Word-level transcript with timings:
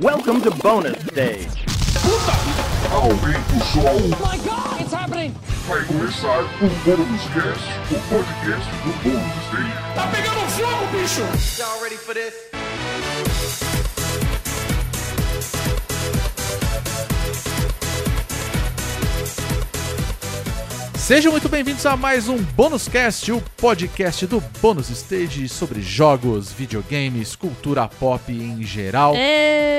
Welcome 0.00 0.40
to 0.40 0.50
bonus 0.50 1.00
stage. 1.06 1.64
Aumenta 2.90 3.54
o 3.54 3.60
som. 3.60 4.10
my 4.18 4.36
god, 4.38 4.80
it's 4.80 4.92
happening! 4.92 5.32
Vai 5.68 5.84
começar 5.84 6.40
o 6.42 6.68
Bônus 6.84 7.22
Cast, 7.32 7.64
o 7.92 8.00
podcast 8.08 8.70
do 8.82 8.92
Bônus 9.04 9.46
Stage. 9.46 9.94
Tá 9.94 10.08
pegando 10.08 10.40
fogo, 10.50 10.86
bicho! 10.90 11.22
Y'all 11.60 11.80
ready 11.80 11.96
for 11.96 12.12
this? 12.12 12.34
Sejam 21.04 21.32
muito 21.32 21.50
bem-vindos 21.50 21.84
a 21.84 21.98
mais 21.98 22.30
um 22.30 22.38
Bônus 22.38 22.88
Cast, 22.88 23.30
o 23.30 23.38
podcast 23.58 24.26
do 24.26 24.42
Bônus 24.62 24.88
Stage 24.88 25.50
sobre 25.50 25.82
jogos, 25.82 26.50
videogames, 26.50 27.36
cultura 27.36 27.86
pop 27.86 28.32
em 28.32 28.62
geral. 28.62 29.14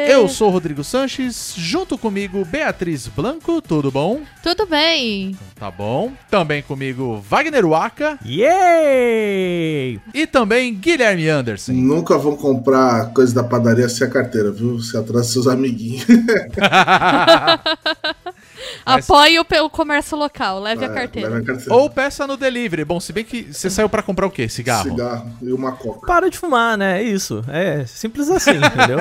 Eu 0.07 0.29
sou 0.29 0.49
o 0.49 0.51
Rodrigo 0.51 0.83
Sanches, 0.83 1.55
junto 1.57 1.97
comigo 1.97 2.45
Beatriz 2.45 3.07
Blanco, 3.07 3.59
tudo 3.59 3.89
bom? 3.89 4.21
Tudo 4.43 4.67
bem. 4.67 5.35
Tá 5.55 5.71
bom. 5.71 6.13
Também 6.29 6.61
comigo 6.61 7.19
Wagner 7.27 7.65
Waka 7.65 8.19
Yay! 8.23 9.99
e 10.13 10.27
também 10.27 10.75
Guilherme 10.75 11.27
Anderson. 11.27 11.71
Nunca 11.71 12.19
vão 12.19 12.37
comprar 12.37 13.11
coisa 13.15 13.33
da 13.33 13.43
padaria 13.43 13.89
sem 13.89 14.05
a 14.05 14.11
carteira, 14.11 14.51
viu? 14.51 14.77
Você 14.77 14.95
atrasa 14.95 15.31
seus 15.31 15.47
amiguinhos. 15.47 16.05
Mas- 18.85 19.09
Apoie 19.09 19.39
o, 19.39 19.45
pe- 19.45 19.59
o 19.59 19.69
comércio 19.69 20.17
local, 20.17 20.59
leve 20.59 20.83
a 20.85 20.89
É, 20.89 20.93
carteira. 20.93 21.29
leva 21.29 21.41
a 21.41 21.45
carteira. 21.45 21.73
Ou 21.73 21.89
peça 21.89 22.25
no 22.25 22.35
delivery. 22.37 22.83
Bom, 22.83 22.99
se 22.99 23.13
bem 23.13 23.23
que 23.23 23.43
você 23.53 23.69
saiu 23.69 23.87
pra 23.87 24.01
comprar 24.01 24.25
o 24.25 24.31
quê? 24.31 24.49
Cigarro? 24.49 24.89
Cigarro 24.89 25.31
e 25.41 25.51
uma 25.53 25.71
coca. 25.73 26.05
Para 26.07 26.29
de 26.29 26.37
fumar, 26.37 26.77
né? 26.77 27.01
É 27.01 27.03
isso. 27.03 27.43
É 27.47 27.85
simples 27.85 28.29
assim, 28.29 28.51
entendeu? 28.57 28.97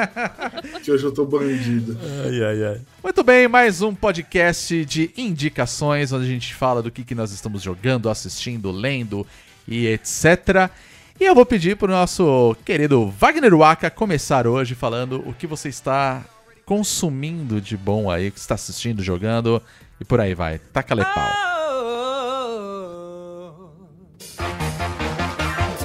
Que 0.83 0.93
hoje 0.93 1.05
eu 1.05 1.13
tô 1.13 1.25
bandido. 1.25 1.99
ai, 2.27 2.43
ai, 2.45 2.65
ai. 2.75 2.81
Muito 3.03 3.23
bem, 3.23 3.49
mais 3.49 3.83
um 3.83 3.95
podcast 3.95 4.85
de 4.85 5.11
indicações, 5.17 6.13
onde 6.13 6.25
a 6.25 6.29
gente 6.29 6.55
fala 6.55 6.83
do 6.83 6.91
que, 6.91 7.05
que 7.05 7.15
nós 7.15 7.33
estamos 7.33 7.63
jogando, 7.63 8.09
assistindo, 8.09 8.71
lendo 8.71 9.27
e 9.69 9.87
etc. 9.87 10.71
E 11.21 11.25
eu 11.25 11.35
vou 11.35 11.47
pedir 11.47 11.77
pro 11.77 11.87
nosso 11.89 12.57
querido 12.65 13.09
Wagner 13.19 13.55
Waka 13.57 13.89
começar 13.91 14.47
hoje 14.47 14.75
falando 14.75 15.23
o 15.29 15.33
que 15.33 15.47
você 15.47 15.69
está 15.69 16.23
consumindo 16.65 17.61
de 17.61 17.77
bom 17.77 18.11
aí, 18.11 18.31
que 18.31 18.39
você 18.41 18.45
está 18.45 18.55
assistindo, 18.55 19.03
jogando 19.03 19.61
e 20.01 20.05
por 20.05 20.21
aí 20.21 20.35
vai. 20.35 20.59
Taca-lhe 20.59 21.05
pau. 21.05 21.29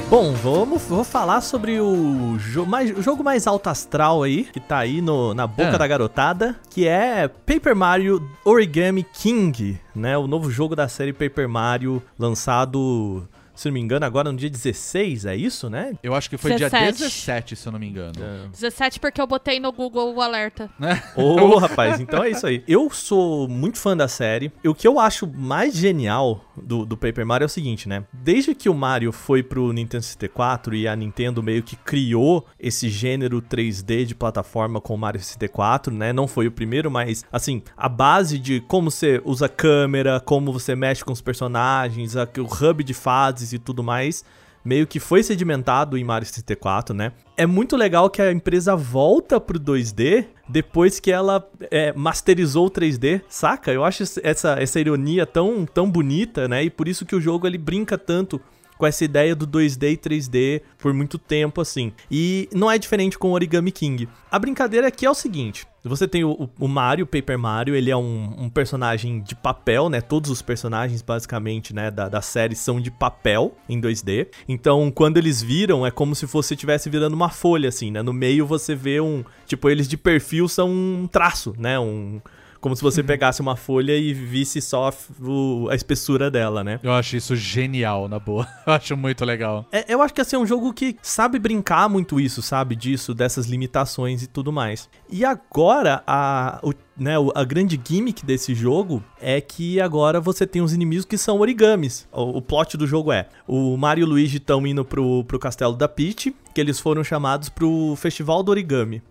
Bom, 0.09 0.33
vamos, 0.33 0.81
vou 0.83 1.03
falar 1.03 1.39
sobre 1.39 1.80
o, 1.80 2.35
jo 2.39 2.66
mais- 2.66 2.97
o 2.97 3.02
jogo 3.02 3.23
mais 3.23 3.45
alto 3.45 3.69
astral 3.69 4.23
aí, 4.23 4.45
que 4.45 4.59
tá 4.59 4.80
aí 4.80 5.02
no- 5.02 5.35
na 5.35 5.45
boca 5.45 5.75
Ah. 5.75 5.77
da 5.77 5.85
garotada, 5.85 6.55
que 6.72 6.88
é 6.88 7.27
Paper 7.27 7.75
Mario 7.75 8.27
Origami 8.44 9.03
King, 9.03 9.80
né? 9.95 10.17
O 10.17 10.25
novo 10.25 10.50
jogo 10.50 10.75
da 10.75 10.88
série 10.88 11.13
Paper 11.13 11.47
Mario, 11.47 12.02
lançado, 12.17 13.27
se 13.59 13.67
não 13.67 13.73
me 13.73 13.79
engano, 13.79 14.05
agora 14.05 14.31
no 14.31 14.38
dia 14.38 14.49
16, 14.49 15.25
é 15.25 15.35
isso, 15.35 15.69
né? 15.69 15.93
Eu 16.02 16.15
acho 16.15 16.29
que 16.29 16.38
foi 16.38 16.55
dia 16.55 16.69
17. 16.69 16.97
17, 17.03 17.55
se 17.55 17.67
eu 17.67 17.71
não 17.71 17.79
me 17.79 17.88
engano. 17.89 18.13
17 18.51 18.99
porque 18.99 19.19
eu 19.19 19.27
botei 19.27 19.59
no 19.59 19.71
Google 19.71 20.13
o 20.16 20.21
alerta. 20.21 20.69
Ô, 21.16 21.57
rapaz, 21.59 21.99
então 21.99 22.23
é 22.23 22.29
isso 22.29 22.47
aí. 22.47 22.63
Eu 22.67 22.89
sou 22.89 23.47
muito 23.47 23.77
fã 23.77 23.95
da 23.97 24.07
série. 24.07 24.51
E 24.63 24.69
o 24.69 24.73
que 24.75 24.88
eu 24.88 24.99
acho 24.99 25.27
mais 25.27 25.75
genial 25.75 26.43
do, 26.55 26.85
do 26.85 26.95
Paper 26.95 27.25
Mario 27.25 27.45
é 27.45 27.47
o 27.47 27.49
seguinte, 27.49 27.88
né? 27.89 28.03
Desde 28.13 28.55
que 28.55 28.69
o 28.69 28.73
Mario 28.73 29.11
foi 29.11 29.43
pro 29.43 29.71
Nintendo 29.73 30.03
64 30.03 30.75
e 30.75 30.88
a 30.88 30.95
Nintendo 30.95 31.44
meio 31.44 31.61
que 31.63 31.75
criou 31.75 32.45
esse 32.59 32.89
gênero 32.89 33.41
3D 33.41 34.05
de 34.05 34.16
plataforma 34.16 34.79
com 34.79 34.94
o 34.95 34.97
Mario 34.97 35.19
64, 35.21 35.94
né? 35.94 36.13
Não 36.13 36.27
foi 36.27 36.47
o 36.47 36.51
primeiro, 36.51 36.89
mas, 36.89 37.25
assim, 37.31 37.61
a 37.75 37.89
base 37.89 38.38
de 38.39 38.61
como 38.61 38.89
você 38.89 39.21
usa 39.25 39.49
câmera, 39.49 40.19
como 40.19 40.53
você 40.53 40.75
mexe 40.75 41.03
com 41.03 41.11
os 41.11 41.21
personagens, 41.21 42.16
a- 42.16 42.27
o 42.38 42.44
hub 42.69 42.83
de 42.83 42.94
fases 42.94 43.48
e 43.53 43.59
tudo 43.59 43.83
mais 43.83 44.23
meio 44.63 44.85
que 44.85 44.99
foi 44.99 45.23
sedimentado 45.23 45.97
em 45.97 46.03
Mario 46.03 46.27
64, 46.27 46.93
né? 46.93 47.11
É 47.37 47.45
muito 47.45 47.77
legal 47.77 48.09
que 48.09 48.21
a 48.21 48.31
empresa 48.31 48.75
volta 48.75 49.39
pro 49.39 49.59
2D 49.59 50.25
depois 50.47 50.99
que 50.99 51.11
ela 51.11 51.47
é, 51.71 51.93
masterizou 51.93 52.67
o 52.67 52.71
3D, 52.71 53.21
saca? 53.29 53.71
Eu 53.71 53.83
acho 53.83 54.03
essa, 54.23 54.53
essa 54.59 54.79
ironia 54.79 55.25
tão, 55.25 55.65
tão 55.65 55.89
bonita, 55.89 56.47
né? 56.47 56.63
E 56.63 56.69
por 56.69 56.87
isso 56.87 57.05
que 57.05 57.15
o 57.15 57.21
jogo 57.21 57.47
ele 57.47 57.57
brinca 57.57 57.97
tanto 57.97 58.41
com 58.79 58.88
essa 58.88 59.03
ideia 59.03 59.35
do 59.35 59.45
2D 59.45 59.91
e 59.91 59.97
3D 59.97 60.62
por 60.78 60.94
muito 60.94 61.17
tempo, 61.17 61.59
assim. 61.59 61.91
E 62.09 62.47
não 62.56 62.72
é 62.72 62.78
diferente 62.79 63.19
com 63.19 63.34
Origami 63.34 63.73
King. 63.73 64.07
A 64.31 64.40
brincadeira 64.40 64.88
aqui 64.88 65.06
é 65.06 65.09
o 65.12 65.13
seguinte: 65.13 65.67
você 65.84 66.07
tem 66.07 66.23
o, 66.23 66.31
o- 66.31 66.50
o 66.57 66.67
Mario, 66.67 67.03
o 67.03 67.07
Paper 67.07 67.38
Mario, 67.38 67.75
ele 67.75 67.91
é 67.91 67.97
um, 67.97 68.35
um 68.45 68.50
personagem 68.50 69.19
de 69.22 69.35
papel, 69.35 69.90
né? 69.90 70.00
Todos 70.00 70.31
os 70.31 70.41
personagens, 70.41 71.01
basicamente, 71.01 71.75
né, 71.75 71.91
da, 71.91 72.07
da 72.07 72.22
série 72.22 72.56
são 72.56 72.79
de 72.79 72.90
papel 72.90 73.53
em 73.67 73.81
2D. 73.81 74.28
Então, 74.47 74.90
quando 74.90 75.17
eles 75.17 75.41
viram, 75.41 75.85
é 75.85 75.91
como 75.91 76.16
se 76.16 76.25
você 76.25 76.53
estivesse 76.53 76.90
virando 76.90 77.13
uma 77.16 77.29
folha, 77.29 77.67
assim, 77.67 77.91
né? 77.91 78.01
No 78.01 78.13
meio 78.13 78.46
você 78.47 78.73
vê 78.75 79.01
um. 79.01 79.25
Tipo, 79.46 79.69
eles 79.69 79.90
de 79.90 79.97
perfil 79.97 80.47
são 80.47 80.69
um 80.69 81.06
traço, 81.11 81.53
né? 81.59 81.78
Um. 81.78 82.22
Como 82.62 82.75
se 82.75 82.81
você 82.81 83.02
pegasse 83.02 83.40
uma 83.42 83.56
folha 83.56 83.96
e 83.97 84.14
visse 84.14 84.59
só 84.62 84.92
o- 85.22 85.68
a 85.72 85.75
espessura 85.75 86.30
dela, 86.30 86.64
né? 86.64 86.80
Eu 86.84 86.92
acho 86.92 87.16
isso 87.16 87.36
genial, 87.36 88.08
na 88.09 88.20
boa. 88.20 88.46
Eu 88.68 88.74
acho 88.74 88.97
muito 88.97 89.24
legal. 89.24 89.66
É, 89.72 89.92
eu 89.94 90.02
acho 90.02 90.14
que 90.14 90.22
assim, 90.22 90.36
é 90.36 90.40
um 90.40 90.46
jogo 90.46 90.74
que 90.74 90.96
sabe 91.02 91.40
brincar 91.40 91.88
muito 91.90 92.20
isso, 92.20 92.42
sabe? 92.42 92.75
Disso, 92.75 93.14
dessas 93.14 93.46
limitações 93.47 94.22
e 94.24 94.28
tudo 94.28 94.52
mais. 94.52 94.90
E 95.09 95.24
agora, 95.25 96.03
a, 96.06 96.59
o- 96.62 96.74
né, 96.97 97.14
a 97.34 97.44
grande 97.46 97.80
gimmick 97.84 98.25
desse 98.25 98.53
jogo 98.53 99.02
é 99.22 99.40
que 99.40 99.80
agora 99.80 100.20
você 100.20 100.46
tem 100.46 100.62
os 100.62 100.74
inimigos 100.74 101.06
que 101.06 101.18
são 101.18 101.40
origamis. 101.40 102.08
O, 102.12 102.38
o 102.38 102.41
plot 102.41 102.76
do 102.78 102.86
jogo 102.86 103.12
é: 103.12 103.28
o 103.47 103.78
Mario 103.78 104.02
e 104.03 104.06
o 104.06 104.09
Luigi 104.09 104.38
estão 104.38 104.66
indo 104.68 104.84
pro, 104.84 105.24
pro 105.24 105.40
castelo 105.40 105.76
da 105.76 105.88
Peach, 105.88 106.36
que 106.53 106.59
eles 106.59 106.80
foram 106.80 107.03
chamados 107.03 107.47
pro 107.50 107.96
Festival 107.96 108.44
do 108.44 108.52
Origami. 108.52 109.02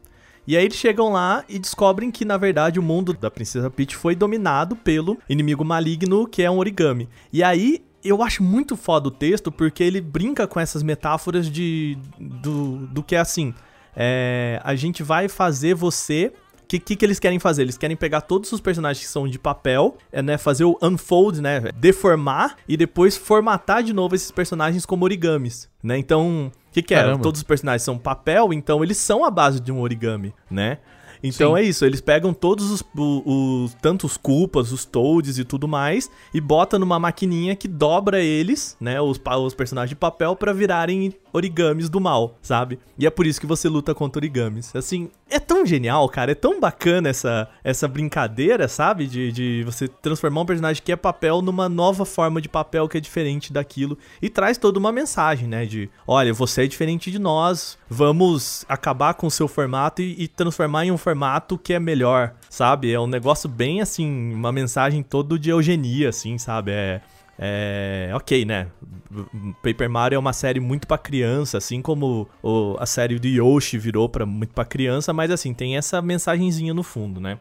E 0.49 0.57
aí 0.57 0.65
eles 0.65 0.79
chegam 0.79 1.13
lá 1.13 1.45
e 1.47 1.59
descobrem 1.59 2.11
que, 2.11 2.25
na 2.25 2.39
verdade, 2.39 2.81
o 2.81 2.83
mundo 2.83 3.13
da 3.13 3.31
Princesa 3.31 3.69
Peach 3.69 3.95
foi 3.95 4.17
dominado 4.17 4.75
pelo 4.75 5.19
inimigo 5.29 5.63
maligno, 5.63 6.27
que 6.27 6.43
é 6.43 6.51
um 6.51 6.57
origami. 6.57 7.07
E 7.31 7.43
aí 7.43 7.85
eu 8.03 8.23
acho 8.23 8.43
muito 8.43 8.75
foda 8.75 9.09
o 9.09 9.11
texto, 9.11 9.53
porque 9.53 9.85
ele 9.85 10.01
brinca 10.01 10.47
com 10.47 10.59
essas 10.59 10.83
metáforas 10.83 11.51
de 11.51 11.99
do, 12.19 12.87
do 12.87 13.03
que 13.03 13.15
é 13.15 13.19
assim. 13.19 13.53
é, 13.95 14.59
a 14.65 14.75
gente 14.75 15.03
vai 15.03 15.29
fazer 15.29 15.75
você. 15.75 16.33
O 16.63 16.67
que, 16.67 16.79
que, 16.79 16.97
que 16.97 17.05
eles 17.05 17.19
querem 17.19 17.39
fazer? 17.39 17.63
Eles 17.63 17.77
querem 17.77 17.97
pegar 17.97 18.23
todos 18.23 18.51
os 18.51 18.61
personagens 18.61 19.05
que 19.05 19.13
são 19.13 19.29
de 19.29 19.39
papel, 19.39 19.99
é, 20.11 20.23
né, 20.23 20.39
fazer 20.39 20.65
o 20.65 20.79
unfold, 20.83 21.43
né, 21.43 21.61
deformar 21.77 22.57
e 22.67 22.75
depois 22.75 23.19
formatar 23.19 23.83
de 23.83 23.93
novo 23.93 24.15
esses 24.15 24.31
personagens 24.31 24.87
como 24.87 25.05
origamis, 25.05 25.69
né? 25.83 25.99
Então, 25.99 26.51
o 26.69 26.73
que, 26.73 26.83
que 26.83 26.95
é? 26.95 27.17
Todos 27.19 27.41
os 27.41 27.45
personagens 27.45 27.83
são 27.83 27.99
papel, 27.99 28.53
então 28.53 28.83
eles 28.83 28.97
são 28.97 29.25
a 29.25 29.31
base 29.31 29.61
de 29.61 29.73
um 29.73 29.81
origami, 29.81 30.35
né? 30.51 30.79
Então 31.23 31.55
Sim. 31.55 31.61
é 31.61 31.65
isso, 31.65 31.85
eles 31.85 32.01
pegam 32.01 32.33
todos 32.33 32.71
os, 32.71 32.85
os 32.97 33.75
tanto 33.83 34.07
os 34.07 34.17
culpas, 34.17 34.73
os 34.73 34.85
toads 34.85 35.39
e 35.39 35.45
tudo 35.45 35.67
mais 35.67 36.11
e 36.33 36.41
bota 36.41 36.79
numa 36.79 36.99
maquininha 36.99 37.57
que 37.57 37.67
dobra 37.67 38.21
eles, 38.21 38.77
né, 38.81 39.01
os, 39.01 39.21
os 39.21 39.55
personagens 39.55 39.91
de 39.91 39.97
papel 39.97 40.37
pra 40.37 40.53
virarem 40.53 41.13
origamis 41.33 41.89
do 41.89 42.01
mal, 42.01 42.37
sabe? 42.43 42.79
E 42.99 43.07
é 43.07 43.11
por 43.11 43.27
isso 43.27 43.41
que 43.41 43.47
você 43.47 43.69
luta 43.69 43.95
contra 43.95 44.19
origamis. 44.19 44.75
Assim, 44.75 45.11
é 45.31 45.39
tão 45.39 45.65
genial, 45.65 46.09
cara, 46.09 46.33
é 46.33 46.35
tão 46.35 46.61
bacana 46.61 47.09
essa, 47.09 47.49
essa 47.63 47.87
brincadeira, 47.87 48.69
sabe? 48.69 49.07
De, 49.07 49.33
de 49.33 49.63
você 49.65 49.89
transformar 49.89 50.43
um 50.43 50.47
personagem 50.47 50.83
que 50.83 50.93
é 50.93 50.97
papel 50.97 51.43
numa 51.43 51.69
nova 51.69 52.05
forma 52.05 52.41
de 52.41 52.49
papel 52.49 52.89
que 52.89 52.97
é 52.97 53.01
diferente 53.01 53.53
daquilo 53.53 53.99
e 54.21 54.29
traz 54.29 54.59
toda 54.59 54.79
uma 54.79 54.93
mensagem, 54.93 55.49
né? 55.49 55.67
De, 55.67 55.91
olha, 56.07 56.33
você 56.33 56.65
é 56.65 56.67
diferente 56.67 57.11
de 57.11 57.19
nós, 57.19 57.79
vamos 57.89 58.65
acabar 58.69 59.15
com 59.15 59.27
o 59.27 59.31
seu 59.31 59.49
formato 59.49 60.03
e, 60.03 60.25
e 60.25 60.29
transformar 60.29 60.87
em 60.87 60.93
um 60.93 60.99
formato 60.99 61.59
que 61.59 61.73
é 61.73 61.79
melhor, 61.79 62.35
sabe? 62.49 62.93
É 62.93 63.01
um 63.01 63.07
negócio 63.07 63.49
bem 63.49 63.81
assim, 63.81 64.33
uma 64.33 64.53
mensagem 64.53 65.03
todo 65.03 65.39
de 65.39 65.51
eugenia, 65.51 66.09
assim, 66.09 66.39
sabe? 66.39 66.73
É. 66.73 67.01
É, 67.39 68.11
ok, 68.15 68.45
né? 68.45 68.67
Paper 69.63 69.89
Mario 69.89 70.17
é 70.17 70.19
uma 70.19 70.33
série 70.33 70.59
muito 70.61 70.87
pra 70.89 70.99
criança, 70.99 71.59
assim 71.59 71.81
como 71.81 72.29
o- 72.43 72.77
a 72.79 72.85
série 72.87 73.19
do 73.19 73.27
Yoshi 73.29 73.79
virou 73.79 74.09
para 74.09 74.27
muito 74.27 74.53
pra 74.53 74.65
criança, 74.65 75.13
mas 75.13 75.31
assim, 75.31 75.55
tem 75.55 75.77
essa 75.77 76.03
mensagenzinha 76.03 76.75
no 76.75 76.83
fundo, 76.83 77.21
né? 77.21 77.39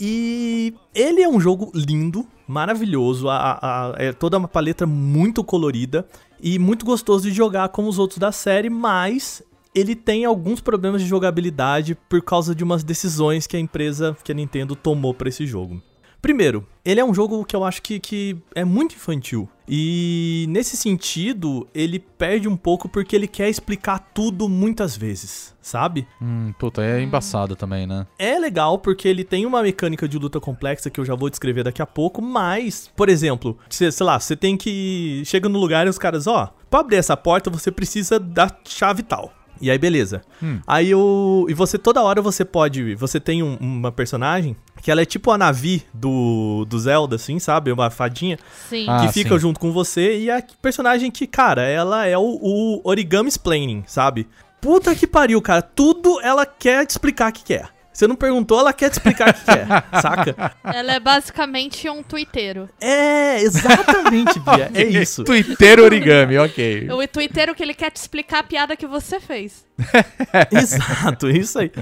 E 0.00 0.74
ele 0.94 1.22
é 1.22 1.28
um 1.28 1.40
jogo 1.40 1.70
lindo, 1.74 2.26
maravilhoso, 2.46 3.28
a, 3.28 3.58
a- 3.62 3.94
é 3.98 4.12
toda 4.12 4.36
uma 4.38 4.48
paleta 4.48 4.86
muito 4.86 5.42
colorida 5.44 6.06
e 6.40 6.58
muito 6.58 6.84
gostoso 6.84 7.28
de 7.28 7.34
jogar 7.34 7.68
como 7.70 7.88
os 7.88 7.98
outros 7.98 8.18
da 8.18 8.30
série, 8.32 8.68
mas 8.68 9.42
ele 9.74 9.94
tem 9.94 10.24
alguns 10.24 10.60
problemas 10.60 11.02
de 11.02 11.08
jogabilidade 11.08 11.94
por 12.08 12.22
causa 12.22 12.54
de 12.54 12.64
umas 12.64 12.82
decisões 12.82 13.46
que 13.46 13.56
a 13.56 13.60
empresa, 13.60 14.16
que 14.24 14.32
a 14.32 14.34
Nintendo 14.34 14.74
tomou 14.74 15.12
pra 15.14 15.28
esse 15.28 15.46
jogo. 15.46 15.80
Primeiro, 16.26 16.66
ele 16.84 16.98
é 16.98 17.04
um 17.04 17.14
jogo 17.14 17.44
que 17.44 17.54
eu 17.54 17.62
acho 17.62 17.80
que, 17.80 18.00
que 18.00 18.36
é 18.52 18.64
muito 18.64 18.96
infantil. 18.96 19.48
E 19.68 20.44
nesse 20.48 20.76
sentido, 20.76 21.68
ele 21.72 22.00
perde 22.00 22.48
um 22.48 22.56
pouco 22.56 22.88
porque 22.88 23.14
ele 23.14 23.28
quer 23.28 23.48
explicar 23.48 24.00
tudo 24.12 24.48
muitas 24.48 24.96
vezes, 24.96 25.54
sabe? 25.62 26.04
Hum, 26.20 26.52
puta, 26.58 26.82
é 26.82 27.00
embaçado 27.00 27.54
também, 27.54 27.86
né? 27.86 28.08
É 28.18 28.36
legal 28.40 28.76
porque 28.76 29.06
ele 29.06 29.22
tem 29.22 29.46
uma 29.46 29.62
mecânica 29.62 30.08
de 30.08 30.18
luta 30.18 30.40
complexa 30.40 30.90
que 30.90 30.98
eu 30.98 31.04
já 31.04 31.14
vou 31.14 31.30
descrever 31.30 31.62
daqui 31.62 31.80
a 31.80 31.86
pouco, 31.86 32.20
mas, 32.20 32.90
por 32.96 33.08
exemplo, 33.08 33.56
cê, 33.70 33.92
sei 33.92 34.04
lá, 34.04 34.18
você 34.18 34.34
tem 34.34 34.56
que. 34.56 35.22
Chega 35.24 35.48
no 35.48 35.60
lugar 35.60 35.86
e 35.86 35.90
os 35.90 35.98
caras, 35.98 36.26
ó, 36.26 36.52
pra 36.68 36.80
abrir 36.80 36.96
essa 36.96 37.16
porta 37.16 37.48
você 37.48 37.70
precisa 37.70 38.18
da 38.18 38.50
chave 38.64 39.04
tal. 39.04 39.32
E 39.60 39.70
aí, 39.70 39.78
beleza. 39.78 40.22
Aí 40.66 40.94
o. 40.94 41.46
E 41.48 41.54
você 41.54 41.78
toda 41.78 42.02
hora 42.02 42.20
você 42.22 42.44
pode. 42.44 42.94
Você 42.96 43.18
tem 43.20 43.42
um- 43.42 43.56
uma 43.60 43.90
personagem 43.92 44.56
que 44.82 44.90
ela 44.90 45.00
é 45.02 45.04
tipo 45.04 45.30
a 45.30 45.38
Navi 45.38 45.82
do, 45.92 46.64
do 46.68 46.78
Zelda, 46.78 47.16
assim, 47.16 47.38
sabe? 47.38 47.72
Uma 47.72 47.90
fadinha 47.90 48.38
Sim. 48.68 48.86
Ah, 48.88 49.06
que 49.06 49.12
fica 49.12 49.34
sim. 49.34 49.38
junto 49.40 49.58
com 49.60 49.72
você 49.72 50.18
e 50.18 50.30
a 50.30 50.42
personagem 50.60 51.10
que, 51.10 51.26
cara, 51.26 51.62
ela 51.62 52.06
é 52.06 52.16
o, 52.18 52.38
o 52.42 52.80
origami 52.84 53.28
explaining, 53.28 53.84
sabe? 53.86 54.26
Puta 54.60 54.94
que 54.94 55.06
pariu, 55.06 55.40
cara. 55.40 55.62
Tudo 55.62 56.20
ela 56.20 56.44
quer 56.46 56.84
te 56.86 56.90
explicar 56.90 57.30
o 57.30 57.32
que 57.32 57.44
quer. 57.44 57.68
Você 57.96 58.06
não 58.06 58.14
perguntou, 58.14 58.60
ela 58.60 58.74
quer 58.74 58.90
te 58.90 58.92
explicar 58.92 59.30
o 59.30 59.32
que 59.32 59.42
quer, 59.42 59.66
saca? 60.02 60.54
Ela 60.62 60.92
é 60.92 61.00
basicamente 61.00 61.88
um 61.88 62.02
twitteiro. 62.02 62.68
É, 62.78 63.40
exatamente, 63.40 64.38
Bia. 64.38 64.70
É 64.74 64.84
isso. 64.84 65.24
Twitter 65.24 65.80
origami, 65.80 66.36
ok. 66.36 66.90
O 66.90 67.08
twitteiro 67.08 67.54
que 67.54 67.62
ele 67.62 67.72
quer 67.72 67.90
te 67.90 67.96
explicar 67.96 68.40
a 68.40 68.42
piada 68.42 68.76
que 68.76 68.86
você 68.86 69.18
fez. 69.18 69.64
Exato, 70.52 71.30
isso 71.30 71.58
aí. 71.58 71.72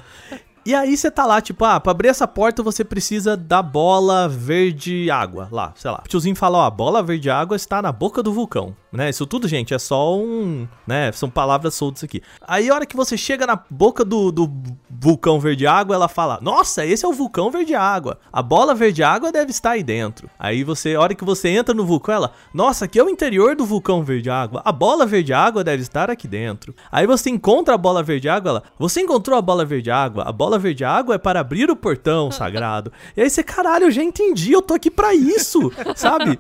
E 0.64 0.72
aí 0.72 0.96
você 0.96 1.10
tá 1.10 1.26
lá, 1.26 1.40
tipo, 1.42 1.64
ah, 1.64 1.80
pra 1.80 1.90
abrir 1.90 2.08
essa 2.08 2.28
porta 2.28 2.62
você 2.62 2.84
precisa 2.84 3.36
da 3.36 3.60
bola 3.60 4.28
verde 4.28 5.10
água, 5.10 5.48
lá, 5.50 5.74
sei 5.76 5.90
lá. 5.90 6.00
O 6.04 6.08
tiozinho 6.08 6.36
fala, 6.36 6.58
ó, 6.58 6.64
a 6.64 6.70
bola 6.70 7.02
verde 7.02 7.28
água 7.28 7.56
está 7.56 7.82
na 7.82 7.92
boca 7.92 8.22
do 8.22 8.32
vulcão, 8.32 8.74
né? 8.96 9.10
Isso 9.10 9.26
tudo, 9.26 9.48
gente, 9.48 9.74
é 9.74 9.78
só 9.78 10.16
um, 10.16 10.66
né, 10.86 11.10
são 11.12 11.28
palavras 11.28 11.74
soltas 11.74 12.04
aqui. 12.04 12.22
Aí 12.46 12.70
a 12.70 12.74
hora 12.74 12.86
que 12.86 12.96
você 12.96 13.16
chega 13.16 13.46
na 13.46 13.60
boca 13.70 14.04
do, 14.04 14.30
do 14.30 14.50
vulcão 14.88 15.38
verde 15.38 15.66
água, 15.66 15.94
ela 15.94 16.08
fala, 16.08 16.38
nossa, 16.40 16.84
esse 16.86 17.04
é 17.04 17.08
o 17.08 17.12
vulcão 17.12 17.50
verde 17.50 17.74
água. 17.74 18.18
A 18.32 18.42
bola 18.42 18.74
verde 18.74 19.02
água 19.02 19.32
deve 19.32 19.50
estar 19.50 19.72
aí 19.72 19.82
dentro. 19.82 20.30
Aí 20.38 20.64
você, 20.64 20.94
a 20.94 21.00
hora 21.00 21.14
que 21.14 21.24
você 21.24 21.48
entra 21.48 21.74
no 21.74 21.84
vulcão, 21.84 22.14
ela, 22.14 22.32
nossa, 22.52 22.84
aqui 22.84 22.98
é 22.98 23.04
o 23.04 23.10
interior 23.10 23.56
do 23.56 23.64
vulcão 23.66 24.02
verde 24.02 24.30
água. 24.30 24.62
A 24.64 24.72
bola 24.72 25.04
verde 25.04 25.32
água 25.32 25.64
deve 25.64 25.82
estar 25.82 26.10
aqui 26.10 26.26
dentro. 26.26 26.74
Aí 26.90 27.06
você 27.06 27.30
encontra 27.30 27.74
a 27.74 27.78
bola 27.78 28.02
verde 28.02 28.28
água, 28.28 28.50
ela, 28.50 28.62
você 28.78 29.00
encontrou 29.00 29.38
a 29.38 29.42
bola 29.42 29.64
verde 29.64 29.90
água? 29.90 30.24
A 30.24 30.32
bola 30.32 30.58
verde 30.58 30.84
água 30.84 31.16
é 31.16 31.18
para 31.18 31.40
abrir 31.40 31.70
o 31.70 31.76
portão 31.76 32.30
sagrado. 32.30 32.92
E 33.16 33.22
aí 33.22 33.28
você, 33.28 33.42
caralho, 33.42 33.84
eu 33.84 33.90
já 33.90 34.02
entendi, 34.02 34.52
eu 34.52 34.62
tô 34.62 34.74
aqui 34.74 34.90
pra 34.90 35.14
isso, 35.14 35.72
sabe? 35.96 36.38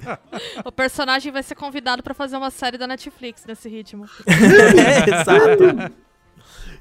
O 0.64 0.72
personagem 0.72 1.32
vai 1.32 1.42
ser 1.42 1.54
convidado 1.54 2.02
pra 2.02 2.14
fazer 2.14 2.36
uma 2.36 2.43
série 2.50 2.78
da 2.78 2.86
Netflix 2.86 3.44
nesse 3.46 3.68
ritmo. 3.68 4.06
é, 4.26 5.10
exato. 5.20 5.94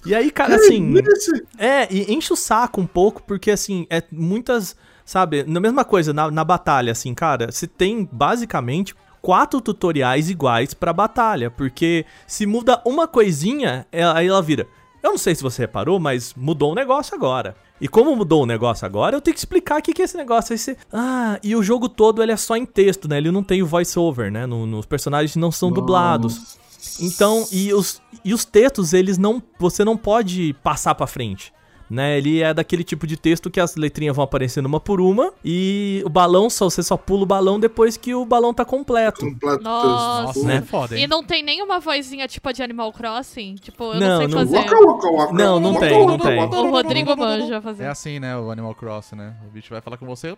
E 0.05 0.13
aí, 0.13 0.29
cara, 0.31 0.55
assim. 0.55 0.93
Esse- 0.97 1.45
É, 1.57 1.87
e 1.93 2.13
enche 2.13 2.33
o 2.33 2.35
saco 2.35 2.81
um 2.81 2.87
pouco, 2.87 3.23
porque 3.23 3.51
assim, 3.51 3.85
é 3.89 4.03
muitas. 4.11 4.75
Sabe, 5.05 5.43
na 5.43 5.59
mesma 5.59 5.83
coisa, 5.83 6.13
na, 6.13 6.31
na 6.31 6.43
batalha, 6.45 6.93
assim, 6.93 7.13
cara, 7.13 7.51
você 7.51 7.67
tem 7.67 8.07
basicamente 8.09 8.95
quatro 9.21 9.59
tutoriais 9.59 10.29
iguais 10.29 10.73
pra 10.73 10.93
batalha, 10.93 11.51
porque 11.51 12.05
se 12.25 12.45
muda 12.45 12.81
uma 12.85 13.05
coisinha, 13.05 13.85
é- 13.91 14.03
aí 14.05 14.27
ela 14.27 14.41
vira. 14.41 14.65
Eu 15.03 15.11
não 15.11 15.17
sei 15.17 15.35
se 15.35 15.43
você 15.43 15.63
reparou, 15.63 15.99
mas 15.99 16.33
mudou 16.35 16.71
o 16.71 16.75
negócio 16.75 17.13
agora. 17.13 17.55
E 17.81 17.87
como 17.89 18.15
mudou 18.15 18.43
o 18.43 18.45
negócio 18.45 18.85
agora, 18.85 19.17
eu 19.17 19.21
tenho 19.21 19.33
que 19.33 19.39
explicar 19.39 19.79
o 19.79 19.83
que 19.83 19.93
que 19.93 20.01
é 20.01 20.05
esse 20.05 20.15
negócio. 20.15 20.57
Você... 20.57 20.77
Ah, 20.91 21.37
e 21.43 21.53
o 21.55 21.61
jogo 21.61 21.89
todo 21.89 22.23
ele 22.23 22.31
é 22.31 22.37
só 22.37 22.55
em 22.55 22.65
texto, 22.65 23.07
né? 23.09 23.17
Ele 23.17 23.29
não 23.29 23.43
tem 23.43 23.61
o 23.61 23.65
voice-over, 23.67 24.31
né? 24.31 24.45
No- 24.45 24.65
nos 24.65 24.85
personagens 24.85 25.35
não 25.35 25.51
são 25.51 25.69
dublados. 25.81 26.57
Então, 27.01 27.45
e 27.51 27.73
os, 27.73 28.01
e 28.23 28.33
os 28.33 28.45
textos, 28.45 28.93
eles 28.93 29.17
não. 29.17 29.43
Você 29.59 29.83
não 29.83 29.97
pode 29.97 30.53
passar 30.63 30.95
pra 30.95 31.05
frente. 31.07 31.51
Né, 31.93 32.17
ele 32.17 32.41
é 32.41 32.51
daquele 32.55 32.83
tipo 32.83 33.05
de 33.05 33.15
texto 33.15 33.51
que 33.51 33.59
as 33.59 33.75
letrinhas 33.75 34.15
vão 34.15 34.23
aparecendo 34.25 34.65
uma 34.65 34.79
por 34.79 34.99
uma 34.99 35.31
e 35.45 36.01
o 36.03 36.09
balão 36.09 36.49
só 36.49 36.67
você 36.67 36.81
só 36.81 36.97
pula 36.97 37.21
o 37.21 37.25
balão 37.27 37.59
depois 37.59 37.95
que 37.97 38.15
o 38.15 38.25
balão 38.25 38.51
tá 38.51 38.65
completo. 38.65 39.23
completo- 39.23 39.63
Nossa. 39.63 40.43
Né? 40.43 40.55
é 40.55 40.61
foda, 40.63 40.97
E 40.97 41.05
não 41.05 41.23
tem 41.23 41.43
nenhuma 41.43 41.79
vozinha 41.79 42.27
tipo 42.27 42.49
a 42.49 42.51
de 42.51 42.63
Animal 42.63 42.91
Crossing? 42.91 43.53
Tipo, 43.61 43.93
eu 43.93 43.99
Não, 43.99 44.07
não, 44.07 44.17
sei 44.17 44.27
não- 44.27 44.37
fazer. 44.39 44.57
Waka, 44.57 44.75
waka, 44.87 45.07
waka, 45.11 45.33
Não, 45.33 45.59
não 45.59 45.75
tem, 45.79 46.07
não 46.07 46.17
tem. 46.17 46.39
O 46.43 46.71
Rodrigo 46.71 47.15
manja 47.15 47.61
fazer. 47.61 47.83
É 47.83 47.87
assim, 47.89 48.19
né, 48.19 48.35
o 48.35 48.49
Animal 48.49 48.73
Crossing, 48.73 49.15
né? 49.15 49.35
O 49.47 49.51
bicho 49.51 49.69
vai 49.69 49.79
falar 49.81 49.97
com 49.97 50.07
você. 50.07 50.35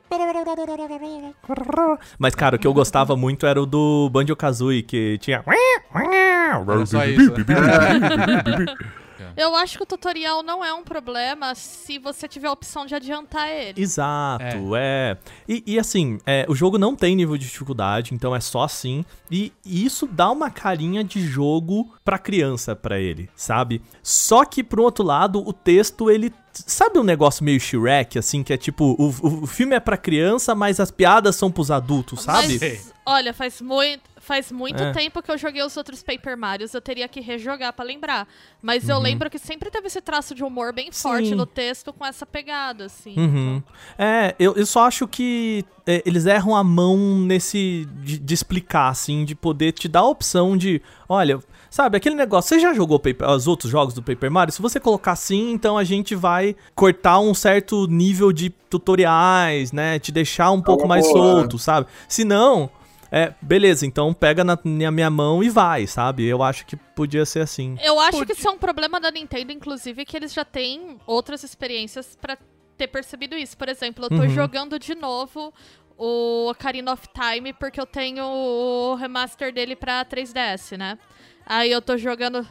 Mas, 2.20 2.36
cara, 2.36 2.58
o 2.58 2.60
que 2.60 2.68
eu 2.68 2.74
gostava 2.74 3.16
muito 3.16 3.46
era 3.46 3.62
o 3.62 3.66
do 3.66 4.10
Banjo-Kazooie, 4.12 4.84
que 4.84 5.18
tinha... 5.20 5.42
Era 5.48 6.86
só 6.86 7.06
isso. 7.06 7.32
Eu 9.38 9.56
acho 9.56 9.78
que 9.78 9.84
o 9.84 9.86
tutorial 9.86 10.42
não 10.42 10.64
é 10.64 10.74
um 10.74 10.84
problema 10.84 11.54
se 11.56 12.00
você 12.00 12.28
tiver 12.28 12.48
a 12.48 12.52
opção 12.52 12.86
de 12.86 12.96
adiantar 12.96 13.50
ele. 13.50 13.82
Exato, 13.82 14.76
é. 14.76 15.18
E, 15.48 15.64
e 15.66 15.80
assim, 15.80 16.20
é, 16.26 16.46
o 16.48 16.56
jogo 16.56 16.78
não 16.78 16.96
tem 16.96 17.16
nível 17.16 17.38
de 17.38 17.46
dificuldade, 17.46 18.14
então 18.14 18.36
é 18.36 18.40
só 18.40 18.64
assim. 18.64 19.04
E, 19.30 19.52
e 19.66 19.86
isso 19.86 20.08
dá 20.08 20.32
uma 20.32 20.50
carinha 20.50 21.04
de 21.04 21.22
jogo 21.22 21.94
pra 22.04 22.18
criança 22.18 22.76
pra 22.76 23.00
ele, 23.00 23.30
sabe? 23.36 23.82
Só 24.02 24.46
que, 24.46 24.64
por 24.64 24.80
outro 24.80 25.04
lado, 25.04 25.46
o 25.46 25.52
texto, 25.52 26.10
ele. 26.10 26.34
Sabe 26.54 26.98
um 26.98 27.04
negócio 27.04 27.44
meio 27.44 27.60
Shrek, 27.60 28.18
assim, 28.18 28.42
que 28.42 28.54
é 28.54 28.58
tipo, 28.58 28.96
o, 28.98 29.10
o, 29.10 29.44
o 29.44 29.48
filme 29.48 29.76
é 29.76 29.80
pra 29.80 29.98
criança, 29.98 30.56
mas 30.56 30.80
as 30.80 30.90
piadas 30.90 31.36
são 31.36 31.52
pros 31.52 31.70
adultos, 31.70 32.22
sabe? 32.22 32.58
Mas, 32.62 32.94
olha, 33.06 33.34
faz 33.34 33.60
muito, 33.60 34.04
faz 34.26 34.52
muito 34.52 34.82
É. 34.82 34.92
tempo 34.92 35.22
que 35.22 35.32
eu 35.32 35.38
joguei 35.38 35.62
os 35.64 35.78
outros 35.78 36.02
Paper 36.04 36.38
Marios, 36.38 36.74
eu 36.74 36.82
teria 36.82 37.08
que 37.08 37.22
rejogar 37.22 37.72
pra 37.74 37.86
lembrar. 37.86 38.28
Mas 38.62 38.84
Uhum. 38.86 38.92
eu 38.92 39.00
lembro 39.00 39.30
que 39.30 39.38
sempre 39.40 39.70
teve 39.70 39.88
esse 39.88 40.02
traço 40.02 40.34
de 40.34 40.44
humor 40.44 40.74
bem 40.74 40.92
forte 40.92 41.30
Sim. 41.30 41.36
no 41.36 41.46
texto 41.46 41.94
com 41.94 42.06
essa 42.06 42.26
pegada, 42.26 42.86
assim. 42.86 43.14
Uhum. 43.18 43.64
É, 43.98 44.36
eu, 44.40 44.54
eu 44.56 44.66
só 44.66 44.86
acho 44.88 45.08
que 45.08 45.64
é, 45.86 46.02
eles 46.06 46.26
erram 46.26 46.56
a 46.56 46.64
mão 46.64 46.98
nesse. 47.20 47.88
De, 48.04 48.18
de 48.18 48.34
explicar, 48.34 48.90
assim, 48.90 49.24
de 49.24 49.36
poder 49.36 49.72
te 49.72 49.88
dar 49.88 50.00
a 50.00 50.08
opção 50.08 50.58
de. 50.58 50.82
Olha, 51.08 51.40
sabe, 51.70 51.96
aquele 51.98 52.16
negócio. 52.16 52.50
Você 52.50 52.60
já 52.60 52.74
jogou 52.74 52.98
Paper- 53.00 53.30
os 53.30 53.48
outros 53.48 53.72
jogos 53.72 53.94
do 53.94 54.02
Paper 54.02 54.32
Mario? 54.32 54.52
Se 54.54 54.62
você 54.62 54.80
colocar 54.80 55.12
assim, 55.12 55.52
então 55.52 55.78
a 55.78 55.84
gente 55.84 56.16
vai 56.16 56.56
cortar 56.74 57.20
um 57.20 57.34
certo 57.36 57.86
nível 57.86 58.32
de 58.34 58.50
tutoriais, 58.50 59.72
né? 59.72 60.00
Te 60.00 60.12
deixar 60.12 60.50
um 60.52 60.62
pouco 60.62 60.88
mais 60.88 61.06
boa. 61.08 61.14
solto, 61.42 61.60
sabe? 61.60 61.88
Se 62.08 62.24
não. 62.24 62.70
É, 63.18 63.34
beleza, 63.42 63.86
então 63.86 64.14
pega 64.14 64.44
na, 64.44 64.60
na 64.62 64.92
minha 64.92 65.10
mão 65.10 65.42
e 65.42 65.50
vai, 65.50 65.88
sabe? 65.88 66.26
Eu 66.26 66.44
acho 66.44 66.66
que 66.66 66.76
podia 66.76 67.26
ser 67.26 67.40
assim. 67.40 67.78
Eu 67.82 67.98
acho 67.98 68.26
que 68.26 68.34
isso 68.34 68.46
é 68.46 68.52
um 68.52 68.58
problema 68.58 69.00
da 69.00 69.10
Nintendo, 69.10 69.54
inclusive, 69.54 70.04
que 70.04 70.18
eles 70.18 70.34
já 70.34 70.44
têm 70.44 70.98
outras 71.08 71.42
experiências 71.42 72.18
pra 72.20 72.38
ter 72.76 72.88
percebido 72.88 73.38
isso. 73.38 73.58
Por 73.58 73.70
exemplo, 73.70 74.04
eu 74.04 74.10
tô 74.10 74.16
Uhum. 74.24 74.30
jogando 74.30 74.78
de 74.78 74.94
novo 74.96 75.54
o 75.98 76.50
Ocarina 76.50 76.92
of 76.92 77.08
Time 77.14 77.54
porque 77.54 77.80
eu 77.80 77.86
tenho 77.86 78.26
o 78.26 78.96
remaster 78.96 79.54
dele 79.54 79.78
pra 79.78 80.04
3DS, 80.04 80.76
né? 80.78 81.00
Aí 81.46 81.72
eu 81.72 81.82
tô 81.82 81.96
jogando. 81.96 82.46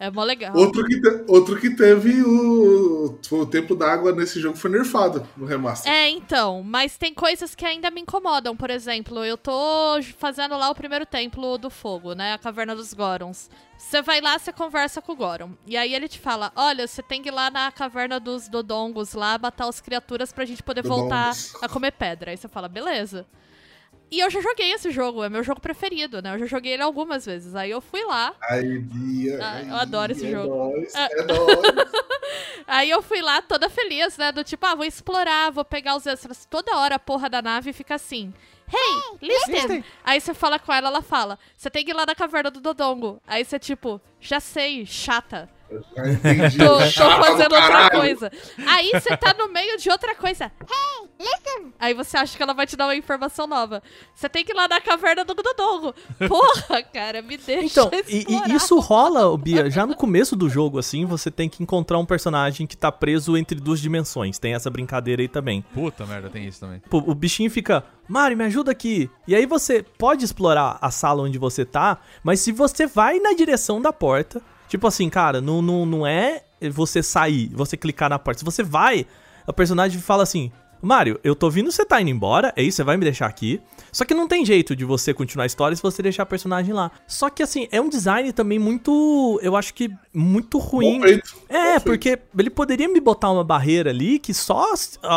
É 0.00 0.10
mó 0.10 0.24
legal. 0.24 0.56
Outro 0.56 0.82
que, 0.86 0.98
te- 0.98 1.24
outro 1.28 1.60
que 1.60 1.70
teve 1.76 2.22
o, 2.22 3.18
o 3.32 3.44
tempo 3.46 3.74
da 3.74 3.92
água 3.92 4.12
nesse 4.12 4.40
jogo 4.40 4.56
foi 4.56 4.70
nerfado 4.70 5.26
no 5.36 5.44
remaster. 5.44 5.92
É, 5.92 6.08
então, 6.08 6.62
mas 6.64 6.96
tem 6.96 7.12
coisas 7.12 7.54
que 7.54 7.66
ainda 7.66 7.90
me 7.90 8.00
incomodam. 8.00 8.56
Por 8.56 8.70
exemplo, 8.70 9.22
eu 9.22 9.36
tô 9.36 9.52
fazendo 10.18 10.56
lá 10.56 10.70
o 10.70 10.74
primeiro 10.74 11.04
templo 11.04 11.58
do 11.58 11.68
fogo, 11.68 12.14
né? 12.14 12.32
A 12.32 12.38
caverna 12.38 12.74
dos 12.74 12.94
Gorons. 12.94 13.50
Você 13.76 14.00
vai 14.00 14.22
lá, 14.22 14.38
você 14.38 14.50
conversa 14.52 15.02
com 15.02 15.12
o 15.12 15.16
Goron. 15.16 15.50
E 15.66 15.76
aí 15.76 15.94
ele 15.94 16.08
te 16.08 16.18
fala: 16.18 16.50
Olha, 16.56 16.86
você 16.86 17.02
tem 17.02 17.20
que 17.22 17.28
ir 17.28 17.32
lá 17.32 17.50
na 17.50 17.70
caverna 17.70 18.18
dos 18.18 18.48
Dodongos 18.48 19.12
lá, 19.12 19.38
matar 19.38 19.68
as 19.68 19.82
criaturas 19.82 20.32
pra 20.32 20.46
gente 20.46 20.62
poder 20.62 20.82
voltar 20.82 21.30
Dodongos. 21.34 21.54
a 21.62 21.68
comer 21.68 21.92
pedra. 21.92 22.30
Aí 22.30 22.38
você 22.38 22.48
fala, 22.48 22.68
beleza. 22.68 23.26
E 24.10 24.18
eu 24.18 24.28
já 24.28 24.40
joguei 24.40 24.72
esse 24.72 24.90
jogo, 24.90 25.22
é 25.22 25.28
meu 25.28 25.42
jogo 25.42 25.60
preferido, 25.60 26.20
né? 26.20 26.34
Eu 26.34 26.38
já 26.40 26.46
joguei 26.46 26.72
ele 26.72 26.82
algumas 26.82 27.24
vezes. 27.24 27.54
Aí 27.54 27.70
eu 27.70 27.80
fui 27.80 28.02
lá, 28.04 28.34
Aí, 28.48 28.78
Bia, 28.78 29.38
Ah, 29.40 29.62
eu 29.62 29.76
adoro 29.76 30.10
esse 30.12 30.26
é 30.26 30.30
jogo. 30.30 30.48
Nóis, 30.72 30.92
Ah. 30.96 31.08
é 31.12 31.22
nóis. 31.22 31.38
Aí 32.66 32.90
eu 32.90 33.02
fui 33.02 33.20
lá 33.22 33.40
toda 33.42 33.68
feliz, 33.68 34.16
né? 34.16 34.32
Do 34.32 34.42
tipo, 34.44 34.64
ah, 34.66 34.74
vou 34.74 34.84
explorar, 34.84 35.50
vou 35.50 35.64
pegar 35.64 35.96
os 35.96 36.06
extras. 36.06 36.44
Toda 36.44 36.76
hora 36.76 36.96
a 36.96 36.98
porra 36.98 37.28
da 37.30 37.40
nave 37.40 37.72
fica 37.72 37.94
assim. 37.94 38.32
Hey, 38.72 39.18
listen! 39.20 39.84
Aí 40.04 40.20
você 40.20 40.32
fala 40.32 40.58
com 40.58 40.72
ela, 40.72 40.88
ela 40.88 41.02
fala: 41.02 41.38
Você 41.56 41.68
tem 41.68 41.84
que 41.84 41.90
ir 41.90 41.94
lá 41.94 42.06
na 42.06 42.14
caverna 42.14 42.50
do 42.50 42.60
Dodongo. 42.60 43.20
Aí 43.26 43.44
você, 43.44 43.58
tipo, 43.58 44.00
já 44.20 44.38
sei, 44.38 44.86
chata. 44.86 45.48
Já 45.96 46.08
entendi. 46.08 46.58
Tô, 46.58 46.78
tô 46.78 46.86
Chata 46.86 47.16
do 47.16 47.24
fazendo 47.24 47.54
outra 47.54 47.90
coisa. 47.90 48.32
Aí 48.66 48.90
você 48.92 49.16
tá 49.16 49.34
no 49.38 49.48
meio 49.52 49.76
de 49.78 49.90
outra 49.90 50.14
coisa. 50.14 50.50
Hey, 50.60 51.08
listen! 51.18 51.72
Aí 51.78 51.94
você 51.94 52.16
acha 52.16 52.36
que 52.36 52.42
ela 52.42 52.52
vai 52.52 52.66
te 52.66 52.76
dar 52.76 52.86
uma 52.86 52.96
informação 52.96 53.46
nova. 53.46 53.82
Você 54.14 54.28
tem 54.28 54.44
que 54.44 54.52
ir 54.52 54.54
lá 54.56 54.66
na 54.68 54.80
caverna 54.80 55.24
do 55.24 55.34
Dodongo. 55.34 55.94
Porra, 56.28 56.82
cara, 56.82 57.22
me 57.22 57.36
deixa 57.36 57.64
Então, 57.64 57.90
e, 58.08 58.18
explorar. 58.18 58.48
e 58.48 58.54
isso 58.54 58.78
rola, 58.80 59.38
Bia, 59.38 59.70
já 59.70 59.86
no 59.86 59.94
começo 59.94 60.34
do 60.36 60.48
jogo, 60.48 60.78
assim, 60.78 61.04
você 61.04 61.30
tem 61.30 61.48
que 61.48 61.62
encontrar 61.62 61.98
um 61.98 62.06
personagem 62.06 62.66
que 62.66 62.76
tá 62.76 62.90
preso 62.90 63.36
entre 63.36 63.58
duas 63.60 63.80
dimensões. 63.80 64.38
Tem 64.38 64.54
essa 64.54 64.70
brincadeira 64.70 65.22
aí 65.22 65.28
também. 65.28 65.62
Puta 65.72 66.04
merda, 66.06 66.28
tem 66.28 66.46
isso 66.46 66.60
também. 66.60 66.80
Pô, 66.90 66.98
o 66.98 67.14
bichinho 67.14 67.50
fica, 67.50 67.84
Mario, 68.08 68.36
me 68.36 68.44
ajuda 68.44 68.70
aqui. 68.70 69.10
E 69.26 69.34
aí 69.34 69.46
você 69.46 69.82
pode 69.82 70.24
explorar 70.24 70.78
a 70.80 70.90
sala 70.90 71.22
onde 71.22 71.38
você 71.38 71.64
tá, 71.64 71.98
mas 72.22 72.40
se 72.40 72.52
você 72.52 72.86
vai 72.86 73.18
na 73.18 73.32
direção 73.32 73.80
da 73.80 73.92
porta, 73.92 74.42
tipo 74.70 74.86
assim, 74.86 75.10
cara, 75.10 75.40
não, 75.40 75.60
não, 75.60 75.84
não 75.84 76.06
é 76.06 76.44
você 76.72 77.02
sair, 77.02 77.50
você 77.52 77.76
clicar 77.76 78.08
na 78.08 78.18
porta. 78.18 78.38
Se 78.38 78.44
você 78.44 78.62
vai, 78.62 79.04
o 79.46 79.52
personagem 79.52 80.00
fala 80.00 80.22
assim. 80.22 80.50
Mario, 80.82 81.20
eu 81.22 81.36
tô 81.36 81.50
vindo 81.50 81.70
você 81.70 81.84
tá 81.84 82.00
indo 82.00 82.08
embora, 82.08 82.54
é 82.56 82.62
isso, 82.62 82.76
você 82.76 82.84
vai 82.84 82.96
me 82.96 83.04
deixar 83.04 83.26
aqui. 83.26 83.60
Só 83.92 84.02
que 84.02 84.14
não 84.14 84.26
tem 84.26 84.46
jeito 84.46 84.74
de 84.74 84.82
você 84.82 85.12
continuar 85.12 85.42
a 85.42 85.46
história 85.46 85.76
se 85.76 85.82
você 85.82 86.02
deixar 86.02 86.22
a 86.22 86.26
personagem 86.26 86.72
lá. 86.72 86.90
Só 87.06 87.28
que 87.28 87.42
assim, 87.42 87.68
é 87.70 87.78
um 87.78 87.90
design 87.90 88.32
também 88.32 88.58
muito, 88.58 89.38
eu 89.42 89.56
acho 89.56 89.74
que 89.74 89.90
muito 90.14 90.56
ruim. 90.56 91.02
É, 91.50 91.78
porque 91.80 92.18
ele 92.38 92.48
poderia 92.48 92.88
me 92.88 92.98
botar 92.98 93.30
uma 93.30 93.44
barreira 93.44 93.90
ali 93.90 94.18
que 94.18 94.32
só 94.32 94.72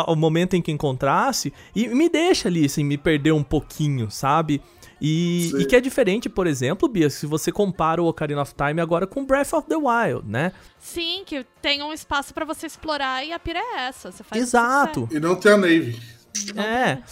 o 0.06 0.14
momento 0.14 0.52
em 0.52 0.60
que 0.60 0.70
encontrasse 0.70 1.50
e 1.74 1.88
me 1.88 2.10
deixa 2.10 2.48
ali, 2.48 2.66
assim, 2.66 2.84
me 2.84 2.98
perder 2.98 3.32
um 3.32 3.42
pouquinho, 3.42 4.10
sabe? 4.10 4.60
E, 5.06 5.52
e 5.58 5.66
que 5.66 5.76
é 5.76 5.80
diferente, 5.80 6.30
por 6.30 6.46
exemplo, 6.46 6.88
Bia, 6.88 7.10
se 7.10 7.26
você 7.26 7.52
compara 7.52 8.02
o 8.02 8.06
Ocarina 8.06 8.40
of 8.40 8.54
Time 8.54 8.80
agora 8.80 9.06
com 9.06 9.22
Breath 9.24 9.52
of 9.52 9.68
the 9.68 9.76
Wild, 9.76 10.26
né? 10.26 10.50
Sim, 10.78 11.22
que 11.26 11.44
tem 11.60 11.82
um 11.82 11.92
espaço 11.92 12.32
pra 12.32 12.46
você 12.46 12.66
explorar 12.66 13.22
e 13.22 13.30
a 13.32 13.38
pira 13.38 13.58
é 13.58 13.80
essa. 13.88 14.10
Você 14.10 14.24
faz 14.24 14.40
o 14.40 14.44
Exato. 14.44 15.08
E 15.12 15.20
não 15.20 15.36
tem 15.36 15.52
a 15.52 15.56
Navy. 15.58 16.00
É. 16.56 17.02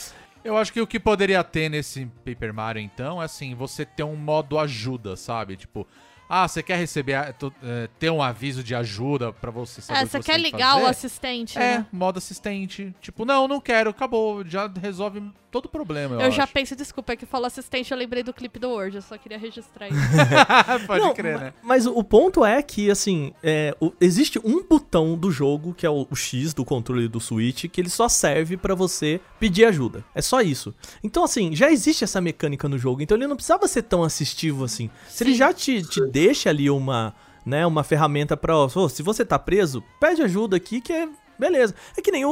Eu 0.43 0.57
acho 0.57 0.73
que 0.73 0.81
o 0.81 0.87
que 0.87 0.99
poderia 0.99 1.45
ter 1.45 1.69
nesse 1.69 2.07
Paper 2.25 2.55
Mario, 2.55 2.81
então, 2.83 3.21
é 3.21 3.27
assim, 3.27 3.55
você 3.55 3.85
ter 3.85 4.03
um 4.03 4.17
modo 4.17 4.59
ajuda, 4.59 5.15
sabe? 5.15 5.57
Tipo, 5.57 5.87
ah, 6.29 6.49
você 6.49 6.63
quer 6.63 6.79
receber, 6.79 7.15
a- 7.15 7.33
tu- 7.33 7.53
eh, 7.63 7.89
ter 7.99 8.11
um 8.11 8.23
aviso 8.23 8.65
de 8.65 8.75
ajuda 8.75 9.33
pra 9.35 9.51
você 9.51 9.83
saber 9.83 10.01
É, 10.01 10.03
o 10.03 10.07
que 10.07 10.13
você 10.13 10.19
quer 10.21 10.33
tem 10.37 10.45
que 10.45 10.51
ligar 10.51 10.77
o 10.77 10.81
fazer? 10.81 10.91
assistente, 10.91 11.59
É, 11.59 11.79
né? 11.79 11.87
modo 11.93 12.17
assistente. 12.19 12.93
Tipo, 13.03 13.25
não, 13.27 13.47
não 13.47 13.61
quero, 13.61 13.91
acabou. 13.91 14.43
Já 14.45 14.67
resolve 14.81 15.23
todo 15.53 15.67
o 15.67 15.69
problema, 15.69 16.17
eu, 16.17 16.21
Eu 16.23 16.31
já 16.33 16.45
acho. 16.45 16.53
penso, 16.53 16.75
desculpa, 16.75 17.13
é 17.13 17.17
que 17.17 17.27
falou 17.27 17.47
assistente, 17.47 17.93
eu 17.93 17.97
lembrei 17.99 18.23
do 18.23 18.33
clipe 18.33 18.59
do 18.59 18.71
Word, 18.71 18.97
eu 18.97 19.03
só 19.03 19.17
queria 19.19 19.39
registrar 19.39 19.87
isso. 19.89 19.99
Pode 20.87 21.01
Não, 21.05 21.15
crer, 21.15 21.39
né? 21.39 21.55
Mas 21.63 21.87
o, 21.87 22.03
ponto 22.03 22.45
é 22.45 22.63
que, 22.63 22.91
assim, 22.91 23.33
é, 23.43 23.77
o- 23.79 23.93
existe 24.01 24.41
um 24.43 24.63
botão 24.65 25.17
do 25.17 25.31
jogo, 25.31 25.75
que 25.75 25.85
é 25.87 25.91
o, 25.91 26.07
o 26.11 26.17
X 26.17 26.55
do 26.55 26.65
controle 26.65 27.07
do 27.07 27.21
Switch, 27.21 27.67
que 27.69 27.81
ele 27.81 27.91
só 27.91 28.09
serve 28.09 28.57
pra 28.57 28.75
você 28.75 29.21
pedir 29.39 29.67
ajuda. 29.67 30.03
É 30.15 30.23
só 30.23 30.41
isso. 30.41 30.75
Então, 31.05 31.23
assim, 31.23 31.55
já 31.55 31.71
existe 31.71 32.03
essa 32.03 32.21
mecânica 32.21 32.69
no 32.69 32.79
jogo, 32.79 33.03
então 33.03 33.17
ele 33.17 33.27
não 33.27 33.37
precisava 33.37 33.69
ser 33.69 33.83
tão 33.83 34.03
assistivo 34.03 34.65
assim. 34.65 34.91
Se 35.09 35.23
ele 35.23 35.35
já 35.35 35.53
te, 35.53 35.83
te 35.83 36.01
deixa 36.07 36.49
ali 36.49 36.71
uma, 36.71 37.15
né, 37.45 37.67
uma 37.67 37.85
ferramenta 37.85 38.37
pra, 38.37 38.57
ó, 38.57 38.69
se 38.89 39.03
você 39.03 39.25
tá 39.25 39.39
preso, 39.39 39.83
pede 40.01 40.23
ajuda 40.23 40.57
aqui 40.57 40.81
que 40.81 40.93
é 40.93 41.09
Beleza. 41.43 41.75
É 41.97 42.01
que 42.01 42.13
nem 42.13 42.25
o, 42.25 42.31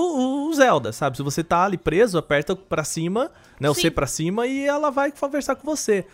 o 0.49 0.55
Zelda, 0.55 0.93
sabe? 0.93 1.17
Se 1.17 1.23
você 1.23 1.43
tá 1.43 1.65
ali 1.65 1.77
preso, 1.77 2.17
aperta 2.17 2.55
pra 2.55 2.85
cima, 2.85 3.31
né? 3.59 3.69
O 3.69 3.75
Sim. 3.75 3.83
C 3.83 3.91
pra 3.91 4.07
cima 4.07 4.47
e 4.47 4.65
ela 4.65 4.89
vai 4.91 5.11
conversar 5.11 5.57
com 5.57 5.65
você. 5.67 6.07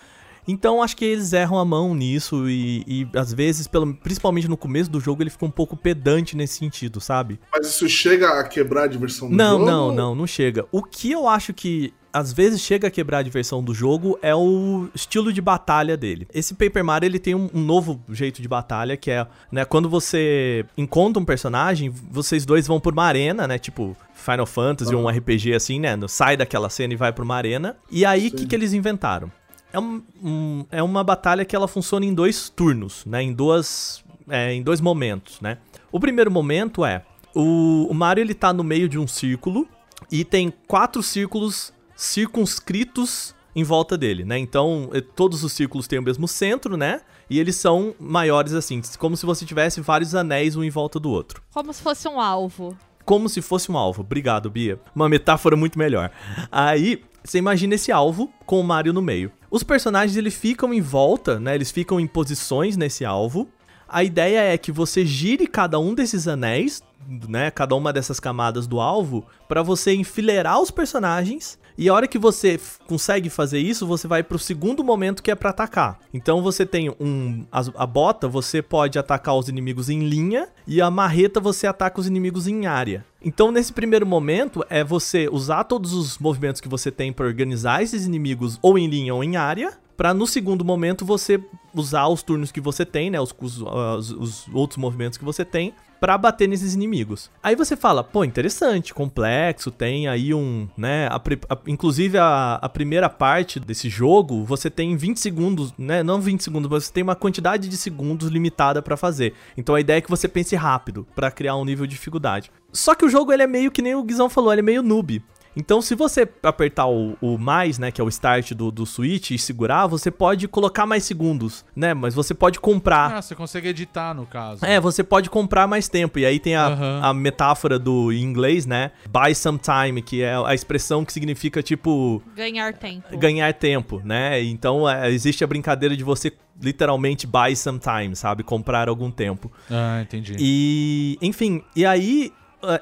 Então 0.49 0.83
acho 0.83 0.97
que 0.97 1.05
eles 1.05 1.33
erram 1.33 1.59
a 1.59 1.65
mão 1.65 1.95
nisso 1.95 2.49
e, 2.49 2.85
e, 2.87 3.09
às 3.19 3.33
vezes, 3.35 3.67
pelo, 3.67 3.93
principalmente 3.95 4.49
no 4.49 4.57
começo 4.57 4.89
do 4.89 5.01
jogo, 5.01 5.23
ele 5.23 5.29
fica 5.31 5.45
um 5.45 5.51
pouco 5.51 5.77
pedante 5.77 6.37
nesse 6.37 6.55
sentido, 6.59 7.01
sabe? 7.01 7.39
Mas 7.53 7.67
isso 7.67 7.89
chega 7.89 8.41
a 8.41 8.45
quebrar 8.45 8.85
a 8.85 8.87
diversão 8.87 9.29
do 9.29 9.35
Não, 9.37 9.59
jogo? 9.59 9.71
não, 9.71 9.93
não, 9.93 10.15
não 10.15 10.27
chega. 10.27 10.65
O 10.73 10.83
que 10.83 11.11
eu 11.11 11.29
acho 11.29 11.53
que 11.53 11.93
às 12.17 12.33
vezes 12.33 12.61
chega 12.63 12.89
a 12.89 12.91
quebrar 12.91 13.19
a 13.19 13.23
diversão 13.23 13.63
do 13.63 13.75
jogo 13.75 14.19
é 14.23 14.35
o 14.35 14.89
estilo 14.95 15.33
de 15.33 15.41
batalha 15.43 15.97
dele. 15.97 16.27
Esse 16.33 16.55
Paper 16.55 16.83
Mario 16.85 17.07
ele 17.07 17.19
tem 17.19 17.35
um, 17.35 17.51
um 17.53 17.61
novo 17.61 18.01
jeito 18.09 18.41
de 18.41 18.49
batalha 18.49 18.97
que 18.97 19.11
é, 19.11 19.27
né, 19.53 19.65
quando 19.65 19.89
você 19.89 20.65
encontra 20.79 21.21
um 21.23 21.25
personagem, 21.27 21.91
vocês 21.91 22.47
dois 22.47 22.67
vão 22.67 22.81
por 22.81 22.93
uma 22.95 23.05
arena, 23.05 23.47
né, 23.47 23.59
tipo 23.59 23.95
Final 24.15 24.47
Fantasy 24.47 24.95
ou 24.95 25.03
um 25.03 25.09
RPG 25.09 25.53
assim, 25.55 25.79
né, 25.79 25.95
sai 26.09 26.37
daquela 26.37 26.71
cena 26.71 26.95
e 26.95 26.97
vai 26.97 27.13
pra 27.13 27.23
uma 27.23 27.35
arena. 27.37 27.77
E 27.91 28.05
aí 28.07 28.29
o 28.29 28.31
que, 28.31 28.47
que 28.47 28.55
eles 28.55 28.73
inventaram? 28.73 29.31
É, 29.73 29.79
um- 29.79 30.03
um- 30.25 30.65
é 30.71 30.83
uma 30.83 31.05
batalha 31.05 31.45
que 31.45 31.55
ela 31.55 31.69
funciona 31.69 32.07
em 32.07 32.15
dois 32.15 32.49
turnos, 32.49 33.05
né, 33.05 33.23
em 33.23 33.33
duas, 33.35 34.03
é, 34.29 34.55
em 34.55 34.63
dois 34.63 34.81
momentos, 34.81 35.39
né. 35.43 35.59
O 35.93 36.01
primeiro 36.01 36.31
momento 36.31 36.83
é 36.85 37.03
o, 37.35 37.87
o 37.91 37.95
Mario 37.95 38.23
ele 38.23 38.33
tá 38.33 38.53
no 38.55 38.65
meio 38.65 38.89
de 38.89 38.99
um 38.99 39.07
círculo 39.07 39.69
e 40.11 40.25
tem 40.25 40.51
quatro 40.67 41.03
círculos 41.03 41.73
circunscritos 41.97 43.35
em 43.55 43.65
volta 43.65 43.97
dele, 43.97 44.23
né? 44.25 44.39
Então, 44.39 44.91
eh, 44.93 45.01
todos 45.01 45.43
os 45.43 45.53
círculos 45.53 45.89
têm 45.89 45.99
o 45.99 46.03
mesmo 46.03 46.29
centro, 46.29 46.77
né? 46.77 47.01
E 47.29 47.41
eles 47.41 47.57
são 47.57 47.95
maiores 47.99 48.53
assim, 48.53 48.83
como 48.99 49.17
se 49.17 49.25
você 49.25 49.47
tivesse 49.47 49.81
vários 49.81 50.15
anéis 50.15 50.55
um 50.57 50.63
em 50.63 50.71
volta 50.71 51.01
do 51.01 51.11
outro. 51.11 51.43
Como 51.53 51.73
se 51.73 51.83
fosse 51.83 52.07
um 52.07 52.21
alvo. 52.21 52.77
Como 53.05 53.29
se 53.29 53.41
fosse 53.41 53.73
um 53.73 53.79
alvo. 53.79 54.03
Obrigado, 54.03 54.51
Bia. 54.51 54.79
Uma 54.95 55.09
metáfora 55.09 55.57
muito 55.57 55.79
melhor. 55.79 56.11
Aí, 56.53 57.03
você 57.25 57.39
imagina 57.39 57.75
esse 57.75 57.91
alvo 57.91 58.31
com 58.45 58.61
o 58.61 58.65
Mario 58.65 58.93
no 58.93 59.01
meio. 59.01 59.33
Os 59.51 59.63
personagens, 59.63 60.17
eles 60.17 60.35
ficam 60.35 60.75
em 60.75 60.81
volta, 60.81 61.41
né? 61.41 61.55
Eles 61.55 61.71
ficam 61.71 61.99
em 61.99 62.07
posições 62.07 62.77
nesse 62.77 63.05
alvo. 63.05 63.49
A 63.89 64.05
ideia 64.05 64.41
é 64.53 64.59
que 64.59 64.71
você 64.71 65.07
gire 65.07 65.47
cada 65.47 65.79
um 65.79 65.95
desses 65.95 66.29
anéis, 66.29 66.83
né? 67.29 67.51
Cada 67.51 67.75
uma 67.75 67.93
dessas 67.93 68.21
camadas 68.21 68.67
do 68.67 68.81
alvo, 68.81 69.25
pra 69.49 69.63
você 69.63 69.95
enfileirar 69.95 70.61
os 70.61 70.71
personagens. 70.71 71.59
E 71.79 71.89
a 71.89 71.95
hora 71.95 72.07
que 72.09 72.19
você 72.19 72.59
consegue 72.87 73.29
fazer 73.29 73.59
isso, 73.59 73.87
você 73.87 74.09
vai 74.09 74.23
pro 74.23 74.39
segundo 74.39 74.83
momento 74.83 75.23
que 75.23 75.31
é 75.31 75.35
pra 75.35 75.51
atacar. 75.51 75.99
Então 76.13 76.43
você 76.43 76.65
tem 76.65 76.89
um 77.01 77.45
as- 77.53 77.71
a 77.77 77.87
bota, 77.87 78.27
você 78.29 78.63
pode 78.63 78.99
atacar 78.99 79.37
os 79.37 79.49
inimigos 79.49 79.91
em 79.91 80.01
linha 80.09 80.49
e 80.67 80.81
a 80.81 80.91
marreta 80.91 81.39
você 81.41 81.67
ataca 81.67 82.01
os 82.01 82.07
inimigos 82.07 82.47
em 82.47 82.67
área. 82.67 83.05
Então 83.23 83.51
nesse 83.53 83.73
primeiro 83.73 84.07
momento 84.07 84.65
é 84.71 84.83
você 84.83 85.29
usar 85.31 85.65
todos 85.65 85.93
os 85.93 86.19
movimentos 86.19 86.61
que 86.61 86.69
você 86.69 86.91
tem 86.91 87.13
pra 87.13 87.27
organizar 87.27 87.83
esses 87.83 88.07
inimigos 88.07 88.59
ou 88.63 88.79
em 88.79 88.87
linha 88.87 89.15
ou 89.15 89.23
em 89.23 89.37
área, 89.37 89.73
Pra 89.97 90.13
no 90.13 90.27
segundo 90.27 90.63
momento 90.63 91.07
você 91.07 91.43
usar 91.77 92.07
os 92.09 92.23
turnos 92.23 92.51
que 92.51 92.61
você 92.61 92.85
tem, 92.85 93.11
né, 93.11 93.21
os, 93.21 93.35
os, 93.41 93.61
os- 93.61 94.11
os 94.11 94.49
outros 94.53 94.79
movimentos 94.79 95.19
que 95.19 95.25
você 95.25 95.45
tem 95.45 95.73
pra 96.01 96.19
bater 96.19 96.47
nesses 96.47 96.75
inimigos. 96.75 97.31
Aí 97.43 97.57
você 97.57 97.75
fala, 97.75 98.05
pô, 98.05 98.23
interessante, 98.23 98.93
complexo, 98.93 99.71
tem 99.71 100.09
aí 100.09 100.35
um, 100.35 100.69
né, 100.77 101.07
a 101.09 101.17
a- 101.17 101.59
inclusive 101.67 102.19
a, 102.19 102.59
a 102.61 102.69
primeira 102.69 103.09
parte 103.09 103.59
desse 103.59 103.89
jogo, 103.89 104.45
você 104.45 104.69
tem 104.69 104.95
20 104.97 105.19
segundos, 105.19 105.73
né, 105.79 106.03
não 106.03 106.21
20 106.21 106.43
segundos, 106.43 106.71
mas 106.71 106.85
você 106.85 106.93
tem 106.93 107.03
uma 107.03 107.15
quantidade 107.17 107.69
de 107.69 107.77
segundos 107.77 108.29
limitada 108.29 108.83
pra 108.83 108.97
fazer. 108.97 109.33
Então 109.57 109.75
a 109.75 109.81
ideia 109.81 109.99
é 109.99 110.01
que 110.03 110.11
você 110.11 110.29
pense 110.29 110.55
rápido 110.55 111.07
pra 111.15 111.31
criar 111.31 111.57
um 111.57 111.65
nível 111.65 111.87
de 111.87 111.93
dificuldade. 111.95 112.51
Só 112.73 112.95
que 112.95 113.05
o 113.05 113.09
jogo 113.09 113.33
ele 113.33 113.43
é 113.43 113.47
meio 113.47 113.71
que 113.71 113.81
nem 113.81 113.95
o 113.95 114.03
Guizão 114.03 114.29
falou, 114.29 114.53
ele 114.53 114.61
é 114.61 114.65
meio 114.65 114.83
noob. 114.83 115.23
Então, 115.57 115.81
se 115.81 115.95
você 115.95 116.29
apertar 116.43 116.87
o, 116.87 117.17
o 117.21 117.39
mais, 117.39 117.79
né, 117.79 117.91
que 117.91 117.99
é 118.01 118.05
o 118.05 118.09
start 118.09 118.53
do, 118.53 118.71
do 118.71 118.85
Switch 118.85 119.31
e 119.31 119.39
segurar, 119.39 119.87
você 119.87 120.11
pode 120.11 120.47
colocar 120.47 120.85
mais 120.85 121.03
segundos, 121.05 121.65
né? 121.75 121.95
Mas 121.95 122.15
você 122.15 122.35
pode 122.35 122.61
comprar. 122.61 123.17
Ah, 123.17 123.23
você 123.23 123.35
consegue 123.35 123.69
editar, 123.69 124.13
no 124.15 124.27
caso. 124.27 124.65
É, 124.65 124.79
você 124.79 125.03
pode 125.03 125.31
comprar 125.31 125.67
mais 125.67 125.89
tempo. 125.89 126.19
E 126.19 126.27
aí 126.27 126.39
tem 126.39 126.55
a, 126.55 126.67
Aham. 126.67 127.01
a 127.03 127.15
metáfora 127.15 127.79
do 127.79 128.13
em 128.13 128.23
inglês, 128.23 128.67
né? 128.67 128.91
Buy 129.09 129.35
some 129.35 129.59
time, 129.59 130.03
que 130.03 130.23
é 130.23 130.35
a 130.45 130.55
expressão 130.55 131.05
que 131.05 131.13
significa 131.13 131.63
tipo 131.63 132.23
Ganhar 132.35 132.75
tempo. 132.75 133.17
ganhar 133.17 133.53
tempo, 133.55 134.03
né? 134.05 134.43
Então 134.43 134.89
é, 134.89 135.11
existe 135.11 135.43
a 135.43 135.47
brincadeira 135.47 135.97
de 135.97 136.05
você 136.05 136.33
literalmente 136.61 137.27
buy 137.27 137.55
some 137.57 137.79
time, 137.79 138.15
sabe? 138.15 138.43
Comprar 138.43 138.89
algum 138.89 139.11
tempo. 139.11 139.51
Ah, 139.71 140.01
entendi. 140.03 140.37
E, 140.39 141.19
enfim, 141.23 141.63
e 141.75 141.85
aí 141.87 142.33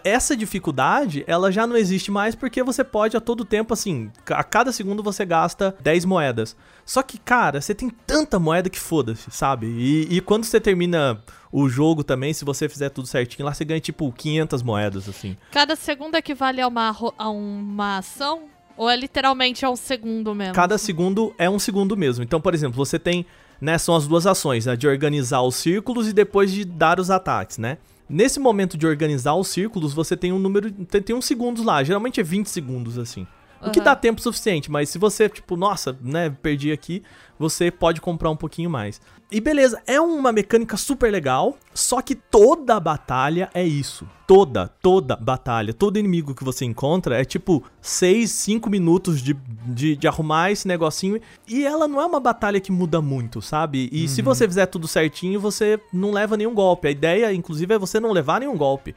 essa 0.05 0.37
dificuldade, 0.37 1.25
ela 1.27 1.51
já 1.51 1.67
não 1.67 1.77
existe 1.77 2.11
mais 2.11 2.35
porque 2.35 2.63
você 2.63 2.83
pode 2.85 3.17
a 3.17 3.21
todo 3.21 3.45
tempo, 3.45 3.73
assim, 3.73 4.11
a 4.29 4.45
cada 4.45 4.73
segundo 4.73 5.03
você 5.03 5.25
gasta 5.25 5.75
10 5.81 6.05
moedas. 6.05 6.57
Só 6.85 7.03
que, 7.03 7.19
cara, 7.19 7.61
você 7.61 7.75
tem 7.75 7.91
tanta 8.07 8.39
moeda 8.39 8.69
que 8.69 8.79
foda-se, 8.79 9.31
sabe? 9.31 9.67
E, 9.67 10.17
e 10.17 10.21
quando 10.21 10.45
você 10.45 10.61
termina 10.61 11.23
o 11.51 11.69
jogo 11.69 12.05
também, 12.05 12.33
se 12.35 12.45
você 12.45 12.69
fizer 12.69 12.91
tudo 12.91 13.07
certinho, 13.07 13.47
lá 13.47 13.55
você 13.55 13.65
ganha 13.65 13.81
tipo 13.81 14.13
500 14.13 14.63
moedas, 14.63 15.09
assim. 15.09 15.37
Cada 15.51 15.77
segundo 15.77 16.15
equivale 16.17 16.61
a 16.61 16.69
uma, 16.69 16.97
a 17.17 17.31
uma 17.31 17.99
ação? 17.99 18.43
Ou 18.77 18.91
é 18.91 18.97
literalmente 18.97 19.65
a 19.65 19.71
um 19.71 19.77
segundo 19.77 20.35
mesmo? 20.35 20.55
Cada 20.55 20.77
segundo 20.77 21.35
é 21.39 21.49
um 21.49 21.59
segundo 21.59 21.97
mesmo. 21.97 22.25
Então, 22.25 22.41
por 22.41 22.55
exemplo, 22.55 22.77
você 22.77 22.99
tem, 22.99 23.25
né, 23.61 23.79
são 23.79 23.95
as 23.95 24.07
duas 24.07 24.27
ações, 24.27 24.67
a 24.67 24.75
de 24.75 24.89
organizar 24.89 25.43
os 25.43 25.55
círculos 25.55 26.09
e 26.09 26.13
depois 26.13 26.51
de 26.51 26.65
dar 26.65 26.99
os 26.99 27.11
ataques, 27.11 27.57
né? 27.57 27.79
Nesse 28.09 28.39
momento 28.39 28.77
de 28.77 28.87
organizar 28.87 29.35
os 29.35 29.49
círculos, 29.49 29.95
você 29.95 30.17
tem 30.17 30.33
um 30.33 30.39
número, 30.39 30.71
tem, 30.71 31.01
tem 31.01 31.17
uns 31.17 31.25
segundos 31.25 31.65
lá, 31.65 31.83
geralmente 31.83 32.21
é 32.21 32.23
20 32.23 32.47
segundos 32.47 32.99
assim. 32.99 33.27
O 33.67 33.71
que 33.71 33.81
dá 33.81 33.97
tempo 33.97 34.21
suficiente, 34.21 34.71
mas 34.71 34.89
se 34.89 34.99
você, 34.99 35.29
tipo, 35.29 35.57
nossa, 35.57 35.97
né, 36.03 36.31
perdi 36.43 36.73
aqui, 36.73 37.03
você 37.39 37.71
pode 37.71 38.01
comprar 38.01 38.31
um 38.31 38.37
pouquinho 38.37 38.71
mais. 38.71 39.01
E 39.31 39.41
beleza, 39.41 39.83
é 39.87 40.01
uma 40.01 40.31
mecânica 40.31 40.77
super 40.77 41.11
legal, 41.11 41.57
só 41.73 42.01
que 42.01 42.15
toda 42.15 42.79
batalha 42.79 43.51
é 43.53 43.65
isso. 43.65 44.07
Toda, 44.27 44.69
toda 44.69 45.17
batalha, 45.17 45.75
todo 45.75 45.99
inimigo 45.99 46.35
que 46.35 46.45
você 46.45 46.65
encontra 46.65 47.21
é 47.21 47.25
tipo 47.25 47.63
6, 47.81 48.31
5 48.31 48.71
minutos 48.71 49.21
de, 49.21 49.35
de, 49.67 49.97
de 49.97 50.07
arrumar 50.07 50.53
esse 50.53 50.69
negocinho. 50.69 51.21
E 51.49 51.65
ela 51.65 51.89
não 51.89 52.01
é 52.01 52.07
uma 52.07 52.21
batalha 52.21 52.61
que 52.61 52.71
muda 52.71 53.03
muito, 53.03 53.43
sabe? 53.43 53.89
E 53.91 54.07
se 54.09 54.23
você 54.23 54.47
fizer 54.47 54.67
tudo 54.67 54.87
certinho, 54.87 55.41
você 55.41 55.81
não 55.93 56.13
leva 56.13 56.37
nenhum 56.37 56.55
golpe. 56.55 56.89
A 56.89 56.91
ideia, 56.91 57.33
inclusive, 57.35 57.75
é 57.75 57.79
você 57.79 57.99
não 57.99 58.13
levar 58.13 58.41
nenhum 58.41 58.57
golpe. 58.57 58.95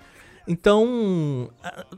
Então, 0.47 1.49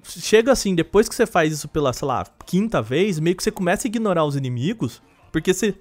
chega 0.04 0.52
assim, 0.52 0.74
depois 0.74 1.08
que 1.08 1.14
você 1.14 1.28
faz 1.28 1.54
isso 1.54 1.68
pela, 1.68 1.94
sei 1.94 2.08
lá, 2.08 2.26
quinta 2.46 2.82
vez, 2.82 3.20
meio 3.20 3.36
que 3.36 3.44
você 3.44 3.52
começa 3.52 3.88
a 3.88 3.90
ignorar 3.90 4.26
os 4.26 4.36
inimigos, 4.36 5.02
porque 5.32 5.54
você 5.54 5.76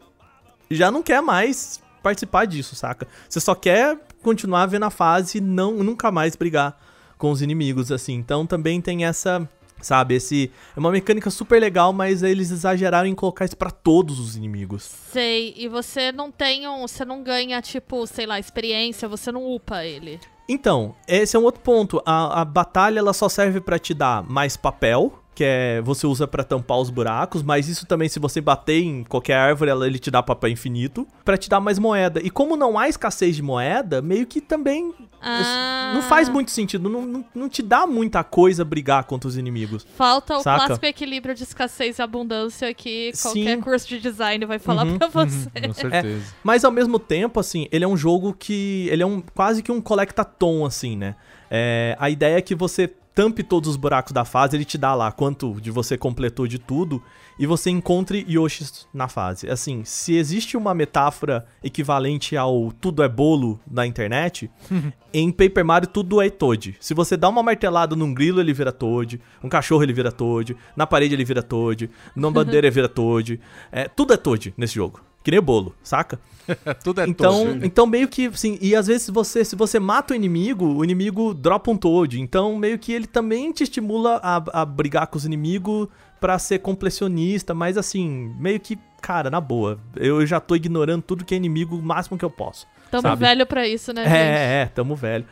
já 0.70 0.90
não 0.90 1.02
quer 1.02 1.22
mais 1.22 1.80
participar 2.02 2.44
disso, 2.44 2.76
saca? 2.76 3.08
Você 3.28 3.40
só 3.40 3.54
quer 3.54 3.98
continuar 4.22 4.66
vendo 4.66 4.84
a 4.84 4.90
fase 4.90 5.38
e 5.38 5.40
não, 5.40 5.82
nunca 5.82 6.12
mais 6.12 6.36
brigar 6.36 6.78
com 7.16 7.30
os 7.30 7.40
inimigos, 7.40 7.90
assim. 7.90 8.14
Então 8.14 8.46
também 8.46 8.80
tem 8.80 9.06
essa, 9.06 9.48
sabe, 9.80 10.14
esse... 10.16 10.50
É 10.76 10.78
uma 10.78 10.92
mecânica 10.92 11.30
super 11.30 11.58
legal, 11.58 11.92
mas 11.92 12.22
eles 12.22 12.50
exageraram 12.50 13.08
em 13.08 13.14
colocar 13.14 13.46
isso 13.46 13.56
pra 13.56 13.70
todos 13.70 14.20
os 14.20 14.36
inimigos. 14.36 14.82
Sei, 14.82 15.54
e 15.56 15.68
você 15.68 16.12
não 16.12 16.30
tem 16.30 16.68
um. 16.68 16.86
Você 16.86 17.04
não 17.04 17.22
ganha, 17.22 17.60
tipo, 17.62 18.06
sei 18.06 18.26
lá, 18.26 18.38
experiência, 18.38 19.08
você 19.08 19.32
não 19.32 19.46
upa 19.46 19.84
ele. 19.84 20.20
Então, 20.48 20.94
esse 21.06 21.36
é 21.36 21.38
um 21.38 21.44
outro 21.44 21.60
ponto. 21.60 22.02
A, 22.06 22.40
a 22.40 22.44
batalha 22.44 22.98
ela 22.98 23.12
só 23.12 23.28
serve 23.28 23.60
pra 23.60 23.78
te 23.78 23.92
dar 23.92 24.22
mais 24.22 24.56
papel, 24.56 25.12
que 25.38 25.44
é 25.44 25.80
você 25.82 26.04
usa 26.04 26.26
pra 26.26 26.42
tampar 26.42 26.78
os 26.78 26.90
buracos, 26.90 27.44
mas 27.44 27.68
isso 27.68 27.86
também 27.86 28.08
se 28.08 28.18
você 28.18 28.40
bater 28.40 28.82
em 28.82 29.04
qualquer 29.04 29.34
árvore, 29.36 29.70
ela, 29.70 29.86
ele 29.86 29.96
te 30.00 30.10
dá 30.10 30.20
papel 30.20 30.50
infinito 30.50 31.06
pra 31.24 31.36
te 31.36 31.48
dar 31.48 31.60
mais 31.60 31.78
moeda. 31.78 32.20
E 32.20 32.28
como 32.28 32.56
não 32.56 32.76
há 32.76 32.88
escassez 32.88 33.36
de 33.36 33.42
moeda, 33.42 34.02
meio 34.02 34.26
que 34.26 34.40
também 34.40 34.92
Ah. 35.22 35.92
não 35.94 36.02
faz 36.02 36.28
muito 36.28 36.50
sentido, 36.50 36.88
não, 36.88 37.06
não, 37.06 37.24
não 37.32 37.48
te 37.48 37.62
dá 37.62 37.86
muita 37.86 38.24
coisa 38.24 38.64
brigar 38.64 39.04
contra 39.04 39.28
os 39.28 39.36
inimigos. 39.36 39.86
Falta 39.96 40.38
o 40.38 40.42
Saca? 40.42 40.66
clássico 40.66 40.86
equilíbrio 40.86 41.36
de 41.36 41.44
escassez 41.44 42.00
e 42.00 42.02
abundância 42.02 42.74
que 42.74 43.12
Sim. 43.14 43.22
qualquer 43.44 43.60
curso 43.60 43.86
de 43.88 44.00
design 44.00 44.44
vai 44.44 44.58
falar 44.58 44.84
Uhum, 44.86 44.98
pra 44.98 45.06
você. 45.06 45.48
Com 45.50 45.72
certeza. 45.72 46.34
Mas 46.42 46.64
ao 46.64 46.72
mesmo 46.72 46.98
tempo, 46.98 47.38
assim, 47.38 47.68
ele 47.70 47.84
é 47.84 47.88
um 47.88 47.96
jogo 47.96 48.34
que. 48.36 48.88
Ele 48.90 49.04
é 49.04 49.06
um 49.06 49.20
quase 49.34 49.62
que 49.62 49.70
um 49.70 49.80
collectathon, 49.80 50.66
assim, 50.66 50.96
né? 50.96 51.14
É, 51.50 51.96
a 51.98 52.10
ideia 52.10 52.38
é 52.38 52.42
que 52.42 52.54
você 52.56 52.92
tampe 53.18 53.42
todos 53.42 53.70
os 53.70 53.76
buracos 53.76 54.12
da 54.12 54.24
fase, 54.24 54.56
ele 54.56 54.64
te 54.64 54.78
dá 54.78 54.94
lá 54.94 55.10
quanto 55.10 55.60
de 55.60 55.72
você 55.72 55.98
completou 55.98 56.46
de 56.46 56.56
tudo, 56.56 57.02
e 57.36 57.46
você 57.46 57.68
encontre 57.68 58.24
Yoshis 58.28 58.86
na 58.94 59.08
fase. 59.08 59.50
Assim, 59.50 59.82
se 59.82 60.14
existe 60.14 60.56
uma 60.56 60.72
metáfora 60.72 61.44
equivalente 61.60 62.36
ao 62.36 62.70
tudo 62.70 63.02
é 63.02 63.08
bolo 63.08 63.58
na 63.68 63.84
internet, 63.84 64.48
em 65.12 65.32
Paper 65.32 65.64
Mario 65.64 65.88
tudo 65.88 66.22
é 66.22 66.30
Toad. 66.30 66.76
Se 66.78 66.94
você 66.94 67.16
dá 67.16 67.28
uma 67.28 67.42
martelada 67.42 67.96
num 67.96 68.14
grilo, 68.14 68.40
ele 68.40 68.52
vira 68.52 68.70
Toad, 68.70 69.20
um 69.42 69.48
cachorro 69.48 69.82
ele 69.82 69.92
vira 69.92 70.12
Toad, 70.12 70.56
na 70.76 70.86
parede 70.86 71.16
ele 71.16 71.24
vira 71.24 71.42
Toad, 71.42 71.90
numa 72.14 72.30
bandeira 72.30 72.68
ele 72.68 72.74
vira 72.74 72.88
Toad. 72.88 73.40
É, 73.72 73.88
tudo 73.88 74.14
é 74.14 74.16
Toad 74.16 74.54
nesse 74.56 74.76
jogo. 74.76 75.07
Que 75.28 75.32
nem 75.32 75.42
bolo, 75.42 75.74
saca? 75.82 76.18
Tudo 76.82 77.02
é 77.02 77.06
Então, 77.06 77.44
todo. 77.44 77.66
então 77.66 77.86
meio 77.86 78.08
que 78.08 78.28
assim, 78.28 78.56
e 78.62 78.74
às 78.74 78.86
vezes 78.86 79.10
você, 79.10 79.44
se 79.44 79.54
você 79.54 79.78
mata 79.78 80.14
o 80.14 80.16
inimigo, 80.16 80.64
o 80.64 80.82
inimigo 80.82 81.34
dropa 81.34 81.70
um 81.70 81.76
Toad. 81.76 82.18
Então 82.18 82.56
meio 82.56 82.78
que 82.78 82.90
ele 82.92 83.06
também 83.06 83.52
te 83.52 83.62
estimula 83.62 84.18
a, 84.22 84.62
a 84.62 84.64
brigar 84.64 85.06
com 85.08 85.18
os 85.18 85.26
inimigos 85.26 85.86
pra 86.18 86.38
ser 86.38 86.60
completionista, 86.60 87.52
mas 87.52 87.76
assim, 87.76 88.34
meio 88.40 88.58
que, 88.58 88.78
cara, 89.02 89.28
na 89.28 89.38
boa, 89.38 89.78
eu 89.96 90.24
já 90.26 90.40
tô 90.40 90.56
ignorando 90.56 91.02
tudo 91.02 91.26
que 91.26 91.34
é 91.34 91.36
inimigo 91.36 91.76
o 91.76 91.82
máximo 91.82 92.16
que 92.16 92.24
eu 92.24 92.30
posso. 92.30 92.66
Tamo 92.90 93.02
sabe? 93.02 93.20
velho 93.20 93.44
pra 93.46 93.68
isso, 93.68 93.92
né, 93.92 94.04
gente? 94.04 94.14
É, 94.16 94.62
é, 94.62 94.66
tamo 94.74 94.96
velho. 94.96 95.26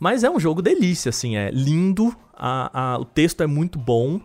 Mas 0.00 0.24
é 0.24 0.30
um 0.30 0.40
jogo 0.40 0.60
delícia, 0.60 1.10
assim, 1.10 1.36
é 1.36 1.50
lindo, 1.52 2.12
a, 2.36 2.94
a- 2.94 2.98
o 2.98 3.04
texto 3.04 3.42
é 3.44 3.46
muito 3.46 3.78
bom, 3.78 4.20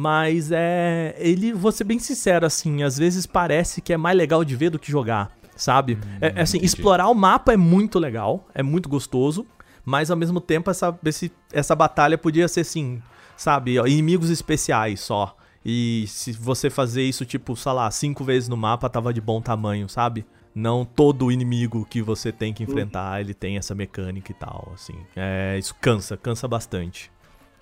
mas 0.00 0.50
é. 0.50 1.14
Ele, 1.18 1.52
vou 1.52 1.70
ser 1.70 1.84
bem 1.84 1.98
sincero, 1.98 2.46
assim, 2.46 2.82
às 2.82 2.96
vezes 2.96 3.26
parece 3.26 3.82
que 3.82 3.92
é 3.92 3.96
mais 3.98 4.16
legal 4.16 4.42
de 4.44 4.56
ver 4.56 4.70
do 4.70 4.78
que 4.78 4.90
jogar, 4.90 5.30
sabe? 5.54 5.98
é, 6.22 6.28
é 6.36 6.40
assim, 6.40 6.56
entendi. 6.56 6.64
explorar 6.66 7.08
o 7.08 7.14
mapa 7.14 7.52
é 7.52 7.56
muito 7.56 7.98
legal, 7.98 8.48
é 8.54 8.62
muito 8.62 8.88
gostoso, 8.88 9.46
mas 9.84 10.10
ao 10.10 10.16
mesmo 10.16 10.40
tempo 10.40 10.70
essa, 10.70 10.98
esse- 11.04 11.30
essa 11.52 11.76
batalha 11.76 12.16
podia 12.16 12.48
ser 12.48 12.60
assim, 12.60 13.02
sabe? 13.36 13.78
ó, 13.78 13.86
Inimigos 13.86 14.30
especiais 14.30 15.00
só. 15.00 15.36
E 15.62 16.06
se 16.08 16.32
você 16.32 16.70
fazer 16.70 17.02
isso, 17.02 17.26
tipo, 17.26 17.54
sei 17.54 17.72
lá, 17.72 17.90
cinco 17.90 18.24
vezes 18.24 18.48
no 18.48 18.56
mapa, 18.56 18.88
tava 18.88 19.12
de 19.12 19.20
bom 19.20 19.42
tamanho, 19.42 19.86
sabe? 19.86 20.24
Não 20.54 20.82
todo 20.86 21.30
inimigo 21.30 21.86
que 21.90 22.00
você 22.00 22.32
tem 22.32 22.54
que 22.54 22.62
enfrentar, 22.62 23.20
ele 23.20 23.34
tem 23.34 23.58
essa 23.58 23.74
mecânica 23.74 24.32
e 24.32 24.34
tal, 24.34 24.72
assim. 24.74 24.94
É, 25.14 25.58
isso 25.58 25.74
cansa, 25.78 26.16
cansa 26.16 26.48
bastante. 26.48 27.12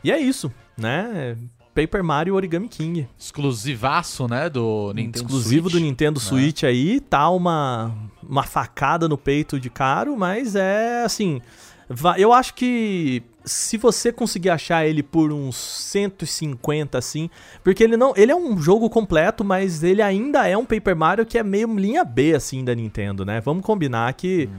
E 0.04 0.12
é 0.12 0.18
isso, 0.20 0.52
né? 0.76 1.36
Paper 1.78 2.02
Mario 2.02 2.34
Origami 2.34 2.66
King. 2.66 3.06
Exclusivaço, 3.16 4.26
né? 4.26 4.50
Do 4.50 4.92
Nintendo 4.92 5.18
Exclusivo 5.18 5.70
Switch. 5.70 5.80
do 5.80 5.86
Nintendo 5.86 6.18
Switch 6.18 6.64
aí, 6.64 6.98
tá 6.98 7.30
uma, 7.30 7.94
uma 8.20 8.42
facada 8.42 9.08
no 9.08 9.16
peito 9.16 9.60
de 9.60 9.70
caro, 9.70 10.16
mas 10.16 10.56
é 10.56 11.04
assim. 11.04 11.40
Eu 12.18 12.32
acho 12.32 12.54
que 12.54 13.22
se 13.44 13.78
você 13.78 14.12
conseguir 14.12 14.50
achar 14.50 14.84
ele 14.84 15.04
por 15.04 15.32
uns 15.32 15.56
150 15.56 16.98
assim, 16.98 17.30
porque 17.62 17.84
ele 17.84 17.96
não, 17.96 18.12
ele 18.16 18.32
é 18.32 18.36
um 18.36 18.60
jogo 18.60 18.90
completo, 18.90 19.44
mas 19.44 19.84
ele 19.84 20.02
ainda 20.02 20.48
é 20.48 20.58
um 20.58 20.64
Paper 20.64 20.96
Mario 20.96 21.24
que 21.24 21.38
é 21.38 21.44
meio 21.44 21.72
linha 21.78 22.04
B 22.04 22.34
assim 22.34 22.64
da 22.64 22.74
Nintendo, 22.74 23.24
né? 23.24 23.40
Vamos 23.40 23.64
combinar 23.64 24.12
que 24.14 24.50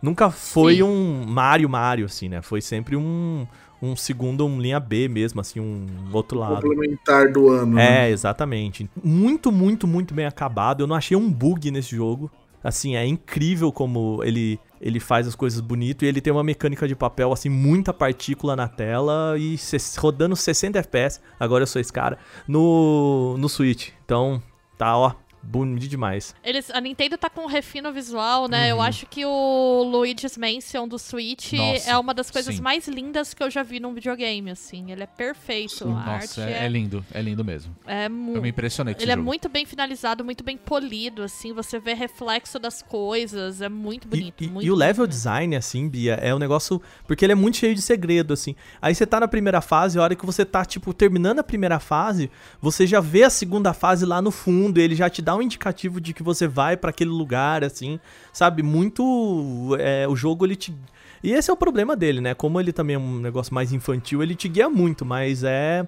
nunca 0.00 0.30
foi 0.30 0.76
Sim. 0.76 0.84
um 0.84 1.24
Mario 1.26 1.68
Mario 1.68 2.06
assim, 2.06 2.28
né? 2.28 2.40
Foi 2.40 2.62
sempre 2.62 2.96
um 2.96 3.46
um 3.82 3.94
segundo 3.96 4.46
um 4.46 4.60
linha 4.60 4.80
B 4.80 5.08
mesmo, 5.08 5.40
assim, 5.40 5.60
um 5.60 5.86
outro 6.12 6.38
lado. 6.38 6.62
Complementar 6.62 7.30
do 7.32 7.50
ano. 7.50 7.74
né? 7.74 8.08
É, 8.08 8.10
exatamente. 8.10 8.88
Muito, 9.02 9.52
muito, 9.52 9.86
muito 9.86 10.14
bem 10.14 10.26
acabado. 10.26 10.82
Eu 10.82 10.86
não 10.86 10.96
achei 10.96 11.16
um 11.16 11.30
bug 11.30 11.70
nesse 11.70 11.94
jogo. 11.96 12.30
Assim, 12.62 12.96
é 12.96 13.06
incrível 13.06 13.70
como 13.70 14.22
ele, 14.24 14.58
ele 14.80 14.98
faz 14.98 15.28
as 15.28 15.34
coisas 15.34 15.60
bonito 15.60 16.02
e 16.02 16.08
ele 16.08 16.18
tem 16.22 16.32
uma 16.32 16.42
mecânica 16.42 16.88
de 16.88 16.94
papel, 16.96 17.30
assim, 17.30 17.50
muita 17.50 17.92
partícula 17.92 18.56
na 18.56 18.66
tela 18.66 19.36
e 19.38 19.58
se- 19.58 19.76
rodando 20.00 20.34
60 20.34 20.78
FPS, 20.78 21.20
agora 21.38 21.64
eu 21.64 21.66
sou 21.66 21.78
esse 21.78 21.92
cara, 21.92 22.16
no, 22.48 23.36
no 23.36 23.50
Switch. 23.50 23.90
Então, 24.06 24.42
tá, 24.78 24.96
ó, 24.96 25.12
bonito 25.46 25.86
demais. 25.88 26.34
Eles, 26.42 26.70
a 26.70 26.80
Nintendo 26.80 27.16
tá 27.16 27.28
com 27.30 27.42
um 27.42 27.46
refino 27.46 27.92
visual, 27.92 28.48
né? 28.48 28.70
Eu 28.72 28.80
acho 28.80 29.06
que 29.06 29.24
o 29.24 29.82
Luigi's 29.84 30.36
Mansion 30.36 30.88
do 30.88 30.98
Switch 30.98 31.52
Uhum. 31.52 31.58
Nossa, 31.74 31.90
é 31.90 31.96
uma 31.98 32.12
das 32.14 32.30
coisas 32.30 32.54
sim. 32.56 32.60
mais 32.62 32.86
lindas 32.88 33.32
que 33.34 33.42
eu 33.42 33.50
já 33.50 33.62
vi 33.62 33.78
num 33.80 33.92
videogame, 33.94 34.50
assim. 34.50 34.90
Ele 34.90 35.02
é 35.02 35.06
perfeito. 35.06 35.88
A 35.88 36.00
arte 36.00 36.38
Nossa, 36.38 36.42
é, 36.50 36.52
é, 36.62 36.64
é 36.64 36.68
lindo, 36.68 37.04
é 37.12 37.20
lindo 37.22 37.44
mesmo. 37.44 37.74
é 37.86 38.06
Eu 38.06 38.10
me 38.42 38.48
impressionei 38.48 38.94
com 38.94 38.98
esse 38.98 39.04
Ele 39.04 39.12
é 39.12 39.14
jogo. 39.14 39.24
muito 39.26 39.48
bem 39.48 39.64
finalizado, 39.66 40.24
muito 40.24 40.42
bem 40.42 40.56
polido, 40.56 41.22
assim. 41.22 41.52
Você 41.52 41.78
vê 41.78 41.94
reflexo 41.94 42.58
das 42.58 42.82
coisas. 42.82 43.60
É 43.60 43.68
muito 43.68 44.08
bonito. 44.08 44.42
E, 44.42 44.46
e- 44.46 44.50
muito 44.50 44.66
e 44.66 44.70
o 44.70 44.74
level 44.74 45.04
bonito. 45.04 45.10
design, 45.12 45.56
assim, 45.56 45.88
Bia, 45.88 46.14
é 46.14 46.34
um 46.34 46.38
negócio. 46.38 46.80
Porque 47.06 47.24
ele 47.24 47.32
é 47.32 47.36
muito 47.36 47.56
cheio 47.58 47.74
de 47.74 47.82
segredo, 47.82 48.32
assim. 48.32 48.54
Aí 48.80 48.94
você 48.94 49.06
tá 49.06 49.20
na 49.20 49.28
primeira 49.28 49.60
fase, 49.60 49.98
a 49.98 50.02
hora 50.02 50.14
que 50.16 50.24
você 50.26 50.44
tá, 50.44 50.64
tipo, 50.64 50.92
terminando 50.94 51.38
a 51.40 51.44
primeira 51.44 51.78
fase, 51.78 52.30
você 52.60 52.86
já 52.86 53.00
vê 53.00 53.22
a 53.24 53.30
segunda 53.30 53.72
fase 53.72 54.04
lá 54.06 54.20
no 54.22 54.30
fundo, 54.30 54.78
e 54.78 54.82
ele 54.82 54.94
já 54.94 55.08
te 55.10 55.20
dá 55.22 55.33
um 55.36 55.42
indicativo 55.42 56.00
de 56.00 56.12
que 56.14 56.22
você 56.22 56.46
vai 56.48 56.76
pra 56.76 56.90
aquele 56.90 57.10
lugar, 57.10 57.62
assim. 57.64 57.98
Sabe? 58.32 58.62
Muito. 58.62 59.76
é, 59.78 60.06
o 60.08 60.16
jogo, 60.16 60.44
ele 60.44 60.56
te. 60.56 60.74
E 61.22 61.32
esse 61.32 61.50
é 61.50 61.52
o 61.52 61.56
problema 61.56 61.96
dele, 61.96 62.20
né? 62.20 62.34
Como 62.34 62.60
ele 62.60 62.72
também 62.72 62.96
é 62.96 62.98
um 62.98 63.18
negócio 63.18 63.54
mais 63.54 63.72
infantil, 63.72 64.22
ele 64.22 64.34
te 64.34 64.48
guia 64.48 64.68
muito, 64.68 65.04
mas 65.04 65.42
é. 65.44 65.86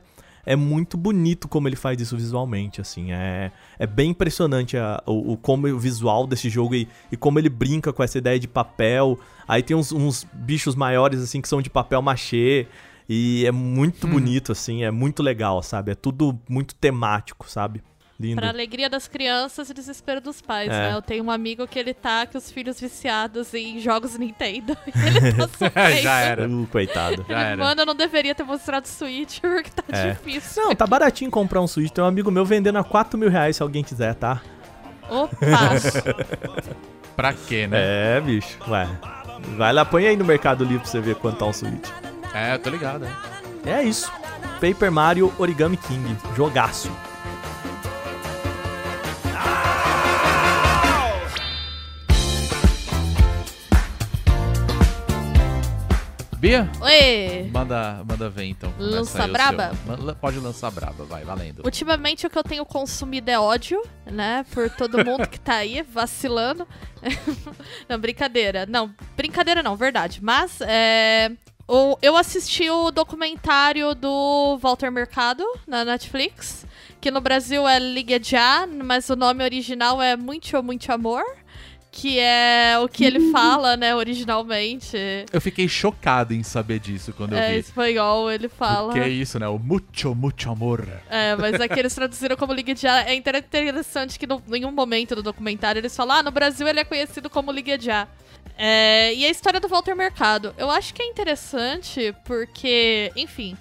É 0.48 0.54
muito 0.54 0.96
bonito 0.96 1.48
como 1.48 1.66
ele 1.66 1.74
faz 1.74 2.00
isso 2.00 2.16
visualmente, 2.16 2.80
assim. 2.80 3.10
É, 3.10 3.50
é 3.80 3.84
bem 3.84 4.10
impressionante 4.10 4.76
a- 4.76 5.02
o, 5.04 5.32
o 5.32 5.36
como 5.36 5.66
o 5.66 5.76
visual 5.76 6.24
desse 6.24 6.48
jogo 6.48 6.72
e, 6.76 6.86
e 7.10 7.16
como 7.16 7.40
ele 7.40 7.48
brinca 7.48 7.92
com 7.92 8.00
essa 8.00 8.16
ideia 8.16 8.38
de 8.38 8.46
papel. 8.46 9.18
Aí 9.48 9.60
tem 9.60 9.76
uns, 9.76 9.90
uns 9.90 10.24
bichos 10.32 10.76
maiores, 10.76 11.20
assim, 11.20 11.40
que 11.40 11.48
são 11.48 11.60
de 11.60 11.68
papel 11.68 12.00
machê. 12.00 12.68
E 13.08 13.44
é 13.44 13.50
muito 13.50 14.06
bonito, 14.06 14.52
assim, 14.52 14.84
é 14.84 14.90
muito 14.92 15.20
legal, 15.20 15.60
sabe? 15.64 15.90
É 15.90 15.94
tudo 15.96 16.38
muito 16.48 16.76
temático, 16.76 17.50
sabe? 17.50 17.82
Lindo. 18.18 18.36
Pra 18.36 18.48
alegria 18.48 18.88
das 18.88 19.06
crianças 19.06 19.68
e 19.68 19.74
desespero 19.74 20.22
dos 20.22 20.40
pais, 20.40 20.68
É. 20.70 20.88
né? 20.88 20.94
Eu 20.94 21.02
tenho 21.02 21.22
um 21.24 21.30
amigo 21.30 21.66
que 21.68 21.78
ele 21.78 21.92
tá 21.92 22.26
com 22.26 22.38
os 22.38 22.50
filhos 22.50 22.80
viciados 22.80 23.52
em 23.52 23.78
jogos 23.78 24.16
Nintendo. 24.18 24.74
e 24.88 25.06
ele 25.06 25.32
tá 25.34 25.46
sofrendo. 25.52 26.02
Já 26.02 26.18
era. 26.20 26.48
Uh, 26.48 26.66
coitado. 26.72 27.26
Já 27.28 27.38
era. 27.42 27.62
Mano, 27.62 27.82
eu 27.82 27.86
não 27.86 27.94
deveria 27.94 28.34
ter 28.34 28.42
mostrado 28.44 28.88
Switch 28.88 29.38
porque 29.44 29.70
tá 29.70 29.82
É. 29.90 30.12
difícil. 30.12 30.62
Não, 30.64 30.74
tá 30.74 30.86
baratinho 30.86 31.30
comprar 31.30 31.60
um 31.60 31.66
Switch. 31.66 31.90
Tem 31.92 32.02
um 32.02 32.06
amigo 32.06 32.30
meu 32.30 32.44
vendendo 32.44 32.78
a 32.78 32.84
4 32.84 33.18
mil 33.18 33.28
reais 33.28 33.56
se 33.56 33.62
alguém 33.62 33.84
quiser, 33.84 34.14
tá? 34.14 34.40
Opa! 35.10 35.36
Pra 37.14 37.32
quê, 37.32 37.66
né? 37.66 38.16
É, 38.16 38.20
bicho. 38.20 38.58
Ué. 38.68 38.88
Vai 39.56 39.72
lá, 39.72 39.84
põe 39.84 40.06
aí 40.06 40.16
no 40.16 40.24
Mercado 40.24 40.64
Livre 40.64 40.80
pra 40.80 40.88
você 40.90 41.00
ver 41.00 41.16
quanto 41.16 41.38
tá 41.38 41.46
um 41.46 41.52
Switch. 41.52 41.88
É, 42.34 42.54
eu 42.54 42.58
tô 42.58 42.70
ligado. 42.70 43.04
É. 43.64 43.70
É 43.70 43.82
isso. 43.82 44.10
Paper 44.60 44.90
Mario 44.90 45.32
Origami 45.38 45.76
King. 45.76 46.16
Jogaço. 46.34 46.90
Bia, 56.38 56.68
Oi! 56.82 57.50
manda, 57.50 58.04
manda 58.06 58.28
ver 58.28 58.44
então. 58.44 58.70
Começa 58.72 58.96
Lança 58.96 59.28
braba? 59.28 59.72
seu. 59.86 60.14
Pode 60.16 60.38
lançar 60.38 60.70
braba, 60.70 61.04
vai, 61.04 61.24
valendo. 61.24 61.62
Ultimamente 61.64 62.26
o 62.26 62.30
que 62.30 62.38
eu 62.38 62.44
tenho 62.44 62.64
consumido 62.66 63.30
é 63.30 63.38
ódio, 63.38 63.82
né? 64.04 64.44
Por 64.52 64.68
todo 64.68 65.02
mundo 65.02 65.26
que 65.26 65.40
tá 65.40 65.56
aí 65.56 65.80
vacilando. 65.90 66.68
não, 67.88 67.98
brincadeira. 67.98 68.66
Não, 68.66 68.94
brincadeira 69.16 69.62
não, 69.62 69.76
verdade. 69.76 70.22
Mas 70.22 70.60
é, 70.60 71.32
eu 72.02 72.16
assisti 72.16 72.68
o 72.68 72.90
documentário 72.90 73.94
do 73.94 74.58
Walter 74.58 74.90
Mercado 74.90 75.42
na 75.66 75.86
Netflix, 75.86 76.66
que 77.00 77.10
no 77.10 77.20
Brasil 77.20 77.66
é 77.66 77.78
Liga 77.78 78.22
Já, 78.22 78.66
mas 78.66 79.08
o 79.08 79.16
nome 79.16 79.42
original 79.42 80.02
é 80.02 80.16
Muito 80.16 80.62
Muito 80.62 80.92
Amor. 80.92 81.24
Que 81.98 82.18
é 82.18 82.78
o 82.78 82.88
que 82.88 83.04
ele 83.06 83.30
fala, 83.32 83.74
né, 83.74 83.94
originalmente. 83.94 84.98
Eu 85.32 85.40
fiquei 85.40 85.66
chocado 85.66 86.34
em 86.34 86.42
saber 86.42 86.78
disso 86.78 87.10
quando 87.16 87.32
eu 87.32 87.38
É, 87.38 87.52
em 87.52 87.54
vi. 87.54 87.60
espanhol 87.60 88.30
ele 88.30 88.50
fala. 88.50 88.92
Que 88.92 88.98
é 88.98 89.08
isso, 89.08 89.38
né? 89.38 89.48
O 89.48 89.58
mucho, 89.58 90.14
mucho 90.14 90.50
amor. 90.50 90.86
É, 91.08 91.34
mas 91.36 91.58
aqui 91.58 91.78
eles 91.78 91.94
traduziram 91.94 92.36
como 92.36 92.52
Liga 92.52 92.76
Já. 92.76 93.02
É 93.08 93.14
interessante 93.14 94.18
que 94.18 94.26
no, 94.26 94.42
em 94.46 94.50
nenhum 94.50 94.70
momento 94.72 95.14
do 95.14 95.22
documentário 95.22 95.78
eles 95.80 95.96
falam, 95.96 96.18
ah, 96.18 96.22
no 96.22 96.30
Brasil 96.30 96.68
ele 96.68 96.80
é 96.80 96.84
conhecido 96.84 97.30
como 97.30 97.50
Liga 97.50 97.80
Já. 97.80 98.06
É, 98.58 99.14
e 99.14 99.24
a 99.24 99.30
história 99.30 99.58
do 99.58 99.66
Walter 99.68 99.94
Mercado. 99.96 100.54
Eu 100.58 100.70
acho 100.70 100.92
que 100.92 101.02
é 101.02 101.06
interessante 101.06 102.14
porque, 102.26 103.10
enfim, 103.16 103.56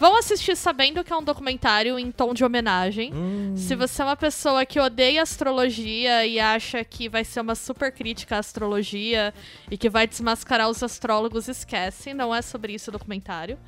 vão 0.00 0.16
assistir 0.16 0.56
sabendo 0.56 1.04
que 1.04 1.12
é 1.12 1.16
um 1.16 1.22
documentário 1.22 1.98
em 1.98 2.10
tom 2.10 2.32
de 2.32 2.42
homenagem. 2.42 3.12
Se 3.54 3.76
você 3.76 4.00
é 4.00 4.04
uma 4.06 4.16
pessoa 4.16 4.64
que 4.64 4.80
odeia 4.80 5.20
astrologia 5.20 6.24
e 6.24 6.40
acha 6.40 6.82
que 6.82 7.06
vai 7.06 7.22
ser 7.22 7.42
uma 7.42 7.54
super 7.54 7.92
crítica 7.92 8.36
à 8.36 8.38
astrologia 8.38 9.34
e 9.70 9.76
que 9.76 9.90
vai 9.90 10.06
desmascarar 10.06 10.70
os 10.70 10.82
astrólogos, 10.82 11.48
esquece. 11.48 12.14
Não 12.14 12.34
é 12.34 12.40
sobre 12.40 12.72
isso 12.72 12.88
o 12.88 12.92
documentário. 12.92 13.58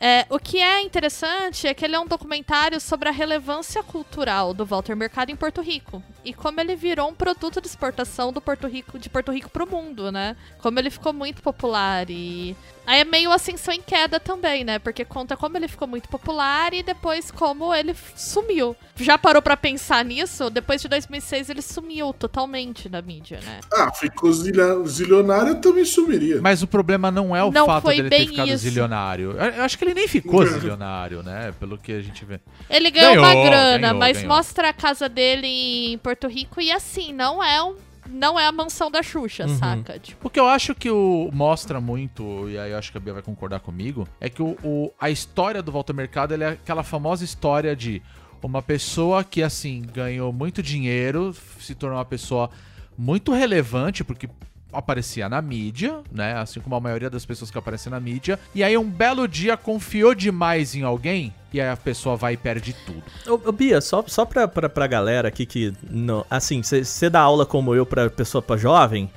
É, 0.00 0.26
o 0.30 0.38
que 0.38 0.58
é 0.58 0.80
interessante 0.80 1.66
é 1.66 1.74
que 1.74 1.84
ele 1.84 1.94
é 1.94 2.00
um 2.00 2.06
documentário 2.06 2.80
sobre 2.80 3.10
a 3.10 3.12
relevância 3.12 3.82
cultural 3.82 4.54
do 4.54 4.64
Walter 4.64 4.96
Mercado 4.96 5.30
em 5.30 5.36
Porto 5.36 5.60
Rico 5.60 6.02
e 6.24 6.32
como 6.32 6.60
ele 6.60 6.74
virou 6.74 7.08
um 7.10 7.14
produto 7.14 7.60
de 7.60 7.68
exportação 7.68 8.32
do 8.32 8.40
Porto 8.40 8.66
Rico, 8.66 8.98
de 8.98 9.08
Porto 9.08 9.30
Rico 9.30 9.50
pro 9.50 9.66
mundo, 9.66 10.10
né? 10.10 10.36
Como 10.58 10.78
ele 10.78 10.90
ficou 10.90 11.12
muito 11.12 11.42
popular 11.42 12.08
e 12.08 12.56
aí 12.86 13.00
é 13.00 13.04
meio 13.04 13.30
ascensão 13.30 13.72
em 13.72 13.80
queda 13.82 14.18
também, 14.18 14.64
né? 14.64 14.78
Porque 14.78 15.04
conta 15.04 15.36
como 15.36 15.56
ele 15.56 15.68
ficou 15.74 15.88
muito 15.88 16.08
popular 16.08 16.72
e 16.72 16.82
depois 16.82 17.30
como 17.30 17.74
ele 17.74 17.94
sumiu. 18.16 18.76
Já 18.96 19.18
parou 19.18 19.42
pra 19.42 19.56
pensar 19.56 20.04
nisso? 20.04 20.48
Depois 20.50 20.80
de 20.80 20.88
2006 20.88 21.50
ele 21.50 21.62
sumiu 21.62 22.12
totalmente 22.12 22.88
da 22.88 23.02
mídia, 23.02 23.40
né? 23.44 23.60
Ah, 23.72 23.92
ficou 23.92 24.32
zilionário, 24.32 25.50
eu 25.50 25.60
também 25.60 25.84
sumiria. 25.84 26.40
Mas 26.40 26.62
o 26.62 26.66
problema 26.66 27.10
não 27.10 27.34
é 27.34 27.42
o 27.42 27.50
Não 27.50 27.66
fato 27.66 27.88
dele 27.88 28.08
ter 28.08 28.26
ficado 28.28 28.48
isso. 28.48 28.58
zilionário. 28.58 29.32
Eu 29.32 29.54
eu 29.54 29.62
acho 29.62 29.78
que 29.78 29.84
ele 29.84 29.94
nem 29.94 30.08
ficou 30.08 30.44
zilionário, 30.46 31.22
né? 31.22 31.52
Pelo 31.58 31.76
que 31.78 31.92
a 31.92 32.00
gente 32.00 32.24
vê. 32.24 32.40
Ele 32.70 32.90
ganhou, 32.90 33.14
Ganhou, 33.14 33.24
uma 33.24 33.48
grana, 33.48 33.78
ganhou, 33.78 33.98
mas 33.98 34.16
ganhou. 34.18 34.34
mostra 34.34 34.68
a 34.68 34.72
casa 34.72 35.08
dele 35.08 35.46
em 35.92 35.98
Porto 35.98 36.26
Rico 36.28 36.60
e 36.60 36.70
assim, 36.72 37.12
não 37.12 37.42
é 37.42 37.62
um, 37.62 37.74
não 38.08 38.38
é 38.38 38.46
a 38.46 38.52
mansão 38.52 38.90
da 38.90 39.02
Xuxa, 39.02 39.46
Uhum. 39.46 39.56
saca? 39.58 39.98
Tipo, 39.98 40.26
O 40.26 40.30
que 40.30 40.38
eu 40.40 40.48
acho 40.48 40.74
que 40.74 40.90
o 40.90 41.30
mostra 41.32 41.80
muito, 41.80 42.48
e 42.48 42.58
aí 42.58 42.70
eu 42.72 42.78
acho 42.78 42.90
que 42.92 42.98
a 42.98 43.00
Bia 43.00 43.12
vai 43.14 43.22
concordar 43.22 43.60
comigo, 43.60 44.06
é 44.20 44.28
que 44.28 44.42
o, 44.42 44.56
o- 44.62 44.92
a 45.00 45.10
história 45.10 45.62
do 45.62 45.72
Walter 45.72 45.94
Mercado 45.94 46.34
é 46.34 46.48
aquela 46.50 46.82
famosa 46.82 47.24
história 47.24 47.74
de 47.74 48.02
uma 48.42 48.60
pessoa 48.60 49.24
que, 49.24 49.42
assim, 49.42 49.82
ganhou 49.94 50.30
muito 50.32 50.62
dinheiro, 50.62 51.34
se 51.58 51.74
tornou 51.74 51.98
uma 51.98 52.04
pessoa 52.04 52.50
muito 52.96 53.32
relevante, 53.32 54.04
porque 54.04 54.28
aparecia 54.74 55.28
na 55.28 55.40
mídia, 55.40 56.00
né? 56.12 56.34
Assim 56.34 56.60
como 56.60 56.74
a 56.74 56.80
maioria 56.80 57.10
das 57.10 57.24
pessoas 57.24 57.50
que 57.50 57.58
aparecem 57.58 57.90
na 57.90 58.00
mídia. 58.00 58.38
E 58.54 58.62
aí 58.62 58.76
um 58.76 58.88
belo 58.88 59.26
dia 59.26 59.56
confiou 59.56 60.14
demais 60.14 60.74
em 60.74 60.82
alguém 60.82 61.32
e 61.52 61.60
aí 61.60 61.68
a 61.68 61.76
pessoa 61.76 62.16
vai 62.16 62.34
e 62.34 62.36
perde 62.36 62.74
tudo. 62.84 63.02
Ô, 63.26 63.48
ô, 63.48 63.52
Bia, 63.52 63.80
só, 63.80 64.02
só 64.06 64.24
pra, 64.24 64.48
pra, 64.48 64.68
pra 64.68 64.86
galera 64.88 65.28
aqui 65.28 65.46
que. 65.46 65.72
Não, 65.88 66.26
assim, 66.28 66.62
você 66.62 67.08
dá 67.08 67.20
aula 67.20 67.46
como 67.46 67.74
eu 67.74 67.86
pra 67.86 68.10
pessoa 68.10 68.42
pra 68.42 68.56
jovem. 68.56 69.08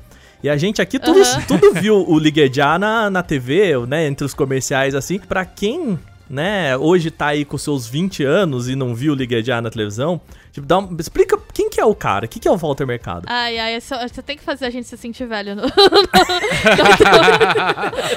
E 0.43 0.49
a 0.49 0.55
gente 0.55 0.79
aqui 0.79 0.99
tudo, 0.99 1.19
Aham. 1.19 1.41
tudo 1.47 1.73
viu 1.73 2.07
o 2.07 2.19
Liguejá 2.19 2.77
na, 2.77 3.09
na 3.09 3.23
TV, 3.23 3.75
né? 3.87 4.05
Entre 4.05 4.23
os 4.23 4.35
comerciais, 4.35 4.93
assim. 4.93 5.17
Pra 5.17 5.43
quem, 5.45 5.97
né, 6.29 6.75
hoje 6.77 7.09
tá 7.09 7.27
aí 7.27 7.45
com 7.45 7.57
seus 7.57 7.87
20 7.87 8.23
anos 8.23 8.67
e 8.67 8.75
não 8.75 8.93
viu 8.93 9.13
o 9.13 9.15
Liguejá 9.15 9.61
na 9.61 9.69
televisão, 9.69 10.19
tipo, 10.51 10.67
dá 10.67 10.79
um, 10.79 10.95
explica 10.99 11.39
quem 11.53 11.69
que 11.69 11.79
é 11.79 11.85
o 11.85 11.95
cara, 11.95 12.25
o 12.25 12.27
que, 12.27 12.45
é 12.47 12.51
o 12.51 12.57
Walter 12.57 12.85
Mercado. 12.85 13.23
ai, 13.27 13.57
ai, 13.57 13.79
você 13.79 14.21
tem 14.21 14.37
que 14.37 14.43
fazer 14.43 14.65
a 14.65 14.69
gente 14.69 14.87
se 14.87 14.97
sentir 14.97 15.25
velho. 15.25 15.55
No... 15.55 15.63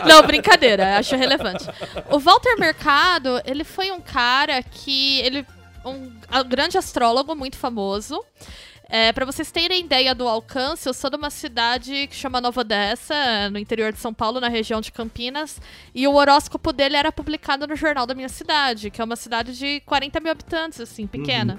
não, 0.07 0.23
brincadeira, 0.23 0.99
acho 0.99 1.16
relevante. 1.16 1.64
O 2.11 2.18
Walter 2.18 2.57
Mercado, 2.59 3.40
ele 3.44 3.64
foi 3.64 3.90
um 3.90 4.01
cara 4.01 4.62
que. 4.62 5.20
ele 5.20 5.46
um, 5.85 6.11
a- 6.31 6.42
grande 6.42 6.77
astrólogo 6.77 7.35
muito 7.35 7.57
famoso. 7.57 8.23
É, 8.92 9.12
para 9.12 9.24
vocês 9.24 9.53
terem 9.53 9.85
ideia 9.85 10.12
do 10.16 10.26
alcance, 10.26 10.88
eu 10.88 10.92
sou 10.92 11.09
de 11.09 11.16
uma 11.16 11.31
cidade 11.31 12.09
que 12.09 12.16
chama 12.16 12.40
Nova 12.40 12.62
Odessa, 12.62 13.48
no 13.48 13.57
interior 13.57 13.92
de 13.92 14.00
São 14.00 14.12
Paulo, 14.12 14.40
na 14.40 14.48
região 14.48 14.81
de 14.81 14.90
Campinas, 14.90 15.61
e 15.94 16.09
o 16.09 16.14
horóscopo 16.14 16.72
dele 16.72 16.96
era 16.96 17.12
publicado 17.12 17.68
no 17.68 17.76
jornal 17.76 18.05
da 18.05 18.16
minha 18.16 18.29
cidade, 18.29 18.90
que 18.90 19.00
é 19.00 19.05
uma 19.05 19.14
cidade 19.14 19.57
de 19.57 19.79
40 19.83 20.18
mil 20.18 20.33
habitantes, 20.33 20.81
assim, 20.81 21.07
pequena. 21.07 21.57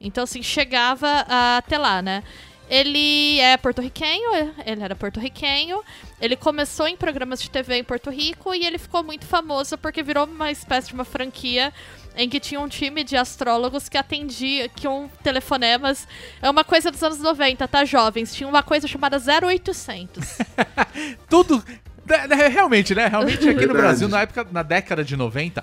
Então, 0.00 0.24
assim, 0.24 0.42
chegava 0.42 1.24
até 1.56 1.78
lá, 1.78 2.02
né? 2.02 2.24
Ele 2.72 3.38
é 3.38 3.54
porto-riquenho, 3.58 4.54
ele 4.64 4.82
era 4.82 4.96
porto-riquenho. 4.96 5.82
Ele 6.18 6.34
começou 6.34 6.88
em 6.88 6.96
programas 6.96 7.42
de 7.42 7.50
TV 7.50 7.76
em 7.76 7.84
Porto 7.84 8.08
Rico 8.08 8.54
e 8.54 8.64
ele 8.64 8.78
ficou 8.78 9.02
muito 9.02 9.26
famoso 9.26 9.76
porque 9.76 10.02
virou 10.02 10.24
uma 10.24 10.50
espécie 10.50 10.88
de 10.88 10.94
uma 10.94 11.04
franquia 11.04 11.70
em 12.16 12.30
que 12.30 12.40
tinha 12.40 12.58
um 12.58 12.68
time 12.68 13.04
de 13.04 13.14
astrólogos 13.14 13.90
que 13.90 13.98
atendia, 13.98 14.70
que 14.70 14.88
um 14.88 15.06
telefonemas. 15.22 16.08
É 16.40 16.48
uma 16.48 16.64
coisa 16.64 16.90
dos 16.90 17.02
anos 17.02 17.18
90, 17.18 17.68
tá, 17.68 17.84
jovens? 17.84 18.34
Tinha 18.34 18.48
uma 18.48 18.62
coisa 18.62 18.88
chamada 18.88 19.18
0800. 19.18 20.38
Tudo. 21.28 21.62
né, 22.06 22.26
né, 22.26 22.48
Realmente, 22.48 22.94
né? 22.94 23.06
Realmente 23.06 23.50
aqui 23.50 23.52
no 23.52 23.54
Verdade. 23.54 23.76
Brasil, 23.82 24.08
na 24.08 24.22
época, 24.22 24.46
na 24.50 24.62
década 24.62 25.04
de 25.04 25.14
90, 25.14 25.62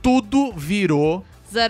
tudo 0.00 0.52
virou 0.52 1.24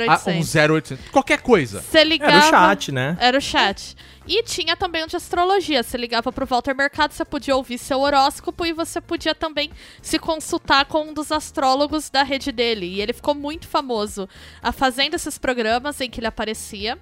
a, 0.07 0.31
um 0.31 0.43
0800. 0.43 0.55
0800. 0.55 1.09
Qualquer 1.11 1.41
coisa. 1.41 1.83
Ligava. 2.05 2.33
Era 2.33 2.47
o 2.47 2.51
chat, 2.51 2.93
né? 2.93 3.17
Era 3.19 3.39
o 3.39 3.41
chat. 3.41 3.97
E 4.27 4.43
tinha 4.43 4.77
também 4.77 5.05
um 5.05 5.07
de 5.07 5.17
astrologia. 5.17 5.83
Você 5.83 5.97
ligava 5.97 6.33
pro 6.33 6.47
Walter 6.47 6.75
Mercado, 6.75 7.12
você 7.12 7.25
podia 7.25 7.55
ouvir 7.55 7.79
seu 7.79 8.01
horóscopo 8.01 8.67
e 8.67 8.73
você 8.73 9.01
podia 9.01 9.35
também 9.35 9.71
se 10.03 10.19
consultar 10.19 10.87
com 10.87 11.09
um 11.09 11.15
dos 11.15 11.31
astrólogos 11.31 12.11
da 12.11 12.25
rede 12.25 12.51
dele. 12.51 12.87
E 12.87 13.01
ele 13.01 13.12
ficou 13.12 13.35
muito 13.35 13.69
famoso 13.69 14.29
a 14.62 14.73
fazendo 14.73 15.15
esses 15.15 15.39
programas 15.39 16.01
em 16.01 16.11
que 16.11 16.19
ele 16.19 16.27
aparecia. 16.27 16.99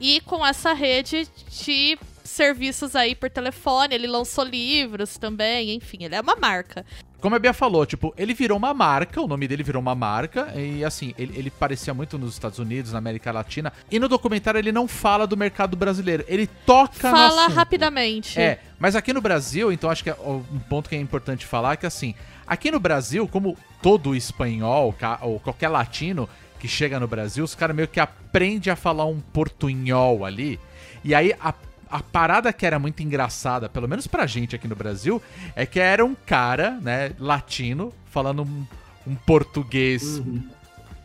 E 0.00 0.20
com 0.22 0.44
essa 0.44 0.72
rede 0.72 1.28
de 1.48 1.96
serviços 2.24 2.96
aí 2.96 3.14
por 3.14 3.30
telefone, 3.30 3.94
ele 3.94 4.06
lançou 4.06 4.44
livros 4.44 5.18
também, 5.18 5.74
enfim, 5.74 5.98
ele 6.00 6.14
é 6.14 6.20
uma 6.20 6.34
marca. 6.34 6.84
Como 7.20 7.36
a 7.36 7.38
Bia 7.38 7.52
falou, 7.52 7.86
tipo, 7.86 8.12
ele 8.18 8.34
virou 8.34 8.58
uma 8.58 8.74
marca, 8.74 9.20
o 9.20 9.26
nome 9.26 9.48
dele 9.48 9.62
virou 9.62 9.80
uma 9.80 9.94
marca, 9.94 10.52
e 10.54 10.84
assim, 10.84 11.14
ele, 11.16 11.38
ele 11.38 11.50
parecia 11.50 11.94
muito 11.94 12.18
nos 12.18 12.34
Estados 12.34 12.58
Unidos, 12.58 12.92
na 12.92 12.98
América 12.98 13.32
Latina, 13.32 13.72
e 13.90 13.98
no 13.98 14.08
documentário 14.08 14.58
ele 14.58 14.72
não 14.72 14.86
fala 14.86 15.26
do 15.26 15.36
mercado 15.36 15.76
brasileiro, 15.76 16.24
ele 16.28 16.46
toca 16.66 17.10
Fala 17.10 17.46
rapidamente. 17.48 18.38
É, 18.38 18.60
mas 18.78 18.96
aqui 18.96 19.12
no 19.12 19.20
Brasil, 19.20 19.72
então 19.72 19.88
acho 19.88 20.02
que 20.02 20.10
é 20.10 20.16
um 20.22 20.58
ponto 20.68 20.88
que 20.88 20.96
é 20.96 21.00
importante 21.00 21.46
falar 21.46 21.74
é 21.74 21.76
que 21.76 21.86
assim, 21.86 22.14
aqui 22.46 22.70
no 22.70 22.80
Brasil, 22.80 23.26
como 23.28 23.56
todo 23.80 24.14
espanhol 24.14 24.94
ou 25.22 25.40
qualquer 25.40 25.68
latino 25.68 26.28
que 26.58 26.68
chega 26.68 27.00
no 27.00 27.06
Brasil, 27.08 27.44
os 27.44 27.54
caras 27.54 27.76
meio 27.76 27.88
que 27.88 28.00
aprende 28.00 28.70
a 28.70 28.76
falar 28.76 29.04
um 29.06 29.20
portunhol 29.20 30.24
ali. 30.24 30.58
E 31.02 31.14
aí 31.14 31.34
a, 31.40 31.52
a 31.90 32.02
parada 32.02 32.52
que 32.52 32.64
era 32.66 32.78
muito 32.78 33.02
engraçada, 33.02 33.68
pelo 33.68 33.88
menos 33.88 34.06
pra 34.06 34.26
gente 34.26 34.54
aqui 34.56 34.66
no 34.68 34.76
Brasil, 34.76 35.22
é 35.54 35.64
que 35.66 35.80
era 35.80 36.04
um 36.04 36.14
cara, 36.14 36.72
né, 36.80 37.12
latino, 37.18 37.92
falando 38.10 38.42
um, 38.42 38.66
um 39.06 39.14
português 39.14 40.20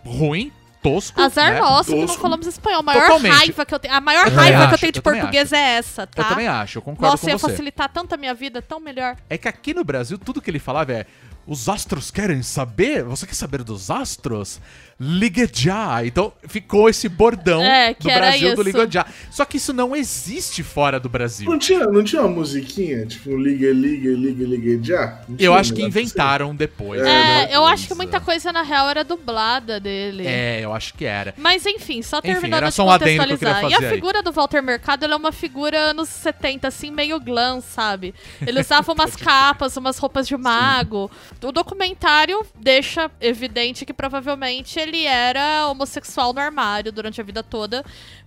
ruim, 0.06 0.52
tosco. 0.82 1.20
Azar 1.22 1.54
né? 1.54 1.60
nosso 1.60 1.92
que 1.92 2.00
não 2.00 2.08
Tosco. 2.08 2.22
falamos 2.22 2.48
espanhol. 2.48 2.80
A 2.80 2.84
maior 2.84 3.02
Totalmente. 3.02 3.36
raiva 3.36 3.66
que 3.66 3.74
eu 3.74 3.80
tenho. 3.80 3.94
A 3.94 4.02
maior 4.02 4.28
Eu 4.28 4.34
raiva 4.34 4.58
que 4.58 4.64
eu 4.64 4.68
acho, 4.68 4.78
tenho 4.80 4.92
de 4.94 5.00
eu 5.00 5.04
português 5.04 5.54
é 5.54 5.78
essa, 5.78 6.08
tá? 6.08 6.22
Eu 6.22 6.26
também 6.30 6.48
acho, 6.48 6.78
eu 6.78 6.82
concordo 6.82 7.12
Nossa, 7.12 7.24
com 7.26 7.30
ia 7.30 7.38
você. 7.38 7.50
facilitar 7.52 7.90
tanto 7.90 8.14
a 8.14 8.18
minha 8.18 8.34
vida, 8.34 8.62
tão 8.62 8.80
melhor. 8.80 9.16
É 9.30 9.38
que 9.38 9.48
aqui 9.48 9.74
no 9.74 9.84
Brasil, 9.84 10.18
tudo 10.18 10.42
que 10.42 10.50
ele 10.50 10.60
falava 10.60 10.94
é. 10.94 11.06
Os 11.50 11.68
astros 11.68 12.12
querem 12.12 12.44
saber? 12.44 13.04
Você 13.06 13.26
quer 13.26 13.34
saber 13.34 13.64
dos 13.64 13.90
astros? 13.90 14.62
Ligue 15.00 15.50
já! 15.52 16.06
Então 16.06 16.32
ficou 16.48 16.90
esse 16.90 17.10
bordão 17.10 17.64
É, 17.64 17.94
que 17.94 18.08
do 18.08 18.14
Brasil 18.14 18.54
do 18.54 18.62
isso. 18.68 18.78
Ligue 18.78 18.94
já. 18.94 19.06
Só 19.32 19.46
que 19.46 19.58
isso 19.58 19.74
não 19.74 19.96
existe 19.96 20.62
fora 20.62 21.00
do 21.00 21.10
Brasil. 21.10 21.50
Não 21.50 21.58
tinha, 21.58 21.88
não 21.88 22.04
tinha 22.04 22.22
uma 22.22 22.30
musiquinha? 22.30 23.04
Tipo, 23.08 23.36
liga, 23.36 23.72
liga, 23.72 24.12
liga, 24.12 24.46
liga 24.46 24.84
já? 24.84 25.22
Não 25.28 25.38
Eu 25.40 25.56
acho 25.56 25.74
que 25.74 25.82
inventaram 25.82 26.54
depois. 26.54 27.02
É? 27.02 27.46
É, 27.46 27.56
eu 27.56 27.66
acho 27.66 27.88
que 27.88 27.96
muita 27.96 28.20
coisa 28.20 28.52
na 28.52 28.62
real 28.62 28.88
era 28.88 29.04
dublada 29.04 29.80
dele. 29.80 30.28
É, 30.28 30.60
eu 30.64 30.72
acho 30.72 30.94
que 30.94 31.06
era. 31.06 31.34
Mas 31.36 31.66
enfim, 31.66 32.04
só 32.04 32.20
Enfim, 32.20 32.34
terminando 32.34 32.66
de 32.66 32.74
só 32.74 32.86
um 32.86 32.92
adendo 32.92 33.26
que 33.26 33.34
eu 33.34 33.38
queria 33.38 33.54
contextualizar. 33.54 33.72
E 33.72 33.74
fazer 33.74 33.86
a 33.86 33.90
aí. 33.90 33.96
figura 33.96 34.22
do 34.22 34.32
Walter 34.32 34.62
Mercado, 34.62 35.04
ele 35.04 35.14
é 35.14 35.16
uma 35.16 35.32
figura 35.32 35.80
anos 35.80 36.10
70, 36.10 36.68
assim, 36.68 36.92
meio 36.92 37.20
glam, 37.20 37.60
sabe? 37.60 38.14
Ele 38.46 38.60
usava 38.60 38.92
umas 38.94 39.16
capas, 39.16 39.76
umas 39.78 39.98
roupas 39.98 40.28
de 40.28 40.36
mago. 40.36 41.10
O 41.42 41.52
documentário 41.52 42.46
deixa 42.56 43.10
evidente 43.22 43.86
que 43.86 43.94
provavelmente 43.94 44.80
ele 44.80 45.06
era 45.06 45.68
homossexual 45.68 46.34
no 46.34 46.40
armário 46.40 46.92
durante 46.92 47.22
a 47.22 47.24
vida 47.24 47.42
toda, 47.42 47.84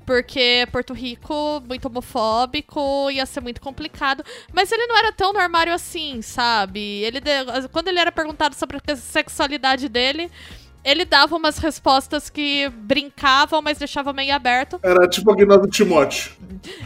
porque 0.07 0.67
Porto 0.73 0.93
Rico, 0.93 1.63
muito 1.67 1.87
homofóbico, 1.87 3.11
ia 3.11 3.27
ser 3.27 3.41
muito 3.41 3.61
complicado. 3.61 4.25
Mas 4.53 4.73
ele 4.73 4.87
não 4.87 4.97
era 4.97 5.13
tão 5.13 5.33
no 5.33 5.39
armário 5.39 5.73
assim, 5.73 6.23
sabe? 6.23 6.81
Ele 6.81 7.21
Quando 7.71 7.89
ele 7.89 7.99
era 7.99 8.11
perguntado 8.11 8.55
sobre 8.55 8.79
a 8.87 8.97
sexualidade 8.97 9.89
dele, 9.89 10.31
ele 10.85 11.05
dava 11.05 11.37
umas 11.37 11.59
respostas 11.59 12.29
que 12.29 12.69
brincavam, 12.69 13.63
mas 13.63 13.79
deixavam 13.79 14.13
meio 14.13 14.35
aberto. 14.35 14.81
Era 14.83 15.09
tipo 15.09 15.31
a 15.31 15.35
Aguinaldo 15.35 15.69
Timóteo. 15.69 16.33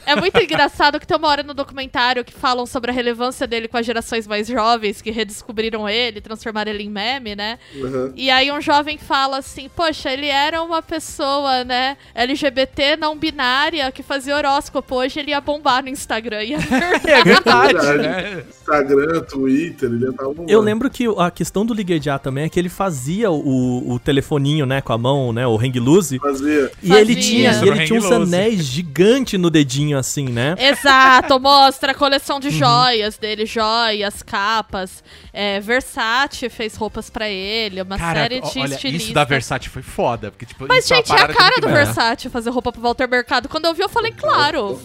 É 0.07 0.17
muito 0.17 0.41
engraçado 0.41 0.99
que 0.99 1.07
tem 1.07 1.17
uma 1.17 1.29
hora 1.29 1.43
no 1.43 1.53
documentário 1.53 2.25
que 2.25 2.33
falam 2.33 2.67
sobre 2.67 2.91
a 2.91 2.95
relevância 2.95 3.47
dele 3.47 3.69
com 3.69 3.77
as 3.77 3.85
gerações 3.85 4.27
mais 4.27 4.47
jovens 4.47 5.03
que 5.03 5.11
redescobriram 5.11 5.89
ele, 5.89 6.21
transformaram 6.21 6.71
ele 6.71 6.85
em 6.85 6.91
meme, 6.91 7.35
né? 7.35 7.59
Uhum. 7.75 8.13
E 8.17 8.31
aí 8.31 8.51
um 8.51 8.61
jovem 8.61 8.99
fala 8.99 9.39
assim, 9.39 9.69
poxa, 9.69 10.11
ele 10.11 10.29
era 10.29 10.63
uma 10.63 10.81
pessoa, 10.81 11.65
né, 11.65 11.97
LGBT 12.15 12.97
não 12.97 13.17
binária 13.17 13.91
que 13.93 14.03
fazia 14.03 14.37
horóscopo, 14.37 14.95
hoje 14.97 15.21
ele 15.21 15.31
ia 15.31 15.41
bombar 15.41 15.83
no 15.83 15.89
Instagram. 15.89 16.43
E 16.45 16.55
é 16.55 16.59
verdade. 16.59 17.07
É 17.07 17.25
verdade, 17.25 17.99
né? 17.99 18.45
Instagram, 18.49 19.21
Twitter, 19.23 19.91
ele 19.91 20.13
tava 20.13 20.35
Eu 20.49 20.61
lembro 20.61 20.91
que 20.91 21.05
a 21.19 21.31
questão 21.31 21.65
do 21.65 21.75
Ligue 21.75 22.01
Já 22.01 22.19
também 22.19 22.45
é 22.45 22.49
que 22.49 22.59
ele 22.59 22.69
fazia 22.69 23.31
o, 23.31 23.86
o 23.87 23.99
telefoninho, 23.99 24.67
né, 24.67 24.81
com 24.81 24.93
a 24.93 24.99
mão, 24.99 25.33
né, 25.33 25.47
o 25.47 25.57
hang 25.57 25.79
loose. 25.79 26.19
Fazia. 26.19 26.71
E 26.83 26.93
ele 26.93 27.15
Fazia. 27.15 27.31
tinha, 27.31 27.51
Isso, 27.51 27.65
e 27.65 27.71
no 27.71 27.77
ele 27.77 27.87
tinha 27.87 27.99
uns 28.01 28.11
anéis 28.13 28.65
gigantes 28.65 29.39
no 29.39 29.49
dedinho, 29.51 29.97
assim, 29.99 30.27
né? 30.29 30.55
Exato, 30.59 31.39
mostra 31.41 31.93
a 31.93 31.95
coleção 31.95 32.41
de 32.41 32.51
joias 32.51 33.17
dele, 33.19 33.47
joias, 33.47 34.23
capas. 34.23 35.03
É, 35.33 35.61
Versace 35.61 36.49
fez 36.49 36.75
roupas 36.77 37.09
pra 37.11 37.29
ele, 37.29 37.83
uma 37.83 37.97
Cara, 37.99 38.21
série 38.21 38.41
de 38.41 38.59
olha, 38.59 38.75
estilistas. 38.75 39.03
isso 39.03 39.13
da 39.15 39.25
Versace 39.25 39.69
foi 39.69 39.83
foda. 39.83 40.31
Porque, 40.31 40.47
tipo, 40.47 40.67
Mas, 40.69 40.91
é 40.91 40.97
gente, 40.97 41.13
é 41.13 41.21
a 41.21 41.29
cara 41.29 41.61
do 41.61 41.69
Versace 41.69 42.29
fazer 42.29 42.51
roupa 42.51 42.73
pro 42.73 42.81
Walter 42.81 43.09
Mercado. 43.09 43.49
Quando 43.49 43.67
eu 43.67 43.75
vi, 43.75 43.83
eu 43.83 43.89
falei, 43.89 44.13
claro. 44.13 44.81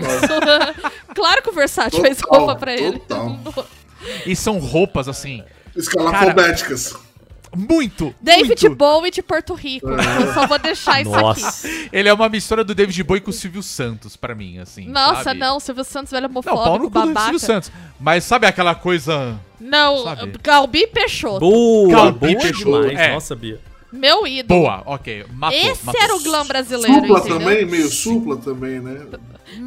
claro 1.16 1.42
que 1.42 1.50
o 1.50 1.54
Versace 1.54 2.00
fez 2.02 2.18
Total, 2.18 2.40
roupa 2.40 2.56
pra 2.56 2.74
ele. 2.74 3.00
total. 3.00 3.40
E 4.26 4.36
são 4.36 4.60
roupas, 4.60 5.08
assim, 5.08 5.44
Escalafobéticas. 5.76 6.96
Muito, 7.56 8.14
David 8.22 8.64
muito. 8.68 8.76
Bowie 8.76 9.12
de 9.12 9.22
Porto 9.22 9.54
Rico. 9.54 9.88
Eu 9.90 10.34
só 10.34 10.48
vou 10.48 10.58
deixar 10.60 11.02
isso 11.02 11.14
aqui. 11.14 11.22
Nossa. 11.42 11.68
Ele 11.92 12.08
é 12.10 12.14
uma 12.14 12.30
mistura 12.30 12.64
do 12.64 12.74
David 12.74 13.04
Bowie 13.04 13.22
com 13.22 13.30
o 13.30 13.34
Silvio 13.34 13.62
Santos, 13.62 14.16
pra 14.16 14.34
mim, 14.34 14.58
assim. 14.60 14.88
Nossa, 14.88 15.24
sabe? 15.24 15.40
não, 15.40 15.60
Silvio 15.60 15.84
Santos, 15.84 16.12
velho 16.12 16.28
Não, 16.28 16.32
homofóbico, 16.32 16.78
cu 16.78 16.84
do 16.84 16.90
babaca. 16.90 17.22
Silvio 17.22 17.40
Santos. 17.40 17.72
Mas 18.00 18.24
sabe 18.24 18.48
aquela 18.48 18.74
coisa... 18.76 19.38
Não, 19.60 20.04
Sabe? 20.04 20.34
Galbi 20.42 20.88
Peixoto. 20.88 21.40
Boa, 21.40 21.92
Calbi 21.96 22.34
boa 22.34 22.42
Peixoto, 22.42 22.82
demais. 22.90 23.00
é. 23.00 23.14
Nossa, 23.14 23.36
Bia. 23.36 23.60
Meu 23.94 24.26
ídolo. 24.26 24.62
Boa, 24.62 24.84
ok. 24.86 25.26
Matou, 25.34 25.60
Esse 25.60 25.86
matou. 25.86 26.02
era 26.02 26.16
o 26.16 26.20
glam 26.24 26.46
brasileiro, 26.48 26.94
Supla 27.02 27.20
entendeu? 27.20 27.40
também, 27.40 27.66
meio 27.66 27.90
supla 27.90 28.38
também, 28.38 28.80
né? 28.80 29.06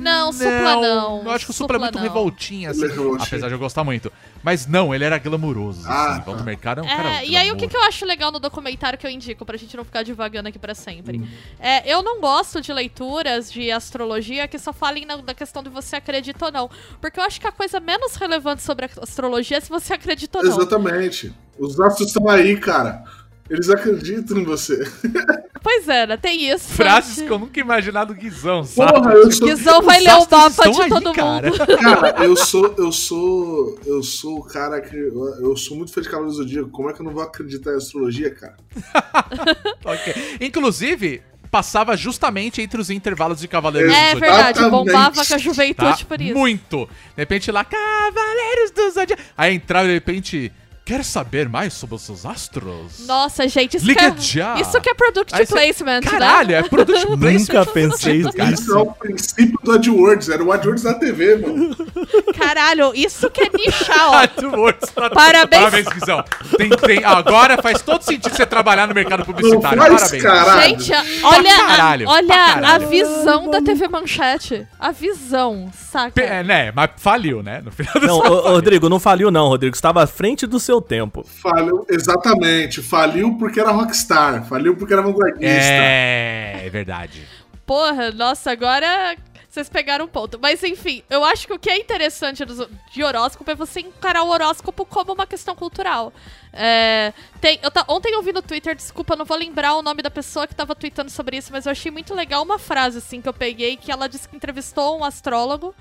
Não, 0.04 0.32
supla 0.32 0.76
não. 0.76 1.22
Eu 1.24 1.30
acho 1.30 1.44
que 1.46 1.50
o 1.50 1.54
Supla 1.54 1.76
é 1.76 1.78
muito 1.80 1.94
não. 1.94 2.02
revoltinho, 2.02 2.70
assim. 2.70 2.82
Revoltinho. 2.82 3.22
Apesar 3.22 3.48
de 3.48 3.54
eu 3.54 3.58
gostar 3.58 3.82
muito. 3.82 4.12
Mas 4.42 4.66
não, 4.66 4.94
ele 4.94 5.04
era 5.04 5.16
glamuroso, 5.18 5.82
Ah, 5.88 6.16
assim. 6.16 6.22
tá. 6.22 6.42
Mercado 6.42 6.80
é 6.80 6.82
um 6.82 6.86
É, 6.86 6.96
cara 6.96 7.24
e 7.24 7.36
aí 7.36 7.50
o 7.50 7.56
que, 7.56 7.66
que 7.66 7.76
eu 7.76 7.82
acho 7.82 8.04
legal 8.04 8.30
no 8.30 8.38
documentário 8.38 8.98
que 8.98 9.06
eu 9.06 9.10
indico, 9.10 9.44
pra 9.46 9.56
gente 9.56 9.76
não 9.76 9.84
ficar 9.84 10.02
divagando 10.02 10.48
aqui 10.48 10.58
pra 10.58 10.74
sempre? 10.74 11.26
É, 11.58 11.90
eu 11.90 12.02
não 12.02 12.20
gosto 12.20 12.60
de 12.60 12.72
leituras 12.72 13.50
de 13.50 13.70
astrologia 13.70 14.46
que 14.46 14.58
só 14.58 14.72
falem 14.72 15.06
na, 15.06 15.16
da 15.16 15.32
questão 15.34 15.62
de 15.62 15.70
você 15.70 15.96
acredita 15.96 16.44
ou 16.46 16.52
não. 16.52 16.70
Porque 17.00 17.18
eu 17.18 17.24
acho 17.24 17.40
que 17.40 17.46
a 17.46 17.52
coisa 17.52 17.80
menos 17.80 18.14
relevante 18.16 18.62
sobre 18.62 18.84
a 18.86 18.90
astrologia 19.02 19.56
é 19.56 19.60
se 19.60 19.70
você 19.70 19.94
acredita 19.94 20.38
ou 20.38 20.44
não. 20.44 20.50
Exatamente. 20.56 21.32
Os 21.58 21.78
astros 21.80 22.08
estão 22.08 22.28
aí, 22.28 22.56
cara. 22.58 23.04
Eles 23.50 23.68
acreditam 23.68 24.38
em 24.38 24.44
você. 24.44 24.82
Pois 25.64 25.88
é, 25.88 26.06
né? 26.06 26.18
Tem 26.18 26.50
isso. 26.50 26.68
Frases 26.74 27.22
que 27.24 27.32
eu 27.32 27.38
nunca 27.38 27.58
imaginava 27.58 28.12
do 28.12 28.14
Guizão, 28.14 28.64
sabe? 28.64 28.92
Porra, 28.92 29.12
eu 29.14 29.32
sou. 29.32 29.48
Guizão 29.48 29.80
vai 29.80 29.98
ler 29.98 30.12
o 30.12 30.18
mapa 30.30 30.70
de 30.70 30.82
aí, 30.82 30.88
todo 30.90 31.12
cara. 31.14 31.50
mundo. 31.50 31.66
Cara, 31.80 32.22
eu 32.22 32.36
sou. 32.36 32.74
Eu 32.76 32.92
sou. 32.92 33.80
Eu 33.86 34.02
sou 34.02 34.40
o 34.40 34.44
cara 34.44 34.82
que. 34.82 34.94
Eu, 34.94 35.24
eu 35.40 35.56
sou 35.56 35.74
muito 35.78 35.90
fã 35.90 36.02
de 36.02 36.10
Cavaleiro 36.10 36.36
do 36.36 36.42
Zodíaco. 36.42 36.68
Como 36.68 36.90
é 36.90 36.92
que 36.92 37.00
eu 37.00 37.04
não 37.06 37.14
vou 37.14 37.22
acreditar 37.22 37.72
em 37.72 37.76
astrologia, 37.76 38.30
cara? 38.34 38.56
Ok. 39.86 40.36
Inclusive, 40.38 41.22
passava 41.50 41.96
justamente 41.96 42.60
entre 42.60 42.78
os 42.78 42.90
intervalos 42.90 43.40
de 43.40 43.48
Cavaleiros 43.48 43.90
É 43.90 43.96
do 43.96 44.00
Zodíaco. 44.18 44.20
verdade, 44.20 44.58
Exatamente. 44.58 44.70
bombava 44.86 45.24
com 45.24 45.34
a 45.34 45.38
juventude 45.38 45.98
Tá? 46.00 46.04
por 46.06 46.20
isso. 46.20 46.34
Muito. 46.38 46.86
De 46.86 46.90
repente 47.16 47.50
lá, 47.50 47.64
Cavaleiros 47.64 48.70
do 48.70 48.90
Zodíaco. 48.90 49.22
Aí 49.34 49.54
entrava 49.54 49.86
de 49.86 49.94
repente, 49.94 50.52
quer 50.84 51.02
saber 51.04 51.48
mais 51.48 51.72
sobre 51.72 51.96
os 51.96 52.02
seus 52.02 52.26
astros? 52.26 53.06
Nossa, 53.06 53.48
gente, 53.48 53.76
isso, 53.76 53.86
Liga 53.86 54.10
que 54.12 54.18
é, 54.18 54.20
já. 54.20 54.54
isso 54.60 54.78
que 54.80 54.90
é 54.90 54.94
product 54.94 55.34
Aí 55.34 55.46
placement, 55.46 56.00
Caralho, 56.02 56.48
né? 56.50 56.54
é 56.58 56.62
product 56.62 57.06
placement. 57.16 57.38
Nunca 57.38 57.66
pensei 57.66 58.16
isso, 58.16 58.32
cara. 58.32 58.52
Isso 58.52 58.72
é 58.76 58.78
o 58.78 58.86
princípio 58.92 59.58
do 59.62 59.72
AdWords. 59.72 60.28
Era 60.28 60.44
o 60.44 60.52
AdWords 60.52 60.82
da 60.82 60.94
TV, 60.94 61.36
mano. 61.36 61.74
Caralho, 62.38 62.92
isso 62.94 63.30
que 63.30 63.42
é 63.42 63.48
nichar, 63.50 64.10
ó. 64.10 64.14
AdWords. 64.16 64.90
Parabéns. 65.14 65.62
Parabéns, 65.62 65.86
Guizão. 65.88 66.24
Tem, 66.58 66.68
tem, 66.70 67.04
agora 67.04 67.60
faz 67.62 67.80
todo 67.80 68.02
sentido 68.02 68.34
você 68.34 68.44
trabalhar 68.44 68.86
no 68.86 68.94
mercado 68.94 69.24
publicitário. 69.24 69.78
Não 69.78 69.86
faz, 69.98 70.10
Parabéns. 70.10 70.22
cara. 70.22 70.62
Gente, 70.68 70.92
olha, 71.24 71.56
caralho, 71.56 72.08
a, 72.08 72.12
olha 72.12 72.34
a 72.34 72.54
caralho. 72.54 72.88
visão 72.88 73.50
da 73.50 73.62
TV 73.62 73.88
Manchete. 73.88 74.66
A 74.78 74.92
visão, 74.92 75.70
saca? 75.90 76.10
Pe- 76.12 76.22
É, 76.22 76.42
né? 76.42 76.72
Mas 76.74 76.90
faliu, 76.98 77.42
né? 77.42 77.62
No 77.64 77.70
final 77.70 77.94
do 77.94 78.06
Não, 78.06 78.18
ô, 78.18 78.40
Rodrigo, 78.52 78.88
não 78.88 79.00
faliu 79.00 79.30
não, 79.30 79.48
Rodrigo. 79.48 79.74
Estava 79.74 80.02
à 80.02 80.06
frente 80.06 80.46
do 80.46 80.60
seu 80.60 80.73
tempo. 80.80 81.24
Faliu, 81.24 81.86
exatamente. 81.88 82.82
Faliu 82.82 83.36
porque 83.38 83.60
era 83.60 83.70
rockstar. 83.70 84.44
Faliu 84.46 84.76
porque 84.76 84.92
era 84.92 85.02
vanguardista. 85.02 85.46
É, 85.46 86.62
é 86.64 86.70
verdade. 86.70 87.26
Porra, 87.66 88.10
nossa, 88.10 88.50
agora 88.50 89.16
vocês 89.48 89.68
pegaram 89.68 90.06
um 90.06 90.08
ponto. 90.08 90.38
Mas 90.42 90.62
enfim, 90.64 91.02
eu 91.08 91.24
acho 91.24 91.46
que 91.46 91.52
o 91.52 91.58
que 91.58 91.70
é 91.70 91.78
interessante 91.78 92.44
de 92.92 93.04
horóscopo 93.04 93.48
é 93.50 93.54
você 93.54 93.80
encarar 93.80 94.22
o 94.24 94.28
horóscopo 94.30 94.84
como 94.84 95.12
uma 95.12 95.26
questão 95.26 95.54
cultural. 95.54 96.12
É, 96.52 97.12
tem, 97.40 97.58
eu 97.62 97.70
ta- 97.70 97.84
ontem 97.88 98.12
eu 98.12 98.22
vi 98.22 98.32
no 98.32 98.42
Twitter, 98.42 98.74
desculpa, 98.74 99.14
eu 99.14 99.18
não 99.18 99.24
vou 99.24 99.36
lembrar 99.36 99.74
o 99.74 99.82
nome 99.82 100.02
da 100.02 100.10
pessoa 100.10 100.46
que 100.46 100.54
tava 100.54 100.74
tweetando 100.74 101.10
sobre 101.10 101.36
isso, 101.36 101.50
mas 101.52 101.66
eu 101.66 101.72
achei 101.72 101.90
muito 101.90 102.14
legal 102.14 102.42
uma 102.42 102.58
frase 102.58 102.98
assim 102.98 103.20
que 103.20 103.28
eu 103.28 103.32
peguei, 103.32 103.76
que 103.76 103.90
ela 103.90 104.08
disse 104.08 104.28
que 104.28 104.36
entrevistou 104.36 104.98
um 104.98 105.04
astrólogo 105.04 105.74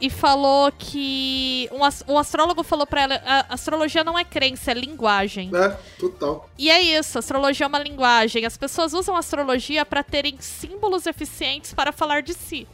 e 0.00 0.08
falou 0.10 0.70
que. 0.76 1.68
Um, 1.72 2.12
um 2.12 2.18
astrólogo 2.18 2.62
falou 2.62 2.86
pra 2.86 3.02
ela: 3.02 3.22
a 3.24 3.54
astrologia 3.54 4.02
não 4.04 4.18
é 4.18 4.24
crença, 4.24 4.70
é 4.70 4.74
linguagem. 4.74 5.50
É, 5.54 5.68
total. 5.98 6.48
E 6.58 6.70
é 6.70 6.80
isso, 6.80 7.18
astrologia 7.18 7.66
é 7.66 7.68
uma 7.68 7.78
linguagem. 7.78 8.44
As 8.44 8.56
pessoas 8.56 8.92
usam 8.92 9.16
a 9.16 9.18
astrologia 9.20 9.84
para 9.84 10.02
terem 10.02 10.36
símbolos 10.40 11.06
eficientes 11.06 11.72
para 11.74 11.92
falar 11.92 12.22
de 12.22 12.34
si. 12.34 12.66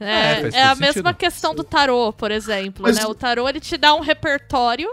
É, 0.00 0.04
É, 0.04 0.50
é 0.54 0.62
a 0.62 0.68
todo 0.70 0.78
mesma 0.80 0.92
sentido. 1.10 1.14
questão 1.14 1.54
do 1.54 1.64
tarô, 1.64 2.12
por 2.12 2.30
exemplo. 2.30 2.84
Mas- 2.84 2.96
né? 2.98 3.06
O 3.06 3.14
tarô 3.14 3.48
ele 3.48 3.58
te 3.58 3.76
dá 3.76 3.94
um 3.94 4.00
repertório 4.00 4.88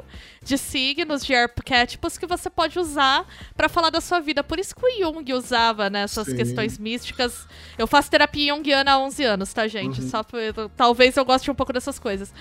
de 0.45 0.57
signos, 0.57 1.25
de 1.25 1.33
arquétipos 1.35 2.17
que 2.17 2.25
você 2.27 2.49
pode 2.49 2.77
usar 2.79 3.25
para 3.57 3.67
falar 3.67 3.89
da 3.89 3.99
sua 3.99 4.19
vida. 4.19 4.43
Por 4.43 4.59
isso 4.59 4.75
que 4.75 4.85
o 4.85 4.97
Jung 4.99 5.33
usava 5.33 5.89
né, 5.89 6.03
essas 6.03 6.27
Sim. 6.27 6.35
questões 6.37 6.77
místicas. 6.77 7.47
Eu 7.77 7.87
faço 7.87 8.09
terapia 8.11 8.53
junguiana 8.53 8.93
há 8.93 8.99
11 8.99 9.23
anos, 9.23 9.51
tá, 9.51 9.67
gente? 9.67 10.01
Uhum. 10.01 10.09
Só 10.09 10.23
por- 10.23 10.39
talvez 10.77 11.17
eu 11.17 11.25
goste 11.25 11.49
um 11.49 11.55
pouco 11.55 11.73
dessas 11.73 11.97
coisas. 11.99 12.31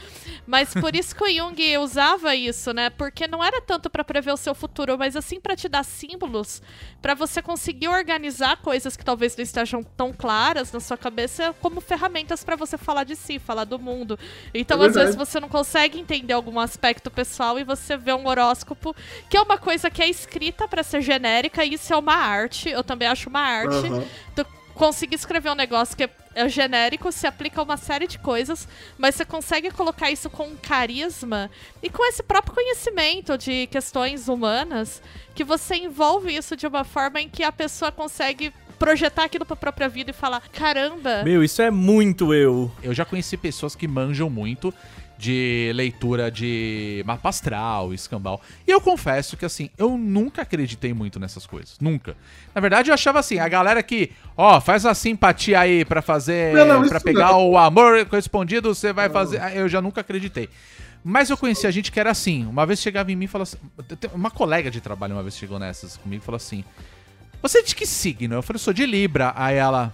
Mas 0.47 0.73
por 0.75 0.95
isso 0.95 1.17
que 1.17 1.25
o 1.25 1.29
Jung 1.35 1.79
usava 1.79 2.35
isso, 2.37 2.73
né? 2.73 2.91
Porque 2.91 3.27
não 3.27 3.43
era 3.43 3.61
tanto 3.63 3.89
para 3.89 4.05
prever 4.05 4.33
o 4.33 4.37
seu 4.37 4.55
futuro, 4.55 4.99
mas 4.99 5.17
assim 5.17 5.41
para 5.41 5.57
te 5.57 5.69
dar 5.69 5.83
símbolos 5.83 6.61
para 7.01 7.15
você 7.15 7.41
conseguir 7.41 7.89
organizar 7.89 8.59
coisas 8.59 8.97
que 8.97 9.05
talvez 9.05 9.35
não 9.37 9.43
estejam 9.43 9.83
tão 9.83 10.13
claras 10.13 10.71
na 10.71 10.81
sua 10.81 10.97
cabeça 10.99 11.55
como 11.61 11.81
ferramentas 11.81 12.45
para 12.45 12.55
você 12.57 12.77
falar 12.77 13.05
de 13.05 13.17
si, 13.17 13.39
falar 13.39 13.65
do 13.65 13.79
mundo. 13.79 14.19
Então, 14.53 14.83
É 14.83 14.87
às 14.89 14.95
vezes 14.95 15.17
você 15.17 15.41
não 15.41 15.49
consegue 15.49 15.99
entender 15.99 16.35
algum 16.35 16.61
aspecto 16.61 17.11
pessoal 17.11 17.59
e 17.59 17.65
você 17.65 17.94
vê 17.97 18.13
um 18.13 18.27
horóscopo, 18.27 18.95
que 19.29 19.37
é 19.37 19.43
uma 19.43 19.59
coisa 19.59 19.91
que 19.91 20.03
é 20.03 20.09
escrita 20.09 20.67
para 20.69 20.83
ser 20.83 21.03
genérica, 21.03 21.65
e 21.65 21.75
isso 21.75 21.93
é 21.93 21.97
uma 21.97 22.15
arte. 22.15 22.69
Eu 22.69 22.85
também 22.85 23.09
acho 23.09 23.29
uma 23.29 23.41
arte 23.41 23.87
Aham. 23.87 24.05
tu 24.35 24.47
conseguir 24.75 25.15
escrever 25.15 25.51
um 25.51 25.55
negócio 25.55 25.97
que 25.97 26.05
é, 26.05 26.11
é 26.35 26.49
genérico, 26.49 27.11
se 27.13 27.27
aplica 27.27 27.61
a 27.61 27.65
uma 27.65 27.77
série 27.77 28.07
de 28.07 28.19
coisas, 28.19 28.69
mas 28.99 29.15
você 29.15 29.25
consegue 29.25 29.71
colocar 29.71 30.11
isso 30.11 30.29
com 30.29 30.49
um 30.49 30.57
carisma 30.57 31.51
e 31.83 31.89
com 31.89 32.05
esse 32.07 32.23
próprio 32.23 32.55
conhecimento 32.55 33.39
de 33.39 33.69
questões 33.69 34.29
humanas, 34.29 35.01
que 35.35 35.45
você 35.45 35.77
envolve 35.77 36.35
isso 36.35 36.57
de 36.57 36.67
uma 36.67 36.85
forma 36.85 37.21
em 37.21 37.29
que 37.29 37.45
a 37.45 37.53
pessoa 37.53 37.93
consegue 37.93 38.53
projetar 38.79 39.25
aquilo 39.25 39.47
pra 39.47 39.57
própria 39.57 39.89
vida 39.89 40.11
e 40.11 40.15
falar: 40.15 40.43
caramba, 40.53 41.23
Meu, 41.23 41.43
isso 41.43 41.63
é 41.63 41.71
muito 41.71 42.35
eu. 42.35 42.71
Eu 42.83 42.93
já 42.93 43.05
conheci 43.05 43.37
pessoas 43.37 43.75
que 43.75 43.87
manjam 43.87 44.29
muito 44.29 44.75
de 45.17 45.71
leitura 45.75 46.31
de 46.31 47.03
mapa 47.07 47.29
astral, 47.29 47.95
escambau. 47.95 48.41
E 48.67 48.71
eu 48.71 48.81
confesso 48.81 49.37
que, 49.37 49.45
assim, 49.45 49.71
eu 49.79 49.97
nunca 49.97 50.43
acreditei 50.43 50.93
muito 50.93 51.21
nessas 51.21 51.47
coisas. 51.47 51.77
Nunca. 51.81 52.17
Na 52.55 52.61
verdade, 52.61 52.91
eu 52.91 52.95
achava 52.95 53.21
assim, 53.21 53.39
a 53.39 53.49
galera 53.49 53.83
que, 53.83 54.11
ó, 54.37 54.61
faz 54.61 54.85
a 54.85 54.95
simpatia 54.95 55.61
aí 55.61 55.85
pra 55.85 56.03
fazer, 56.03 56.55
Não, 56.55 56.67
não, 56.67 56.89
pra 56.89 56.97
isso 56.97 57.05
pegar 57.05 57.33
não. 57.33 57.51
o 57.51 57.59
amor 57.59 58.05
correspondido, 58.07 58.75
você 58.75 58.93
vai 58.93 59.09
fazer... 59.09 59.41
Eu 59.55 59.69
já 59.69 59.81
nunca 59.81 60.01
acreditei. 60.01 60.49
Mas 61.07 61.29
eu 61.29 61.37
conhecia 61.37 61.71
gente 61.71 61.93
que 61.93 62.01
era 62.01 62.11
assim. 62.11 62.47
Uma 62.47 62.65
vez 62.65 62.81
chegava 62.81 63.13
em 63.13 63.17
mim 63.17 63.27
e 63.27 63.29
falava 63.29 63.51
assim. 63.51 63.59
Uma 64.15 64.31
colega 64.31 64.71
de 64.71 64.81
trabalho 64.81 65.15
uma 65.15 65.23
vez 65.23 65.37
chegou 65.37 65.59
nessas 65.59 65.99
comigo 65.99 66.23
e 66.23 66.25
falou 66.25 66.37
assim: 66.37 66.65
Você 67.43 67.59
é 67.59 67.63
de 67.63 67.75
que 67.75 67.85
signo? 67.85 68.35
Eu 68.35 68.43
falei, 68.43 68.59
sou 68.59 68.73
de 68.73 68.87
Libra. 68.87 69.35
Aí 69.37 69.57
ela. 69.57 69.93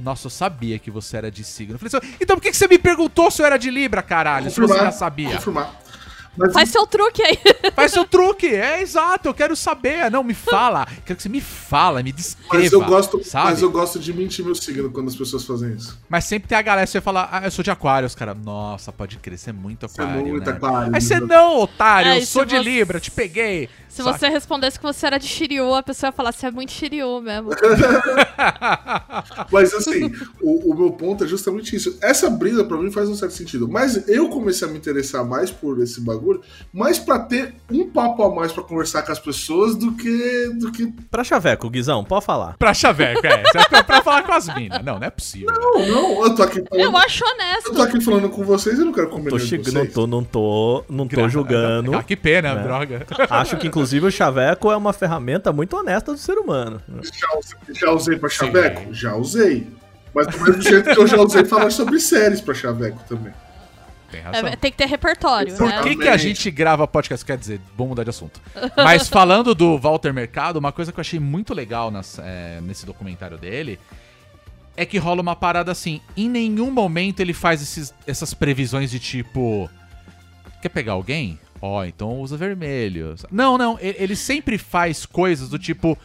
Nossa, 0.00 0.26
eu 0.26 0.30
sabia 0.30 0.78
que 0.78 0.90
você 0.90 1.16
era 1.16 1.30
de 1.30 1.44
signo. 1.44 1.74
Eu 1.74 1.78
falei 1.78 1.90
assim, 1.94 2.16
então 2.20 2.36
por 2.36 2.42
que 2.42 2.52
você 2.52 2.66
me 2.66 2.78
perguntou 2.78 3.30
se 3.30 3.42
eu 3.42 3.46
era 3.46 3.56
de 3.56 3.70
Libra, 3.70 4.02
caralho? 4.02 4.50
Se 4.50 4.60
você 4.60 4.74
já 4.74 4.92
sabia. 4.92 5.36
Confirmar. 5.36 5.89
Mas, 6.36 6.52
Faz 6.52 6.68
seu 6.70 6.86
truque 6.86 7.22
aí. 7.22 7.38
Faz 7.74 7.92
seu 7.92 8.04
truque, 8.04 8.46
é 8.46 8.82
exato, 8.82 9.28
eu 9.28 9.34
quero 9.34 9.56
saber. 9.56 10.10
Não, 10.10 10.22
me 10.22 10.34
fala. 10.34 10.86
Quero 11.04 11.16
que 11.16 11.22
você 11.22 11.28
me 11.28 11.40
fala, 11.40 12.02
me 12.02 12.12
descreva. 12.12 12.62
mas 12.62 12.72
eu 12.72 12.84
gosto, 12.84 13.24
sabe? 13.24 13.50
mas 13.50 13.62
eu 13.62 13.70
gosto 13.70 13.98
de 13.98 14.12
mentir 14.12 14.44
meu 14.44 14.54
signo 14.54 14.90
quando 14.90 15.08
as 15.08 15.16
pessoas 15.16 15.44
fazem 15.44 15.72
isso. 15.74 15.98
Mas 16.08 16.24
sempre 16.24 16.48
tem 16.48 16.56
a 16.56 16.62
galera, 16.62 16.86
você 16.86 17.00
fala, 17.00 17.28
ah, 17.32 17.42
eu 17.44 17.50
sou 17.50 17.64
de 17.64 17.70
aquário, 17.70 18.06
os 18.06 18.14
caras, 18.14 18.36
nossa, 18.44 18.92
pode 18.92 19.16
crer, 19.18 19.38
você 19.38 19.50
é 19.50 19.52
muito 19.52 19.88
Você 19.88 20.00
é 20.00 20.04
aquário, 20.04 20.26
muito 20.26 20.46
né? 20.46 20.52
aquário, 20.56 20.94
Aí 20.94 21.00
você 21.00 21.20
não, 21.20 21.58
otário, 21.60 22.10
É, 22.12 22.18
eu 22.18 22.26
sou 22.26 22.44
de 22.44 22.56
você- 22.56 22.62
Libra, 22.62 23.00
te 23.00 23.10
peguei. 23.10 23.68
Se 23.88 24.04
Sabe? 24.04 24.18
você 24.20 24.28
respondesse 24.28 24.78
que 24.78 24.84
você 24.84 25.04
era 25.06 25.18
de 25.18 25.26
Shiryu, 25.26 25.74
a 25.74 25.82
pessoa 25.82 26.08
ia 26.08 26.12
falar, 26.12 26.30
você 26.30 26.46
é 26.46 26.50
muito 26.52 26.70
Shiryu 26.70 27.20
mesmo. 27.20 27.50
Mas 29.50 29.74
assim, 29.74 30.12
o, 30.40 30.72
o 30.72 30.76
meu 30.78 30.92
ponto 30.92 31.24
é 31.24 31.26
justamente 31.26 31.74
isso. 31.74 31.98
Essa 32.00 32.30
brisa 32.30 32.64
pra 32.64 32.76
mim 32.76 32.90
faz 32.90 33.08
um 33.08 33.14
certo 33.16 33.32
sentido. 33.32 33.68
Mas 33.68 34.08
eu 34.08 34.28
comecei 34.28 34.66
a 34.66 34.70
me 34.70 34.78
interessar 34.78 35.24
mais 35.24 35.50
por 35.50 35.80
esse 35.82 36.00
bagulho, 36.00 36.19
mais 36.72 36.98
pra 36.98 37.18
ter 37.18 37.54
um 37.70 37.88
papo 37.90 38.22
a 38.22 38.34
mais 38.34 38.52
pra 38.52 38.62
conversar 38.62 39.02
com 39.02 39.12
as 39.12 39.18
pessoas 39.18 39.76
do 39.76 39.92
que. 39.92 40.50
do 40.58 40.70
que. 40.72 40.86
Pra 41.10 41.22
Chaveco, 41.24 41.68
Guizão, 41.70 42.04
pode 42.04 42.24
falar. 42.24 42.56
Pra 42.58 42.72
chaveco, 42.74 43.26
é. 43.26 43.42
Você 43.44 43.58
é 43.58 43.64
pra, 43.68 43.84
pra 43.84 44.02
falar 44.02 44.22
com 44.22 44.32
as 44.32 44.54
minas. 44.54 44.82
Não, 44.84 44.98
não 44.98 45.06
é 45.06 45.10
possível. 45.10 45.48
Não, 45.52 45.86
não, 45.86 46.24
eu 46.24 46.34
tô 46.34 46.42
aqui 46.42 46.62
falando. 46.68 46.84
Eu 46.84 46.96
acho 46.96 47.24
eu 47.24 47.28
honesto. 47.32 47.72
tô 47.74 47.82
aqui 47.82 48.00
falando 48.00 48.28
com 48.28 48.44
vocês 48.44 48.78
e 48.78 48.84
não 48.84 48.92
quero 48.92 49.08
comer 49.08 49.30
Tô 49.30 49.38
chegando, 49.38 49.64
vocês. 49.72 49.74
não 49.74 49.86
tô, 49.86 50.06
não 50.06 50.24
tô, 50.24 50.84
não 50.88 51.08
tô 51.08 51.16
Gra- 51.16 51.28
julgando. 51.28 51.94
Ah, 51.96 52.02
que 52.02 52.16
pena, 52.16 52.54
né? 52.54 52.62
droga. 52.62 53.06
Acho 53.30 53.56
que 53.56 53.66
inclusive 53.66 54.06
o 54.06 54.10
Chaveco 54.10 54.70
é 54.70 54.76
uma 54.76 54.92
ferramenta 54.92 55.52
muito 55.52 55.76
honesta 55.76 56.12
do 56.12 56.18
ser 56.18 56.38
humano. 56.38 56.80
Já, 57.02 57.38
usei- 57.38 57.74
já 57.74 57.90
usei 57.92 58.16
pra 58.18 58.28
Chaveco? 58.28 58.92
Já 58.94 59.14
usei. 59.16 59.66
Mas 60.14 60.26
do 60.26 60.40
mesmo 60.40 60.60
jeito 60.62 60.90
que 60.92 60.98
eu 61.00 61.06
já 61.06 61.16
usei 61.20 61.44
falar 61.44 61.70
sobre 61.70 62.00
séries 62.00 62.40
pra 62.40 62.52
Chaveco 62.52 62.98
também. 63.08 63.32
Tem 64.10 64.20
razão. 64.20 64.48
É, 64.48 64.56
tem 64.56 64.70
que 64.70 64.76
ter 64.76 64.86
repertório, 64.86 65.56
Por 65.56 65.68
né? 65.68 65.82
que, 65.82 65.96
que 65.96 66.08
a 66.08 66.16
gente 66.16 66.50
grava 66.50 66.86
podcast? 66.86 67.24
Quer 67.24 67.38
dizer, 67.38 67.60
vamos 67.76 67.90
mudar 67.90 68.02
de 68.04 68.10
assunto. 68.10 68.40
Mas 68.76 69.08
falando 69.08 69.54
do 69.54 69.78
Walter 69.78 70.12
Mercado, 70.12 70.56
uma 70.58 70.72
coisa 70.72 70.90
que 70.92 70.98
eu 70.98 71.02
achei 71.02 71.20
muito 71.20 71.54
legal 71.54 71.90
nas- 71.90 72.18
é, 72.18 72.60
nesse 72.60 72.84
documentário 72.84 73.38
dele 73.38 73.78
é 74.76 74.84
que 74.84 74.98
rola 74.98 75.20
uma 75.22 75.36
parada 75.36 75.70
assim. 75.70 76.00
Em 76.16 76.28
nenhum 76.28 76.70
momento 76.70 77.20
ele 77.20 77.32
faz 77.32 77.62
esses- 77.62 77.94
essas 78.06 78.34
previsões 78.34 78.90
de 78.90 78.98
tipo. 78.98 79.70
Quer 80.60 80.70
pegar 80.70 80.92
alguém? 80.92 81.38
Ó, 81.62 81.84
então 81.84 82.18
usa 82.20 82.36
vermelho. 82.36 83.14
Não, 83.30 83.56
não. 83.56 83.78
Ele 83.80 84.16
sempre 84.16 84.58
faz 84.58 85.06
coisas 85.06 85.48
do 85.48 85.58
tipo 85.58 85.96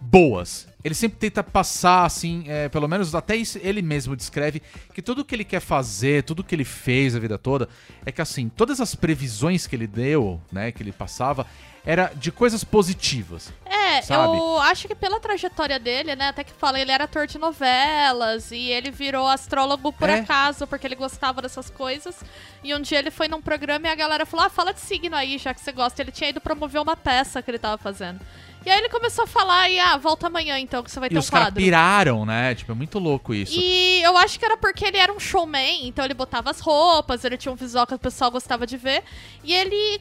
boas. 0.00 0.67
Ele 0.84 0.94
sempre 0.94 1.18
tenta 1.18 1.42
passar, 1.42 2.04
assim, 2.04 2.44
é, 2.46 2.68
pelo 2.68 2.86
menos 2.86 3.14
até 3.14 3.34
isso 3.34 3.58
ele 3.62 3.82
mesmo 3.82 4.14
descreve, 4.14 4.62
que 4.94 5.02
tudo 5.02 5.24
que 5.24 5.34
ele 5.34 5.44
quer 5.44 5.60
fazer, 5.60 6.22
tudo 6.22 6.44
que 6.44 6.54
ele 6.54 6.64
fez 6.64 7.16
a 7.16 7.18
vida 7.18 7.36
toda, 7.36 7.68
é 8.06 8.12
que, 8.12 8.22
assim, 8.22 8.48
todas 8.48 8.80
as 8.80 8.94
previsões 8.94 9.66
que 9.66 9.74
ele 9.74 9.88
deu, 9.88 10.40
né, 10.52 10.70
que 10.70 10.82
ele 10.82 10.92
passava, 10.92 11.46
era 11.90 12.12
de 12.14 12.30
coisas 12.30 12.62
positivas. 12.62 13.50
É, 13.64 14.02
sabe? 14.02 14.36
eu 14.36 14.58
acho 14.60 14.86
que 14.86 14.94
pela 14.94 15.18
trajetória 15.18 15.78
dele, 15.78 16.14
né, 16.14 16.28
até 16.28 16.44
que 16.44 16.52
fala, 16.52 16.78
ele 16.78 16.90
era 16.92 17.04
ator 17.04 17.26
de 17.26 17.38
novelas 17.38 18.50
e 18.52 18.70
ele 18.70 18.90
virou 18.90 19.26
astrólogo 19.26 19.90
por 19.92 20.08
É. 20.10 20.20
acaso, 20.20 20.66
porque 20.66 20.86
ele 20.86 20.94
gostava 20.94 21.40
dessas 21.40 21.70
coisas. 21.70 22.22
E 22.62 22.74
um 22.74 22.80
dia 22.82 22.98
ele 22.98 23.10
foi 23.10 23.26
num 23.26 23.40
programa 23.40 23.86
e 23.86 23.90
a 23.90 23.94
galera 23.94 24.26
falou: 24.26 24.44
"Ah, 24.44 24.50
fala 24.50 24.74
de 24.74 24.80
signo 24.80 25.16
aí, 25.16 25.38
já 25.38 25.54
que 25.54 25.60
você 25.62 25.72
gosta". 25.72 26.02
Ele 26.02 26.12
tinha 26.12 26.28
ido 26.28 26.40
promover 26.42 26.80
uma 26.82 26.94
peça 26.94 27.40
que 27.40 27.50
ele 27.50 27.58
tava 27.58 27.78
fazendo. 27.78 28.20
E 28.66 28.70
aí 28.70 28.78
ele 28.80 28.88
começou 28.90 29.24
a 29.24 29.26
falar 29.26 29.70
e 29.70 29.78
ah, 29.80 29.96
volta 29.96 30.26
amanhã 30.26 30.58
então 30.58 30.82
que 30.82 30.90
você 30.90 31.00
vai 31.00 31.06
E 31.06 31.10
ter 31.10 31.16
um 31.16 31.20
os 31.20 31.30
quadro. 31.30 31.54
piraram, 31.54 32.26
né? 32.26 32.54
Tipo, 32.54 32.72
é 32.72 32.74
muito 32.74 32.98
louco 32.98 33.32
isso. 33.32 33.54
E 33.58 34.02
eu 34.02 34.14
acho 34.18 34.38
que 34.38 34.44
era 34.44 34.58
porque 34.58 34.84
ele 34.84 34.98
era 34.98 35.10
um 35.12 35.18
showman, 35.20 35.86
então 35.86 36.04
ele 36.04 36.12
botava 36.12 36.50
as 36.50 36.60
roupas, 36.60 37.24
ele 37.24 37.38
tinha 37.38 37.50
um 37.52 37.56
visual 37.56 37.86
que 37.86 37.94
o 37.94 37.98
pessoal 37.98 38.30
gostava 38.30 38.66
de 38.66 38.76
ver. 38.76 39.02
E 39.42 39.54
ele 39.54 40.00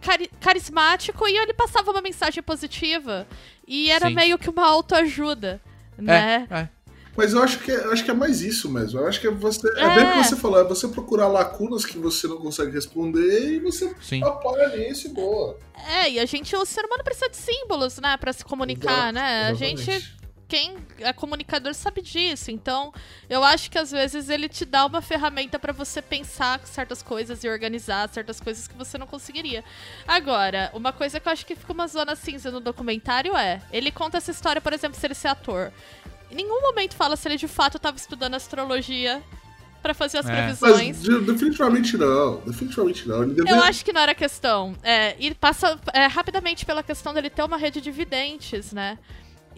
cari- 0.00 0.30
carismático 0.40 1.26
e 1.28 1.36
ele 1.36 1.52
passava 1.54 1.90
uma 1.90 2.02
mensagem 2.02 2.42
positiva. 2.42 3.26
E 3.66 3.90
era 3.90 4.08
Sim. 4.08 4.14
meio 4.14 4.38
que 4.38 4.48
uma 4.50 4.66
autoajuda, 4.66 5.60
né? 5.96 6.46
É, 6.50 6.54
é. 6.54 6.68
Mas 7.16 7.32
eu 7.32 7.42
acho 7.42 7.58
que, 7.58 7.72
é- 7.72 7.84
eu 7.84 7.92
acho 7.92 8.04
que 8.04 8.10
é 8.12 8.14
mais 8.14 8.40
isso 8.42 8.70
mesmo. 8.70 9.00
Eu 9.00 9.08
acho 9.08 9.20
que 9.20 9.26
é 9.26 9.30
você. 9.30 9.66
É, 9.76 9.82
É. 9.82 9.94
bem 9.96 10.04
o 10.06 10.12
que 10.12 10.24
você 10.28 10.36
falou, 10.36 10.60
é 10.60 10.64
você 10.64 10.86
procurar 10.86 11.26
lacunas 11.26 11.84
que 11.84 11.98
você 11.98 12.28
não 12.28 12.36
consegue 12.36 12.70
responder 12.70 13.54
e 13.54 13.58
você 13.58 13.92
Sim. 14.00 14.22
apoia 14.22 14.68
nisso 14.76 15.08
e 15.08 15.10
boa. 15.10 15.58
É, 15.88 16.10
e 16.10 16.20
a 16.20 16.24
gente, 16.26 16.54
o 16.54 16.64
ser 16.64 16.84
humano 16.84 17.02
precisa 17.02 17.28
de 17.28 17.36
símbolos, 17.36 17.98
né, 17.98 18.16
Pra 18.18 18.32
se 18.32 18.44
comunicar, 18.44 18.92
Exato, 19.10 19.12
né? 19.14 19.20
A 19.20 19.50
exatamente. 19.50 19.82
gente, 19.82 20.16
quem 20.48 20.76
é 20.98 21.12
comunicador 21.12 21.74
sabe 21.74 22.00
disso. 22.00 22.50
Então, 22.50 22.92
eu 23.28 23.44
acho 23.44 23.70
que 23.70 23.76
às 23.78 23.90
vezes 23.90 24.30
ele 24.30 24.48
te 24.48 24.64
dá 24.64 24.86
uma 24.86 25.02
ferramenta 25.02 25.58
pra 25.58 25.72
você 25.72 26.00
pensar 26.00 26.58
certas 26.64 27.02
coisas 27.02 27.44
e 27.44 27.48
organizar 27.48 28.08
certas 28.08 28.40
coisas 28.40 28.66
que 28.66 28.74
você 28.74 28.96
não 28.96 29.06
conseguiria. 29.06 29.62
Agora, 30.06 30.70
uma 30.72 30.92
coisa 30.92 31.20
que 31.20 31.28
eu 31.28 31.32
acho 31.32 31.44
que 31.44 31.54
fica 31.54 31.72
uma 31.72 31.86
zona 31.86 32.16
cinza 32.16 32.50
no 32.50 32.60
documentário 32.60 33.36
é, 33.36 33.60
ele 33.70 33.90
conta 33.92 34.16
essa 34.16 34.30
história, 34.30 34.60
por 34.60 34.72
exemplo, 34.72 34.98
se 34.98 35.06
ele 35.06 35.14
ser 35.14 35.28
ator. 35.28 35.70
Em 36.30 36.36
nenhum 36.36 36.62
momento 36.62 36.94
fala 36.96 37.14
se 37.14 37.28
ele 37.28 37.36
de 37.36 37.48
fato 37.48 37.78
tava 37.78 37.96
estudando 37.98 38.34
astrologia 38.34 39.22
pra 39.82 39.92
fazer 39.94 40.18
as 40.18 40.26
É. 40.26 40.32
previsões. 40.34 40.96
Mas 40.98 41.02
de- 41.02 41.20
definitivamente 41.20 41.96
não. 41.96 42.40
Definitivamente 42.40 43.06
não. 43.06 43.28
Deveria... 43.28 43.54
Eu 43.54 43.62
acho 43.64 43.84
que 43.84 43.92
não 43.92 44.00
era 44.00 44.14
questão. 44.14 44.74
É, 44.82 45.14
e 45.18 45.34
passa 45.34 45.78
é, 45.92 46.06
rapidamente 46.06 46.64
pela 46.66 46.82
questão 46.82 47.12
dele 47.14 47.28
ter 47.30 47.42
uma 47.42 47.56
rede 47.56 47.80
de 47.80 47.90
videntes, 47.90 48.72
né? 48.72 48.98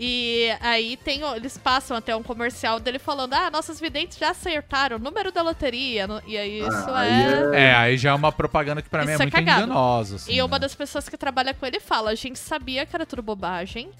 E 0.02 0.48
aí 0.62 0.96
tem, 0.96 1.20
eles 1.36 1.58
passam 1.58 1.94
até 1.94 2.16
um 2.16 2.22
comercial 2.22 2.80
dele 2.80 2.98
falando: 2.98 3.34
Ah, 3.34 3.50
nossas 3.50 3.78
videntes 3.78 4.16
já 4.16 4.30
acertaram 4.30 4.96
o 4.96 4.98
número 4.98 5.30
da 5.30 5.42
loteria. 5.42 6.08
E 6.26 6.38
aí 6.38 6.60
isso 6.60 6.86
Ah, 6.88 7.04
é. 7.54 7.64
É, 7.66 7.74
aí 7.74 7.98
já 7.98 8.10
é 8.10 8.14
uma 8.14 8.32
propaganda 8.32 8.80
que 8.80 8.88
pra 8.88 9.04
mim 9.04 9.10
é 9.10 9.14
Isso 9.14 9.22
é 9.22 9.26
muito 9.26 9.34
cagado. 9.34 9.64
enganosa. 9.64 10.16
assim, 10.16 10.32
E 10.32 10.40
uma 10.40 10.56
né? 10.56 10.60
das 10.60 10.74
pessoas 10.74 11.06
que 11.06 11.18
trabalha 11.18 11.52
com 11.52 11.66
ele 11.66 11.78
fala: 11.80 12.10
a 12.12 12.14
gente 12.14 12.38
sabia 12.38 12.86
que 12.86 12.96
era 12.96 13.04
tudo 13.04 13.20
bobagem, 13.20 13.90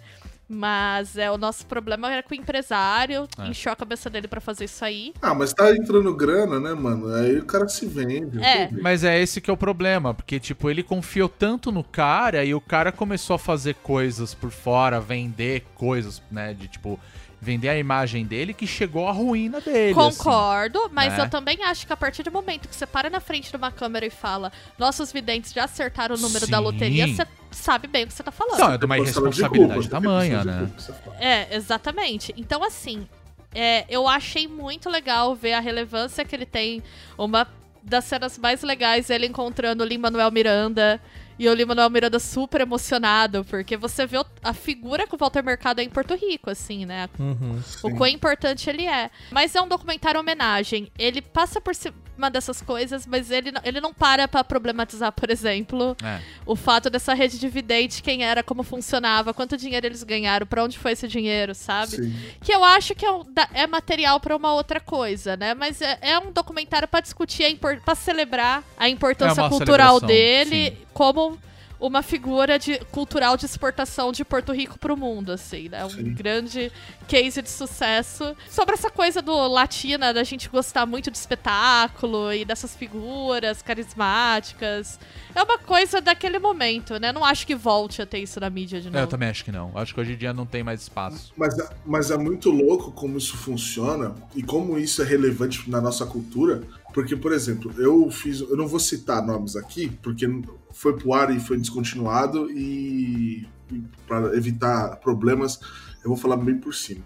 mas 0.52 1.16
é 1.16 1.30
o 1.30 1.38
nosso 1.38 1.64
problema 1.64 2.10
era 2.12 2.22
com 2.24 2.34
o 2.34 2.36
empresário, 2.36 3.28
É. 3.38 3.46
encheu 3.46 3.70
a 3.72 3.76
cabeça 3.76 4.10
dele 4.10 4.26
pra 4.26 4.40
fazer 4.40 4.64
isso 4.64 4.84
aí. 4.84 5.14
Ah, 5.22 5.32
mas 5.32 5.52
tá 5.54 5.70
entrando 5.70 6.12
grana, 6.14 6.58
né, 6.58 6.74
mano? 6.74 7.14
Aí 7.14 7.38
o 7.38 7.44
cara 7.44 7.68
se 7.68 7.86
vende. 7.86 8.42
É. 8.42 8.68
Mas 8.72 9.04
é 9.04 9.20
esse 9.20 9.40
que 9.40 9.48
é 9.48 9.52
o 9.52 9.56
problema, 9.56 10.12
porque, 10.12 10.40
tipo, 10.40 10.68
ele 10.68 10.82
confiou 10.82 11.28
tanto 11.28 11.70
no 11.70 11.84
cara 11.84 12.44
e 12.44 12.52
o 12.52 12.60
cara 12.60 12.90
começou 12.90 13.36
a 13.36 13.38
fazer 13.38 13.74
coisas 13.76 14.34
por 14.34 14.50
fora, 14.50 15.00
vender 15.00 15.64
coisas, 15.76 16.20
né, 16.30 16.52
de, 16.52 16.66
tipo, 16.66 16.98
vender 17.40 17.68
a 17.70 17.78
imagem 17.78 18.24
dele 18.24 18.52
que 18.52 18.66
chegou 18.66 19.08
à 19.08 19.12
ruína 19.12 19.60
dele. 19.60 19.98
assim. 19.98 20.18
Concordo, 20.18 20.90
mas 20.92 21.16
né? 21.16 21.24
eu 21.24 21.30
também 21.30 21.62
acho 21.64 21.86
que 21.86 21.92
a 21.92 21.96
partir 21.96 22.22
do 22.22 22.30
momento 22.30 22.68
que 22.68 22.76
você 22.76 22.86
para 22.86 23.08
na 23.08 23.20
frente 23.20 23.50
de 23.50 23.56
uma 23.56 23.70
câmera 23.70 24.04
e 24.04 24.10
fala 24.10 24.52
nossos 24.78 25.10
videntes 25.10 25.52
já 25.52 25.64
acertaram 25.64 26.16
o 26.16 26.18
número 26.18 26.46
da 26.46 26.58
Sim. 26.58 26.64
loteria, 26.64 27.06
você 27.06 27.26
sabe 27.50 27.88
bem 27.88 28.04
o 28.04 28.06
que 28.06 28.12
você 28.12 28.22
tá 28.22 28.30
falando. 28.30 28.58
Não, 28.58 28.72
é 28.72 28.78
de 28.78 28.84
uma 28.84 28.98
irresponsabilidade 28.98 29.88
tamanha, 29.88 30.44
né? 30.44 30.70
É, 31.18 31.56
exatamente. 31.56 32.34
Então, 32.36 32.62
assim, 32.62 33.06
é, 33.54 33.84
eu 33.88 34.06
achei 34.06 34.46
muito 34.46 34.88
legal 34.88 35.34
ver 35.34 35.54
a 35.54 35.60
relevância 35.60 36.24
que 36.24 36.34
ele 36.34 36.46
tem. 36.46 36.82
Uma 37.16 37.46
das 37.82 38.04
cenas 38.04 38.38
mais 38.38 38.62
legais 38.62 39.10
é 39.10 39.14
ele 39.14 39.26
encontrando 39.26 39.82
o 39.82 39.86
Lin-Manuel 39.86 40.30
Miranda. 40.30 41.00
E 41.40 41.48
o 41.48 41.54
Lin-Manuel 41.54 41.88
Miranda 41.88 42.18
super 42.18 42.60
emocionado, 42.60 43.42
porque 43.46 43.74
você 43.74 44.04
vê 44.06 44.18
a 44.42 44.52
figura 44.52 45.06
que 45.06 45.14
o 45.14 45.18
Walter 45.18 45.42
Mercado 45.42 45.80
é 45.80 45.82
em 45.82 45.88
Porto 45.88 46.14
Rico, 46.14 46.50
assim, 46.50 46.84
né? 46.84 47.08
Uhum. 47.18 47.58
O 47.82 47.96
quão 47.96 48.10
importante 48.10 48.68
ele 48.68 48.86
é. 48.86 49.10
Mas 49.30 49.54
é 49.54 49.60
um 49.62 49.66
documentário 49.66 50.20
homenagem. 50.20 50.92
Ele 50.98 51.22
passa 51.22 51.58
por 51.58 51.74
cima 52.20 52.30
dessas 52.30 52.60
coisas, 52.60 53.06
mas 53.06 53.30
ele, 53.30 53.50
não- 53.50 53.62
ele 53.64 53.80
não 53.80 53.94
para 53.94 54.28
pra 54.28 54.44
problematizar, 54.44 55.10
por 55.10 55.30
exemplo, 55.30 55.96
É. 56.04 56.20
o 56.44 56.54
fato 56.54 56.90
dessa 56.90 57.14
rede 57.14 57.38
de 57.38 57.48
vidente, 57.48 58.02
quem 58.02 58.22
era, 58.22 58.42
como 58.42 58.62
funcionava, 58.62 59.32
quanto 59.32 59.56
dinheiro 59.56 59.86
eles 59.86 60.02
ganharam, 60.02 60.46
pra 60.46 60.62
onde 60.62 60.78
foi 60.78 60.92
esse 60.92 61.08
dinheiro, 61.08 61.54
sabe? 61.54 61.96
Sim. 61.96 62.14
Que 62.42 62.52
eu 62.52 62.62
acho 62.62 62.94
que 62.94 63.06
é, 63.06 63.10
um- 63.10 63.24
é 63.54 63.66
material 63.66 64.20
pra 64.20 64.36
uma 64.36 64.52
outra 64.52 64.78
coisa, 64.80 65.34
né? 65.36 65.54
Mas 65.54 65.80
é, 65.80 65.98
é 66.02 66.18
um 66.18 66.30
documentário 66.30 66.86
pra 66.86 67.00
discutir, 67.00 67.44
a 67.44 67.48
impor- 67.50 67.80
pra 67.82 67.94
celebrar 67.94 68.62
a 68.76 68.86
importância 68.88 69.40
É 69.40 69.48
cultural 69.48 69.98
dele 70.00 70.70
sim. 70.72 70.76
como 70.92 71.38
uma 71.80 72.02
figura 72.02 72.58
de, 72.58 72.78
cultural 72.92 73.36
de 73.36 73.46
exportação 73.46 74.12
de 74.12 74.24
Porto 74.24 74.52
Rico 74.52 74.78
pro 74.78 74.96
mundo, 74.96 75.32
assim, 75.32 75.68
né? 75.68 75.84
Um 75.84 75.90
Sim. 75.90 76.14
grande 76.14 76.70
case 77.08 77.40
de 77.40 77.48
sucesso. 77.48 78.36
Sobre 78.48 78.74
essa 78.74 78.90
coisa 78.90 79.22
do 79.22 79.34
latina, 79.48 80.12
da 80.12 80.22
gente 80.22 80.48
gostar 80.48 80.84
muito 80.86 81.10
de 81.10 81.16
espetáculo 81.16 82.32
e 82.32 82.44
dessas 82.44 82.76
figuras 82.76 83.62
carismáticas. 83.62 84.98
É 85.34 85.42
uma 85.42 85.58
coisa 85.58 86.00
daquele 86.00 86.38
momento, 86.38 86.98
né? 86.98 87.12
Não 87.12 87.24
acho 87.24 87.46
que 87.46 87.54
volte 87.54 88.02
a 88.02 88.06
ter 88.06 88.18
isso 88.18 88.38
na 88.38 88.50
mídia 88.50 88.80
de 88.80 88.88
É, 88.88 88.90
novo. 88.90 89.04
Eu 89.04 89.08
também 89.08 89.28
acho 89.28 89.44
que 89.44 89.52
não. 89.52 89.72
Acho 89.74 89.94
que 89.94 90.00
hoje 90.00 90.12
em 90.12 90.16
dia 90.16 90.32
não 90.32 90.44
tem 90.44 90.62
mais 90.62 90.82
espaço. 90.82 91.32
Mas, 91.36 91.54
mas 91.86 92.10
é 92.10 92.18
muito 92.18 92.50
louco 92.50 92.92
como 92.92 93.16
isso 93.16 93.36
funciona 93.36 94.14
e 94.34 94.42
como 94.42 94.78
isso 94.78 95.02
é 95.02 95.04
relevante 95.04 95.68
na 95.70 95.80
nossa 95.80 96.04
cultura. 96.04 96.62
Porque, 96.92 97.14
por 97.14 97.32
exemplo, 97.32 97.72
eu 97.78 98.10
fiz. 98.10 98.40
Eu 98.40 98.56
não 98.56 98.66
vou 98.66 98.80
citar 98.80 99.24
nomes 99.24 99.56
aqui, 99.56 99.90
porque 100.02 100.26
foi 100.72 100.96
pro 100.96 101.12
ar 101.12 101.34
e 101.34 101.40
foi 101.40 101.56
descontinuado, 101.58 102.50
e, 102.50 103.46
e 103.70 103.82
para 104.06 104.36
evitar 104.36 104.96
problemas, 104.96 105.60
eu 106.02 106.08
vou 106.08 106.16
falar 106.16 106.36
bem 106.36 106.58
por 106.58 106.74
cima. 106.74 107.04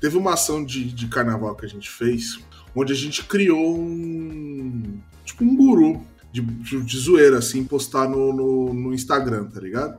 Teve 0.00 0.16
uma 0.16 0.34
ação 0.34 0.64
de, 0.64 0.84
de 0.84 1.06
carnaval 1.08 1.54
que 1.54 1.64
a 1.64 1.68
gente 1.68 1.88
fez, 1.88 2.40
onde 2.74 2.92
a 2.92 2.96
gente 2.96 3.24
criou 3.24 3.78
um. 3.78 5.00
Tipo 5.24 5.44
um 5.44 5.56
guru 5.56 6.00
de, 6.32 6.40
de, 6.40 6.82
de 6.82 6.98
zoeira, 6.98 7.38
assim, 7.38 7.64
postar 7.64 8.08
no, 8.08 8.32
no, 8.32 8.74
no 8.74 8.94
Instagram, 8.94 9.44
tá 9.44 9.60
ligado? 9.60 9.98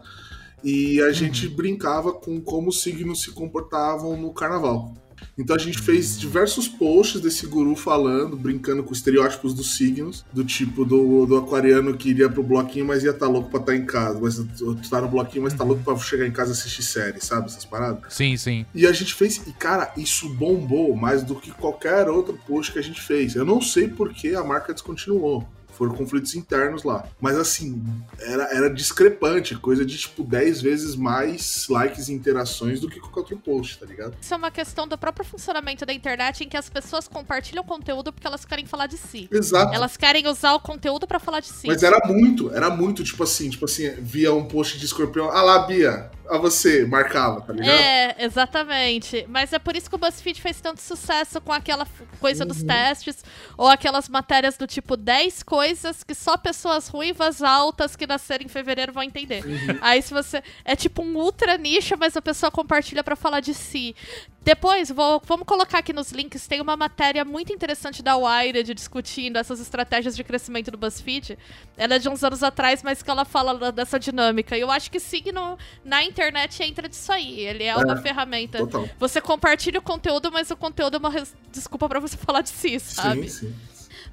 E 0.63 1.01
a 1.01 1.11
gente 1.11 1.47
brincava 1.47 2.13
com 2.13 2.39
como 2.39 2.69
os 2.69 2.81
signos 2.81 3.21
se 3.21 3.31
comportavam 3.31 4.15
no 4.15 4.33
carnaval. 4.33 4.93
Então 5.37 5.55
a 5.55 5.59
gente 5.59 5.79
fez 5.79 6.19
diversos 6.19 6.67
posts 6.67 7.19
desse 7.19 7.47
guru 7.47 7.75
falando, 7.75 8.37
brincando 8.37 8.83
com 8.83 8.93
estereótipos 8.93 9.53
dos 9.53 9.75
signos, 9.75 10.23
do 10.31 10.43
tipo 10.43 10.85
do, 10.85 11.25
do 11.25 11.37
aquariano 11.37 11.97
que 11.97 12.09
iria 12.09 12.29
pro 12.29 12.43
bloquinho, 12.43 12.85
mas 12.85 13.03
ia 13.03 13.09
estar 13.09 13.25
tá 13.25 13.31
louco 13.31 13.49
pra 13.49 13.59
estar 13.59 13.75
em 13.75 13.85
casa. 13.85 14.19
Mas 14.21 14.35
tu 14.35 14.89
tá 14.89 15.01
no 15.01 15.07
bloquinho, 15.07 15.43
mas 15.43 15.53
tá 15.53 15.63
louco 15.63 15.83
pra 15.83 15.97
chegar 15.97 16.27
em 16.27 16.31
casa 16.31 16.51
e 16.51 16.53
assistir 16.53 16.83
série, 16.83 17.19
sabe? 17.19 17.47
Essas 17.47 17.65
paradas. 17.65 18.13
Sim, 18.13 18.37
sim. 18.37 18.65
E 18.75 18.85
a 18.85 18.91
gente 18.91 19.13
fez, 19.13 19.41
e 19.47 19.53
cara, 19.53 19.91
isso 19.97 20.29
bombou 20.29 20.95
mais 20.95 21.23
do 21.23 21.35
que 21.35 21.51
qualquer 21.51 22.07
outro 22.07 22.39
post 22.47 22.71
que 22.71 22.79
a 22.79 22.83
gente 22.83 23.01
fez. 23.01 23.35
Eu 23.35 23.45
não 23.45 23.61
sei 23.61 23.87
por 23.87 24.13
que 24.13 24.35
a 24.35 24.43
marca 24.43 24.73
descontinuou. 24.73 25.47
Foram 25.73 25.93
conflitos 25.93 26.35
internos 26.35 26.83
lá. 26.83 27.05
Mas 27.19 27.37
assim, 27.37 27.83
era, 28.19 28.43
era 28.55 28.69
discrepante, 28.69 29.55
coisa 29.55 29.85
de 29.85 29.97
tipo 29.97 30.23
10 30.23 30.61
vezes 30.61 30.95
mais 30.95 31.67
likes 31.67 32.07
e 32.07 32.13
interações 32.13 32.79
do 32.79 32.89
que 32.89 32.99
qualquer 32.99 33.19
outro 33.19 33.37
post, 33.37 33.79
tá 33.79 33.85
ligado? 33.85 34.15
Isso 34.21 34.33
é 34.33 34.37
uma 34.37 34.51
questão 34.51 34.87
do 34.87 34.97
próprio 34.97 35.25
funcionamento 35.25 35.85
da 35.85 35.93
internet 35.93 36.43
em 36.43 36.49
que 36.49 36.57
as 36.57 36.69
pessoas 36.69 37.07
compartilham 37.07 37.63
conteúdo 37.63 38.11
porque 38.11 38.27
elas 38.27 38.45
querem 38.45 38.65
falar 38.65 38.87
de 38.87 38.97
si. 38.97 39.27
Exato. 39.31 39.73
Elas 39.73 39.97
querem 39.97 40.27
usar 40.27 40.53
o 40.53 40.59
conteúdo 40.59 41.07
pra 41.07 41.19
falar 41.19 41.39
de 41.39 41.47
si. 41.47 41.67
Mas 41.67 41.83
era 41.83 41.99
muito, 42.05 42.53
era 42.53 42.69
muito, 42.69 43.03
tipo 43.03 43.23
assim, 43.23 43.49
tipo 43.49 43.65
assim, 43.65 43.89
via 43.99 44.33
um 44.33 44.45
post 44.45 44.77
de 44.77 44.85
escorpião, 44.85 45.29
ah 45.29 45.41
lá, 45.41 45.59
Bia, 45.65 46.11
a 46.29 46.37
você, 46.37 46.85
marcava, 46.85 47.41
tá 47.41 47.53
ligado? 47.53 47.69
É, 47.69 48.15
exatamente. 48.19 49.25
Mas 49.27 49.51
é 49.53 49.59
por 49.59 49.75
isso 49.75 49.89
que 49.89 49.95
o 49.95 49.99
BuzzFeed 49.99 50.41
fez 50.41 50.61
tanto 50.61 50.81
sucesso 50.81 51.41
com 51.41 51.51
aquela 51.51 51.85
coisa 52.19 52.45
dos 52.45 52.63
testes, 52.63 53.23
ou 53.57 53.67
aquelas 53.67 54.07
matérias 54.07 54.57
do 54.57 54.65
tipo 54.65 54.95
10 54.95 55.43
coisas 55.43 56.03
que 56.03 56.15
só 56.15 56.37
pessoas 56.37 56.87
ruivas 56.87 57.41
altas 57.41 57.95
que 57.95 58.07
nasceram 58.07 58.45
em 58.45 58.49
fevereiro 58.49 58.93
vão 58.93 59.03
entender. 59.03 59.43
Aí 59.81 60.01
se 60.01 60.13
você. 60.13 60.41
É 60.63 60.75
tipo 60.75 61.03
um 61.03 61.15
ultra 61.17 61.57
nicho, 61.57 61.95
mas 61.97 62.15
a 62.15 62.21
pessoa 62.21 62.51
compartilha 62.51 63.03
pra 63.03 63.15
falar 63.15 63.39
de 63.39 63.53
si. 63.53 63.95
Depois, 64.43 64.89
vou, 64.89 65.21
vamos 65.25 65.45
colocar 65.45 65.77
aqui 65.77 65.93
nos 65.93 66.11
links, 66.11 66.47
tem 66.47 66.59
uma 66.59 66.75
matéria 66.75 67.23
muito 67.23 67.53
interessante 67.53 68.03
da 68.03 68.17
Wired 68.17 68.73
discutindo 68.73 69.37
essas 69.37 69.61
estratégias 69.61 70.17
de 70.17 70.23
crescimento 70.23 70.69
do 70.69 70.77
BuzzFeed. 70.77 71.37
Ela 71.77 71.95
é 71.95 71.99
de 71.99 72.09
uns 72.09 72.21
anos 72.25 72.43
atrás, 72.43 72.83
mas 72.83 73.01
que 73.01 73.09
ela 73.09 73.23
fala 73.23 73.71
dessa 73.71 73.97
dinâmica. 73.97 74.57
E 74.57 74.61
eu 74.61 74.69
acho 74.69 74.91
que 74.91 74.99
signo 74.99 75.57
na 75.85 76.03
internet 76.13 76.61
entra 76.63 76.87
disso 76.87 77.11
aí. 77.11 77.39
Ele 77.39 77.63
é 77.63 77.75
uma 77.75 77.93
É, 77.93 78.01
ferramenta. 78.01 78.59
Total. 78.59 78.87
Você 78.99 79.19
compartilha 79.19 79.79
o 79.79 79.81
conteúdo, 79.81 80.31
mas 80.31 80.49
o 80.51 80.55
conteúdo 80.55 80.95
é 80.95 80.99
uma 80.99 81.09
res- 81.09 81.35
desculpa 81.51 81.89
pra 81.89 81.99
você 81.99 82.15
falar 82.17 82.41
de 82.41 82.49
si, 82.49 82.79
sabe? 82.79 83.29
Sim, 83.29 83.47
sim. 83.47 83.55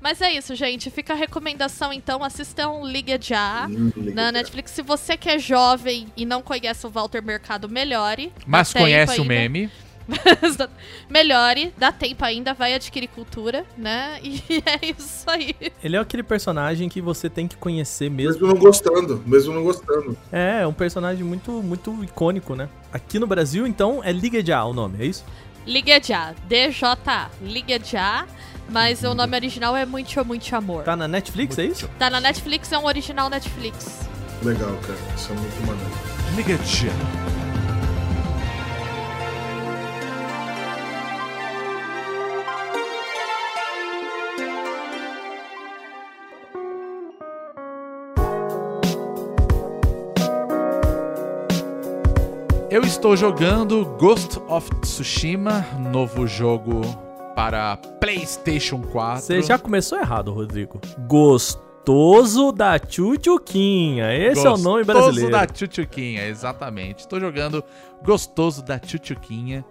Mas 0.00 0.22
é 0.22 0.32
isso, 0.32 0.54
gente. 0.54 0.90
Fica 0.90 1.12
a 1.12 1.16
recomendação, 1.16 1.92
então. 1.92 2.24
Assistam 2.24 2.80
Liga 2.84 3.18
Já 3.20 3.66
liga, 3.68 4.14
na. 4.14 4.32
Netflix. 4.32 4.70
Se 4.70 4.80
você 4.80 5.14
que 5.14 5.28
é 5.28 5.38
jovem 5.38 6.06
e 6.16 6.24
não 6.24 6.40
conhece 6.40 6.86
o 6.86 6.90
Walter 6.90 7.22
Mercado, 7.22 7.68
melhore. 7.68 8.32
Mas 8.46 8.72
conhece 8.72 9.20
o 9.20 9.24
meme. 9.26 9.70
melhore, 11.08 11.72
dá 11.76 11.92
tempo 11.92 12.24
ainda, 12.24 12.54
vai 12.54 12.74
adquirir 12.74 13.08
cultura, 13.08 13.64
né? 13.76 14.18
E 14.50 14.62
é 14.66 14.94
isso 14.96 15.28
aí. 15.28 15.54
Ele 15.82 15.96
é 15.96 15.98
aquele 15.98 16.22
personagem 16.22 16.88
que 16.88 17.00
você 17.00 17.28
tem 17.28 17.46
que 17.46 17.56
conhecer 17.56 18.10
mesmo. 18.10 18.32
Mesmo 18.32 18.46
não 18.48 18.56
gostando, 18.56 19.22
mesmo 19.26 19.54
não 19.54 19.62
gostando. 19.62 20.16
É, 20.32 20.62
é 20.62 20.66
um 20.66 20.72
personagem 20.72 21.24
muito, 21.24 21.50
muito 21.62 22.02
icônico, 22.02 22.54
né? 22.54 22.68
Aqui 22.92 23.18
no 23.18 23.26
Brasil, 23.26 23.66
então, 23.66 24.02
é 24.02 24.12
Liga 24.12 24.44
Já 24.44 24.64
o 24.64 24.72
nome, 24.72 25.02
é 25.02 25.06
isso? 25.06 25.24
Liga 25.66 26.02
Já, 26.02 26.34
DJ, 26.48 26.86
Liga 27.42 27.78
Já, 27.84 28.26
mas 28.68 29.02
o 29.02 29.14
nome 29.14 29.36
original 29.36 29.76
é 29.76 29.84
Muito 29.84 30.24
Muito 30.24 30.56
Amor. 30.56 30.84
Tá 30.84 30.96
na 30.96 31.06
Netflix, 31.06 31.58
é 31.58 31.64
isso? 31.64 31.88
Tá 31.98 32.08
na 32.08 32.20
Netflix, 32.20 32.72
é 32.72 32.78
um 32.78 32.86
original 32.86 33.28
Netflix. 33.28 34.08
Legal, 34.42 34.76
cara. 34.86 34.98
Isso 35.14 35.32
é 35.32 35.34
muito 35.34 35.66
maneiro. 35.66 35.90
Liga 36.36 36.56
já. 36.64 37.39
Eu 52.70 52.82
estou 52.82 53.16
jogando 53.16 53.84
Ghost 53.98 54.38
of 54.46 54.70
Tsushima, 54.80 55.66
novo 55.90 56.24
jogo 56.24 56.82
para 57.34 57.76
PlayStation 57.76 58.80
4. 58.80 59.22
Você 59.22 59.42
já 59.42 59.58
começou 59.58 59.98
errado, 59.98 60.32
Rodrigo. 60.32 60.80
Gostoso 61.08 62.52
da 62.52 62.78
Tchutchuquinha. 62.78 64.14
Esse 64.14 64.46
é 64.46 64.50
o 64.50 64.56
nome 64.56 64.84
brasileiro. 64.84 65.30
Gostoso 65.30 65.30
da 65.32 65.46
Tchutchuquinha, 65.46 66.28
exatamente. 66.28 67.00
Estou 67.00 67.18
jogando 67.18 67.64
Gostoso 68.04 68.62
da 68.62 68.78
Tchutchuquinha, 68.78 69.64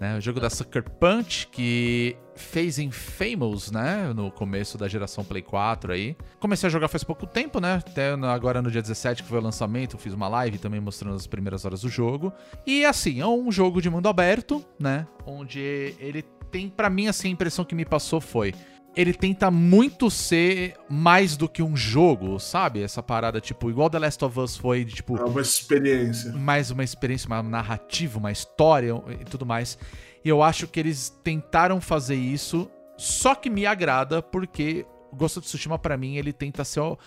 né? 0.00 0.16
O 0.16 0.20
jogo 0.20 0.40
da 0.40 0.48
Sucker 0.48 0.82
Punch, 0.82 1.46
que 1.48 2.16
fez 2.34 2.78
Infamous, 2.78 3.70
né? 3.70 4.12
No 4.14 4.30
começo 4.30 4.78
da 4.78 4.88
geração 4.88 5.22
Play 5.22 5.42
4 5.42 5.92
aí. 5.92 6.16
Comecei 6.38 6.66
a 6.66 6.70
jogar 6.70 6.88
faz 6.88 7.04
pouco 7.04 7.26
tempo, 7.26 7.60
né? 7.60 7.74
Até 7.74 8.12
agora 8.12 8.62
no 8.62 8.70
dia 8.70 8.80
17, 8.80 9.22
que 9.22 9.28
foi 9.28 9.38
o 9.38 9.42
lançamento, 9.42 9.98
fiz 9.98 10.14
uma 10.14 10.26
live 10.26 10.58
também 10.58 10.80
mostrando 10.80 11.16
as 11.16 11.26
primeiras 11.26 11.66
horas 11.66 11.82
do 11.82 11.88
jogo. 11.90 12.32
E 12.66 12.84
assim, 12.84 13.20
é 13.20 13.26
um 13.26 13.52
jogo 13.52 13.82
de 13.82 13.90
mundo 13.90 14.08
aberto, 14.08 14.64
né? 14.78 15.06
Onde 15.26 15.94
ele 16.00 16.22
tem, 16.50 16.68
pra 16.68 16.90
mim, 16.90 17.06
assim, 17.06 17.28
a 17.28 17.30
impressão 17.32 17.64
que 17.64 17.74
me 17.74 17.84
passou 17.84 18.20
foi 18.20 18.54
ele 18.96 19.14
tenta 19.14 19.50
muito 19.50 20.10
ser 20.10 20.74
mais 20.88 21.36
do 21.36 21.48
que 21.48 21.62
um 21.62 21.76
jogo, 21.76 22.38
sabe? 22.40 22.82
Essa 22.82 23.02
parada, 23.02 23.40
tipo, 23.40 23.70
igual 23.70 23.88
The 23.88 23.98
Last 24.00 24.24
of 24.24 24.38
Us 24.40 24.56
foi, 24.56 24.84
de, 24.84 24.94
tipo, 24.96 25.16
É 25.16 25.24
uma 25.24 25.40
experiência. 25.40 26.32
mais 26.32 26.70
uma 26.70 26.82
experiência, 26.82 27.26
uma 27.28 27.42
narrativa, 27.42 28.18
uma 28.18 28.32
história 28.32 28.92
e 29.20 29.24
tudo 29.24 29.46
mais. 29.46 29.78
E 30.24 30.28
eu 30.28 30.42
acho 30.42 30.66
que 30.66 30.78
eles 30.80 31.08
tentaram 31.22 31.80
fazer 31.80 32.16
isso, 32.16 32.68
só 32.96 33.34
que 33.34 33.48
me 33.48 33.64
agrada, 33.64 34.20
porque 34.20 34.84
o 35.12 35.16
Ghost 35.16 35.38
of 35.38 35.46
Tsushima, 35.48 35.78
pra 35.78 35.96
mim, 35.96 36.16
ele 36.16 36.32
tenta 36.32 36.64
ser 36.64 36.80
o, 36.80 36.98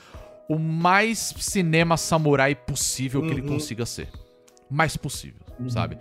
o 0.50 0.58
mais 0.58 1.34
cinema 1.38 1.98
samurai 1.98 2.56
possível 2.56 3.22
que 3.22 3.28
ele 3.30 3.42
Uhum. 3.42 3.48
consiga 3.50 3.86
ser. 3.86 4.10
Mais 4.70 4.98
possível, 4.98 5.42
sabe? 5.68 5.98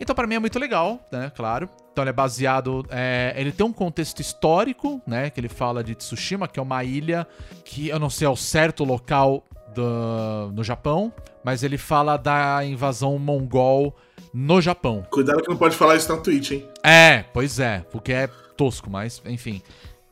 Então, 0.00 0.16
pra 0.16 0.26
mim 0.26 0.34
é 0.34 0.38
muito 0.38 0.58
legal, 0.58 1.06
né? 1.12 1.30
Claro. 1.36 1.68
Então, 2.00 2.04
ele 2.04 2.10
é 2.10 2.14
baseado. 2.14 2.86
é, 2.90 3.34
ele 3.36 3.52
tem 3.52 3.66
um 3.66 3.72
contexto 3.72 4.20
histórico, 4.20 5.02
né? 5.06 5.28
Que 5.28 5.38
ele 5.38 5.48
fala 5.50 5.84
de 5.84 5.94
Tsushima, 5.94 6.48
que 6.48 6.58
é 6.58 6.62
uma 6.62 6.82
ilha 6.82 7.26
que 7.64 7.88
eu 7.88 7.98
não 7.98 8.08
sei 8.08 8.26
ao 8.26 8.36
certo 8.36 8.84
local 8.84 9.44
do, 9.74 10.50
no 10.52 10.64
Japão, 10.64 11.12
mas 11.44 11.62
ele 11.62 11.76
fala 11.76 12.16
da 12.16 12.64
invasão 12.64 13.18
mongol 13.18 13.94
no 14.32 14.62
Japão. 14.62 15.04
Cuidado 15.10 15.42
que 15.42 15.48
não 15.50 15.58
pode 15.58 15.76
falar 15.76 15.96
isso 15.96 16.10
na 16.10 16.18
Twitch, 16.18 16.52
hein? 16.52 16.68
É, 16.82 17.24
pois 17.34 17.60
é, 17.60 17.84
porque 17.90 18.12
é 18.12 18.28
tosco, 18.56 18.88
mas 18.90 19.20
enfim. 19.26 19.60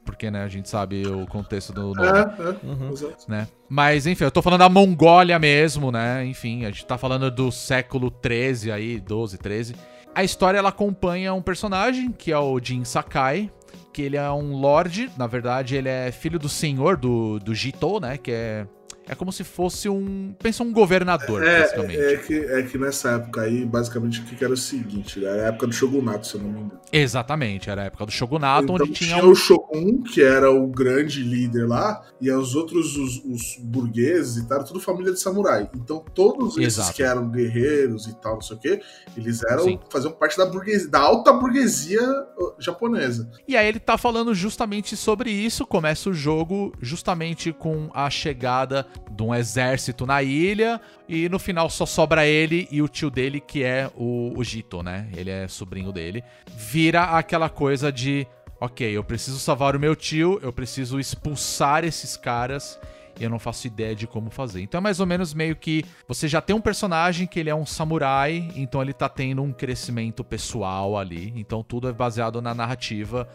Porque, 0.04 0.30
né, 0.30 0.42
a 0.42 0.48
gente 0.48 0.68
sabe 0.70 1.06
o 1.06 1.26
contexto 1.26 1.70
do 1.70 1.94
nome 1.94 2.06
É, 2.06 2.88
é. 2.88 2.92
Exato. 2.92 3.24
né? 3.28 3.46
Mas, 3.68 4.06
enfim, 4.06 4.24
eu 4.24 4.30
tô 4.30 4.40
falando 4.40 4.60
da 4.60 4.68
Mongólia 4.68 5.38
mesmo, 5.38 5.92
né? 5.92 6.24
Enfim, 6.24 6.64
a 6.64 6.70
gente 6.70 6.86
tá 6.86 6.96
falando 6.96 7.30
do 7.30 7.52
século 7.52 8.10
13 8.10 8.72
aí, 8.72 8.98
12, 8.98 9.36
13. 9.36 9.74
A 10.18 10.24
história, 10.24 10.58
ela 10.58 10.70
acompanha 10.70 11.32
um 11.32 11.40
personagem, 11.40 12.10
que 12.10 12.32
é 12.32 12.36
o 12.36 12.58
Jin 12.58 12.82
Sakai, 12.82 13.48
que 13.92 14.02
ele 14.02 14.16
é 14.16 14.30
um 14.32 14.56
lord, 14.56 15.08
na 15.16 15.28
verdade, 15.28 15.76
ele 15.76 15.88
é 15.88 16.10
filho 16.10 16.40
do 16.40 16.48
senhor 16.48 16.96
do, 16.96 17.38
do 17.38 17.54
Jito, 17.54 18.00
né? 18.00 18.18
Que 18.18 18.32
é... 18.32 18.66
É 19.08 19.14
como 19.14 19.32
se 19.32 19.44
fosse 19.44 19.88
um... 19.88 20.34
Pensa 20.38 20.62
um 20.62 20.72
governador, 20.72 21.42
basicamente. 21.42 21.98
É, 21.98 22.12
é, 22.12 22.16
que, 22.18 22.34
é 22.34 22.62
que 22.62 22.78
nessa 22.78 23.12
época 23.12 23.42
aí, 23.42 23.64
basicamente, 23.64 24.20
o 24.20 24.24
que 24.24 24.44
era 24.44 24.52
o 24.52 24.56
seguinte, 24.56 25.24
era 25.24 25.44
a 25.44 25.46
época 25.48 25.66
do 25.66 25.72
Shogunato, 25.72 26.26
se 26.26 26.34
eu 26.34 26.42
não 26.42 26.50
me 26.50 26.60
engano. 26.60 26.80
Exatamente, 26.92 27.70
era 27.70 27.82
a 27.82 27.84
época 27.86 28.06
do 28.06 28.12
Shogunato, 28.12 28.64
então, 28.64 28.76
onde 28.76 28.92
tinha 28.92 29.16
tinha 29.16 29.24
o 29.24 29.34
Shogun, 29.34 30.02
que 30.02 30.22
era 30.22 30.50
o 30.50 30.66
grande 30.66 31.22
líder 31.22 31.66
lá, 31.66 32.02
e 32.20 32.30
os 32.30 32.54
outros, 32.54 32.96
os, 32.96 33.24
os 33.24 33.56
burgueses 33.60 34.36
e 34.36 34.48
tal, 34.48 34.64
tudo 34.64 34.80
família 34.80 35.12
de 35.12 35.20
samurai. 35.20 35.68
Então, 35.74 36.04
todos 36.14 36.56
esses 36.56 36.78
Exato. 36.78 36.94
que 36.94 37.02
eram 37.02 37.28
guerreiros 37.28 38.06
e 38.06 38.14
tal, 38.14 38.34
não 38.34 38.42
sei 38.42 38.56
o 38.56 38.60
quê, 38.60 38.80
eles 39.16 39.42
eram, 39.44 39.64
Sim. 39.64 39.80
faziam 39.90 40.12
parte 40.12 40.36
da 40.36 40.46
burguesia, 40.46 40.88
da 40.88 41.00
alta 41.00 41.32
burguesia 41.32 42.02
uh, 42.38 42.54
japonesa. 42.58 43.30
E 43.46 43.56
aí 43.56 43.66
ele 43.66 43.80
tá 43.80 43.96
falando 43.96 44.34
justamente 44.34 44.96
sobre 44.96 45.30
isso. 45.30 45.66
Começa 45.66 46.10
o 46.10 46.14
jogo 46.14 46.72
justamente 46.80 47.52
com 47.52 47.90
a 47.94 48.10
chegada 48.10 48.86
de 49.10 49.22
um 49.22 49.34
exército 49.34 50.06
na 50.06 50.22
ilha. 50.22 50.80
E 51.08 51.28
no 51.28 51.38
final 51.38 51.68
só 51.70 51.86
sobra 51.86 52.26
ele 52.26 52.68
e 52.70 52.82
o 52.82 52.88
tio 52.88 53.10
dele, 53.10 53.40
que 53.40 53.62
é 53.62 53.90
o, 53.96 54.32
o 54.36 54.44
Jito, 54.44 54.82
né? 54.82 55.08
Ele 55.16 55.30
é 55.30 55.48
sobrinho 55.48 55.92
dele. 55.92 56.22
Vira 56.56 57.04
aquela 57.04 57.48
coisa 57.48 57.90
de. 57.92 58.26
ok, 58.60 58.90
eu 58.90 59.04
preciso 59.04 59.38
salvar 59.38 59.76
o 59.76 59.80
meu 59.80 59.94
tio, 59.96 60.38
eu 60.42 60.52
preciso 60.52 60.98
expulsar 60.98 61.84
esses 61.84 62.16
caras 62.16 62.78
e 63.18 63.24
eu 63.24 63.30
não 63.30 63.38
faço 63.38 63.66
ideia 63.66 63.94
de 63.94 64.06
como 64.06 64.30
fazer. 64.30 64.60
Então 64.62 64.78
é 64.78 64.82
mais 64.82 65.00
ou 65.00 65.06
menos 65.06 65.34
meio 65.34 65.56
que 65.56 65.84
você 66.06 66.28
já 66.28 66.40
tem 66.40 66.54
um 66.54 66.60
personagem 66.60 67.26
que 67.26 67.40
ele 67.40 67.50
é 67.50 67.54
um 67.54 67.66
samurai, 67.66 68.50
então 68.54 68.80
ele 68.80 68.92
tá 68.92 69.08
tendo 69.08 69.42
um 69.42 69.52
crescimento 69.52 70.22
pessoal 70.22 70.96
ali. 70.96 71.32
Então 71.36 71.62
tudo 71.62 71.88
é 71.88 71.92
baseado 71.92 72.40
na 72.40 72.54
narrativa 72.54 73.28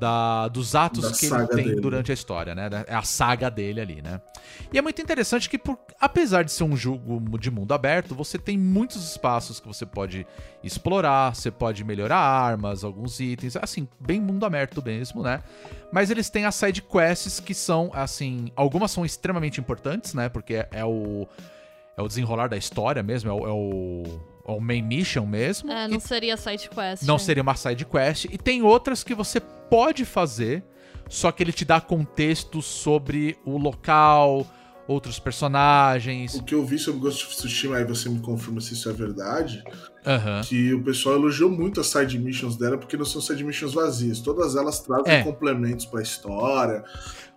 da, 0.00 0.48
dos 0.48 0.74
atos 0.74 1.02
Da 1.02 1.12
que 1.12 1.26
ele 1.26 1.46
tem 1.48 1.64
dele. 1.66 1.80
durante 1.80 2.10
a 2.10 2.14
história, 2.14 2.54
né? 2.54 2.70
É 2.86 2.94
a 2.94 3.02
saga 3.02 3.50
dele 3.50 3.80
ali, 3.80 4.02
né? 4.02 4.20
E 4.72 4.78
é 4.78 4.82
muito 4.82 5.00
interessante 5.00 5.48
que, 5.48 5.58
por, 5.58 5.78
apesar 6.00 6.42
de 6.42 6.50
ser 6.50 6.64
um 6.64 6.76
jogo 6.76 7.38
de 7.38 7.50
mundo 7.50 7.72
aberto, 7.74 8.14
você 8.14 8.38
tem 8.38 8.56
muitos 8.56 9.10
espaços 9.10 9.60
que 9.60 9.68
você 9.68 9.84
pode 9.84 10.26
explorar, 10.64 11.34
você 11.34 11.50
pode 11.50 11.84
melhorar 11.84 12.16
armas, 12.16 12.82
alguns 12.82 13.20
itens, 13.20 13.56
assim, 13.56 13.86
bem 14.00 14.20
mundo 14.20 14.44
aberto 14.46 14.82
mesmo, 14.82 15.22
né? 15.22 15.42
Mas 15.92 16.10
eles 16.10 16.30
têm 16.30 16.46
as 16.46 16.54
side 16.54 16.82
quests 16.82 17.38
que 17.38 17.52
são, 17.54 17.90
assim, 17.92 18.50
algumas 18.56 18.90
são 18.90 19.04
extremamente 19.04 19.60
importantes, 19.60 20.14
né? 20.14 20.28
Porque 20.28 20.54
é, 20.54 20.68
é 20.72 20.84
o 20.84 21.28
é 21.96 22.02
o 22.02 22.08
desenrolar 22.08 22.48
da 22.48 22.56
história 22.56 23.02
mesmo, 23.02 23.30
é 23.30 23.32
o, 23.34 23.46
é 23.46 23.52
o, 23.52 24.20
é 24.52 24.56
o 24.56 24.60
main 24.60 24.82
mission 24.82 25.26
mesmo. 25.26 25.70
É, 25.70 25.86
E 25.86 25.88
não 25.88 26.00
seria 26.00 26.36
side 26.36 26.68
quest. 26.68 27.02
não 27.04 27.18
seria 27.18 27.42
uma 27.42 27.54
side 27.54 27.84
quest. 27.84 28.24
E 28.26 28.36
tem 28.38 28.62
outras 28.62 29.02
que 29.04 29.14
você 29.14 29.40
pode 29.40 30.04
fazer, 30.04 30.62
só 31.08 31.30
que 31.32 31.42
ele 31.42 31.52
te 31.52 31.64
dá 31.64 31.80
contexto 31.80 32.60
sobre 32.62 33.36
o 33.44 33.56
local, 33.58 34.46
outros 34.88 35.18
personagens. 35.20 36.34
O 36.34 36.42
que 36.42 36.54
eu 36.54 36.64
vi 36.64 36.78
sobre 36.78 37.00
Ghost 37.00 37.24
of 37.26 37.36
Tsushima, 37.36 37.76
aí 37.76 37.84
você 37.84 38.08
me 38.08 38.18
confirma 38.20 38.60
se 38.60 38.74
isso 38.74 38.88
é 38.88 38.92
verdade, 38.92 39.62
Aham. 40.06 40.40
que 40.42 40.74
o 40.74 40.82
pessoal 40.82 41.14
elogiou 41.16 41.48
muito 41.50 41.80
as 41.80 41.86
side 41.86 42.18
missions 42.18 42.56
dela, 42.56 42.76
porque 42.76 42.96
não 42.96 43.04
são 43.04 43.20
side 43.20 43.44
missions 43.44 43.72
vazias. 43.74 44.20
Todas 44.20 44.56
elas 44.56 44.80
trazem 44.80 45.12
É. 45.14 45.22
complementos 45.22 45.84
pra 45.86 46.02
história. 46.02 46.82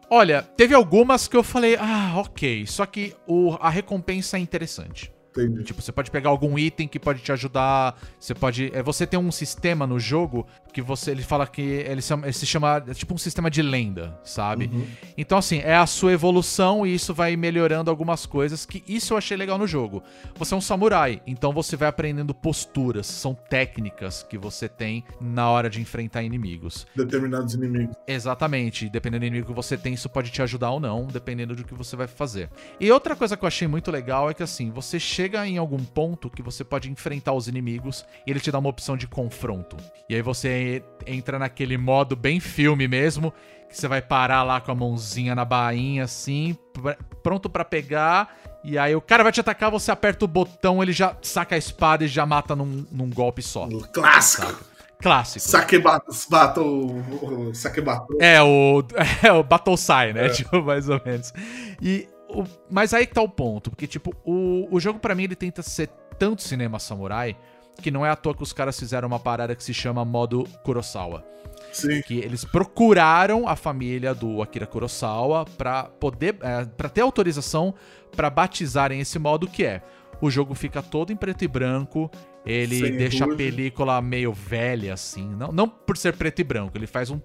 Olha, 0.09 0.41
teve 0.41 0.73
algumas 0.75 1.27
que 1.27 1.35
eu 1.35 1.43
falei, 1.43 1.75
ah, 1.79 2.13
ok. 2.17 2.65
Só 2.67 2.85
que 2.85 3.15
o, 3.27 3.55
a 3.59 3.69
recompensa 3.69 4.37
é 4.37 4.39
interessante. 4.39 5.11
Entendi. 5.35 5.63
Tipo, 5.63 5.81
você 5.81 5.91
pode 5.91 6.11
pegar 6.11 6.29
algum 6.29 6.57
item 6.59 6.87
que 6.87 6.99
pode 6.99 7.21
te 7.21 7.31
ajudar. 7.31 7.99
Você 8.19 8.35
pode. 8.35 8.69
É, 8.73 8.83
você 8.83 9.07
tem 9.07 9.19
um 9.19 9.31
sistema 9.31 9.87
no 9.87 9.99
jogo 9.99 10.45
que 10.71 10.81
você. 10.81 11.11
Ele 11.11 11.23
fala 11.23 11.47
que 11.47 11.61
ele, 11.61 12.01
se 12.01 12.07
chama- 12.09 12.25
ele 12.25 12.33
se 12.33 12.45
chama. 12.45 12.83
É 12.87 12.93
tipo 12.93 13.13
um 13.13 13.17
sistema 13.17 13.49
de 13.49 13.61
lenda, 13.61 14.17
sabe? 14.23 14.69
Então, 15.17 15.37
assim, 15.37 15.59
é 15.59 15.75
a 15.75 15.85
sua 15.87 16.11
evolução 16.13 16.85
e 16.85 16.93
isso 16.93 17.13
vai 17.13 17.35
melhorando 17.35 17.89
algumas 17.89 18.25
coisas. 18.25 18.65
Que 18.65 18.83
isso 18.87 19.13
eu 19.13 19.17
achei 19.17 19.35
legal 19.35 19.57
no 19.57 19.65
jogo. 19.65 20.03
Você 20.35 20.53
é 20.53 20.57
um 20.57 20.61
samurai, 20.61 21.21
então 21.25 21.51
você 21.51 21.75
vai 21.75 21.87
aprendendo 21.89 22.33
posturas. 22.33 23.07
São 23.07 23.33
técnicas 23.33 24.23
que 24.29 24.37
você 24.37 24.69
tem 24.69 25.03
na 25.19 25.49
hora 25.49 25.69
de 25.69 25.81
enfrentar 25.81 26.21
inimigos. 26.21 26.85
Determinados 26.95 27.53
inimigos. 27.55 27.95
Exatamente. 28.07 28.89
Dependendo 28.89 29.21
do 29.21 29.25
inimigo 29.27 29.47
que 29.47 29.53
você 29.53 29.77
tem, 29.77 29.93
isso 29.93 30.09
pode 30.09 30.29
te 30.31 30.41
ajudar 30.41 30.69
ou 30.71 30.79
não, 30.79 31.05
dependendo 31.07 31.55
do 31.55 31.63
que 31.63 31.73
você 31.73 31.95
vai 31.95 32.07
fazer. 32.07 32.49
E 32.79 32.91
outra 32.91 33.15
coisa 33.15 33.35
que 33.35 33.43
eu 33.43 33.47
achei 33.47 33.67
muito 33.67 33.89
legal 33.89 34.29
é 34.29 34.33
que 34.33 34.43
assim, 34.43 34.69
você 34.69 34.99
chega 34.99 35.22
em 35.45 35.57
algum 35.57 35.83
ponto 35.83 36.29
que 36.29 36.41
você 36.41 36.63
pode 36.63 36.89
enfrentar 36.89 37.33
os 37.33 37.47
inimigos 37.47 38.05
e 38.25 38.31
ele 38.31 38.39
te 38.39 38.51
dá 38.51 38.59
uma 38.59 38.69
opção 38.69 38.95
de 38.97 39.07
confronto. 39.07 39.77
E 40.09 40.15
aí 40.15 40.21
você 40.21 40.83
entra 41.05 41.37
naquele 41.39 41.77
modo 41.77 42.15
bem 42.15 42.39
filme 42.39 42.87
mesmo, 42.87 43.33
que 43.69 43.77
você 43.77 43.87
vai 43.87 44.01
parar 44.01 44.43
lá 44.43 44.61
com 44.61 44.71
a 44.71 44.75
mãozinha 44.75 45.33
na 45.33 45.45
bainha 45.45 46.03
assim, 46.03 46.55
pr- 46.73 47.01
pronto 47.21 47.49
pra 47.49 47.65
pegar. 47.65 48.35
E 48.63 48.77
aí 48.77 48.95
o 48.95 49.01
cara 49.01 49.23
vai 49.23 49.31
te 49.31 49.39
atacar, 49.39 49.69
você 49.71 49.91
aperta 49.91 50.23
o 50.23 50.27
botão, 50.27 50.81
ele 50.81 50.93
já 50.93 51.15
saca 51.21 51.55
a 51.55 51.57
espada 51.57 52.05
e 52.05 52.07
já 52.07 52.25
mata 52.25 52.55
num, 52.55 52.85
num 52.91 53.09
golpe 53.09 53.41
só. 53.41 53.67
Clássico! 53.91 54.73
Clássico. 55.01 55.45
Saque 55.45 55.77
Battle. 55.79 57.53
Saque 57.53 57.81
Battle. 57.81 58.17
É, 58.21 58.41
o, 58.41 58.81
é, 59.21 59.33
o 59.33 59.43
Battle 59.43 59.75
Sai, 59.75 60.13
né? 60.13 60.29
Tipo, 60.29 60.61
mais 60.63 60.87
ou 60.87 61.01
menos. 61.05 61.33
E, 61.81 62.07
o, 62.41 62.47
mas 62.69 62.93
aí 62.93 63.05
que 63.05 63.13
tá 63.13 63.21
o 63.21 63.29
ponto, 63.29 63.69
porque, 63.69 63.87
tipo, 63.87 64.15
o, 64.25 64.67
o 64.71 64.79
jogo 64.79 64.99
pra 64.99 65.15
mim 65.15 65.23
ele 65.23 65.35
tenta 65.35 65.61
ser 65.61 65.87
tanto 66.17 66.41
cinema 66.41 66.79
samurai 66.79 67.37
que 67.81 67.91
não 67.91 68.05
é 68.05 68.09
à 68.09 68.15
toa 68.15 68.35
que 68.35 68.43
os 68.43 68.53
caras 68.53 68.79
fizeram 68.79 69.07
uma 69.07 69.19
parada 69.19 69.55
que 69.55 69.63
se 69.63 69.73
chama 69.73 70.05
modo 70.05 70.47
Kurosawa. 70.63 71.25
Sim. 71.71 72.01
Que 72.01 72.19
eles 72.19 72.45
procuraram 72.45 73.47
a 73.47 73.55
família 73.55 74.13
do 74.13 74.41
Akira 74.41 74.67
Kurosawa 74.67 75.45
pra 75.57 75.83
poder. 75.83 76.37
É, 76.41 76.65
pra 76.65 76.87
ter 76.89 77.01
autorização 77.01 77.73
pra 78.15 78.29
batizarem 78.29 78.99
esse 78.99 79.17
modo 79.17 79.47
que 79.47 79.65
é. 79.65 79.81
O 80.21 80.29
jogo 80.29 80.53
fica 80.53 80.81
todo 80.81 81.11
em 81.11 81.15
preto 81.15 81.43
e 81.43 81.47
branco. 81.47 82.09
Ele 82.45 82.79
Sem 82.79 82.97
deixa 82.97 83.25
a 83.25 83.35
película 83.35 84.01
meio 84.01 84.31
velha, 84.31 84.93
assim. 84.93 85.27
Não, 85.35 85.51
não 85.51 85.67
por 85.67 85.97
ser 85.97 86.15
preto 86.15 86.39
e 86.39 86.43
branco, 86.43 86.77
ele 86.77 86.87
faz 86.87 87.09
um. 87.09 87.19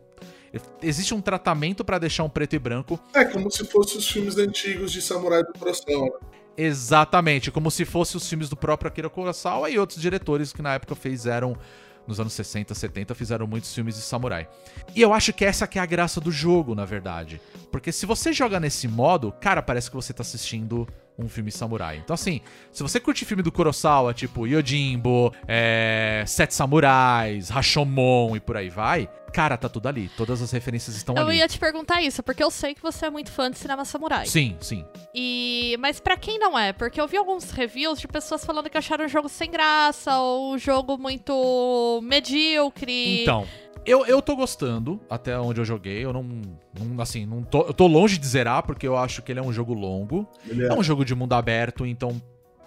Existe 0.82 1.14
um 1.14 1.20
tratamento 1.20 1.84
pra 1.84 1.99
deixar 1.99 2.24
um 2.24 2.28
preto 2.28 2.55
e 2.55 2.59
branco. 2.59 2.99
É 3.14 3.24
como 3.24 3.51
se 3.51 3.64
fossem 3.64 3.99
os 3.99 4.09
filmes 4.09 4.38
antigos 4.38 4.90
de 4.92 5.03
Samurai 5.03 5.42
do 5.42 5.53
né? 5.64 6.11
Exatamente, 6.57 7.53
como 7.53 7.70
se 7.70 7.84
fosse 7.84 8.16
os 8.16 8.28
filmes 8.28 8.49
do 8.49 8.57
próprio 8.57 8.88
Akira 8.88 9.09
Kurosawa 9.09 9.70
e 9.70 9.78
outros 9.78 10.01
diretores 10.01 10.53
que 10.53 10.61
na 10.61 10.74
época 10.74 10.96
fizeram, 10.96 11.57
nos 12.05 12.18
anos 12.18 12.32
60, 12.32 12.74
70, 12.74 13.14
fizeram 13.14 13.46
muitos 13.46 13.72
filmes 13.72 13.94
de 13.94 14.01
samurai. 14.01 14.49
E 14.96 15.01
eu 15.01 15.14
acho 15.14 15.32
que 15.32 15.44
essa 15.44 15.68
que 15.68 15.78
é 15.78 15.82
a 15.82 15.86
graça 15.86 16.20
do 16.20 16.32
jogo, 16.32 16.74
na 16.74 16.84
verdade. 16.84 17.40
Porque 17.70 17.92
se 17.92 18.07
você 18.07 18.32
joga 18.32 18.59
nesse 18.59 18.88
modo, 18.88 19.30
cara, 19.40 19.62
parece 19.62 19.88
que 19.88 19.94
você 19.94 20.12
tá 20.12 20.22
assistindo 20.22 20.88
um 21.19 21.29
filme 21.29 21.51
samurai. 21.51 21.97
Então 22.03 22.14
assim, 22.14 22.41
se 22.71 22.83
você 22.83 23.01
curte 23.01 23.25
filme 23.25 23.43
do 23.43 23.51
Kurosawa, 23.51 24.14
tipo 24.14 24.47
Yojimbo, 24.47 25.35
é, 25.47 26.23
Sete 26.27 26.55
Samurais, 26.55 27.49
Rashomon 27.49 28.37
e 28.37 28.41
por 28.41 28.57
aí 28.57 28.69
vai, 28.71 29.09
cara, 29.33 29.57
tá 29.57 29.69
tudo 29.69 29.89
ali. 29.89 30.09
Todas 30.16 30.41
as 30.41 30.51
referências 30.53 30.97
estão 30.97 31.16
Eu 31.16 31.27
ali. 31.27 31.39
ia 31.39 31.49
te 31.49 31.59
perguntar 31.59 32.01
isso, 32.03 32.23
porque 32.23 32.43
eu 32.43 32.51
sei 32.51 32.75
que 32.75 32.81
você 32.83 33.07
é 33.07 33.11
muito 33.11 33.31
fã 33.33 33.51
de 33.51 33.59
cinema 33.59 33.85
samurai. 33.85 34.27
Sim, 34.27 34.57
sim. 34.61 34.85
E 35.14 35.77
mas 35.81 35.99
pra 35.99 36.16
quem 36.16 36.39
não 36.39 36.57
é, 36.59 36.73
porque 36.73 37.01
eu 37.01 37.09
vi 37.09 37.16
alguns 37.16 37.51
reviews 37.51 38.01
de 38.01 38.07
pessoas 38.07 38.45
falando 38.45 38.71
que 38.71 38.79
acharam 38.79 39.05
o 39.05 39.09
jogo 39.09 39.29
sem 39.29 39.51
graça 39.51 40.19
ou 40.21 40.53
o 40.55 40.59
jogo 40.59 40.97
muito 40.97 42.01
medíocre. 42.03 43.23
Então, 43.23 43.47
eu, 43.91 44.05
eu 44.07 44.20
tô 44.20 44.36
gostando 44.36 45.01
até 45.09 45.39
onde 45.39 45.61
eu 45.61 45.64
joguei. 45.64 46.05
Eu 46.05 46.12
não. 46.12 46.22
não, 46.22 47.01
assim, 47.01 47.24
não 47.26 47.43
tô, 47.43 47.62
eu 47.62 47.74
tô 47.74 47.86
longe 47.86 48.18
de 48.18 48.26
zerar, 48.26 48.62
porque 48.62 48.86
eu 48.86 48.97
acho 48.97 49.22
que 49.22 49.32
ele 49.32 49.41
é 49.41 49.43
um 49.43 49.53
jogo 49.53 49.72
longo. 49.74 50.28
Ele 50.47 50.64
É 50.64 50.68
é. 50.68 50.72
um 50.74 50.82
jogo 50.82 51.05
de 51.05 51.14
mundo 51.14 51.32
aberto, 51.32 51.86
então. 51.86 52.20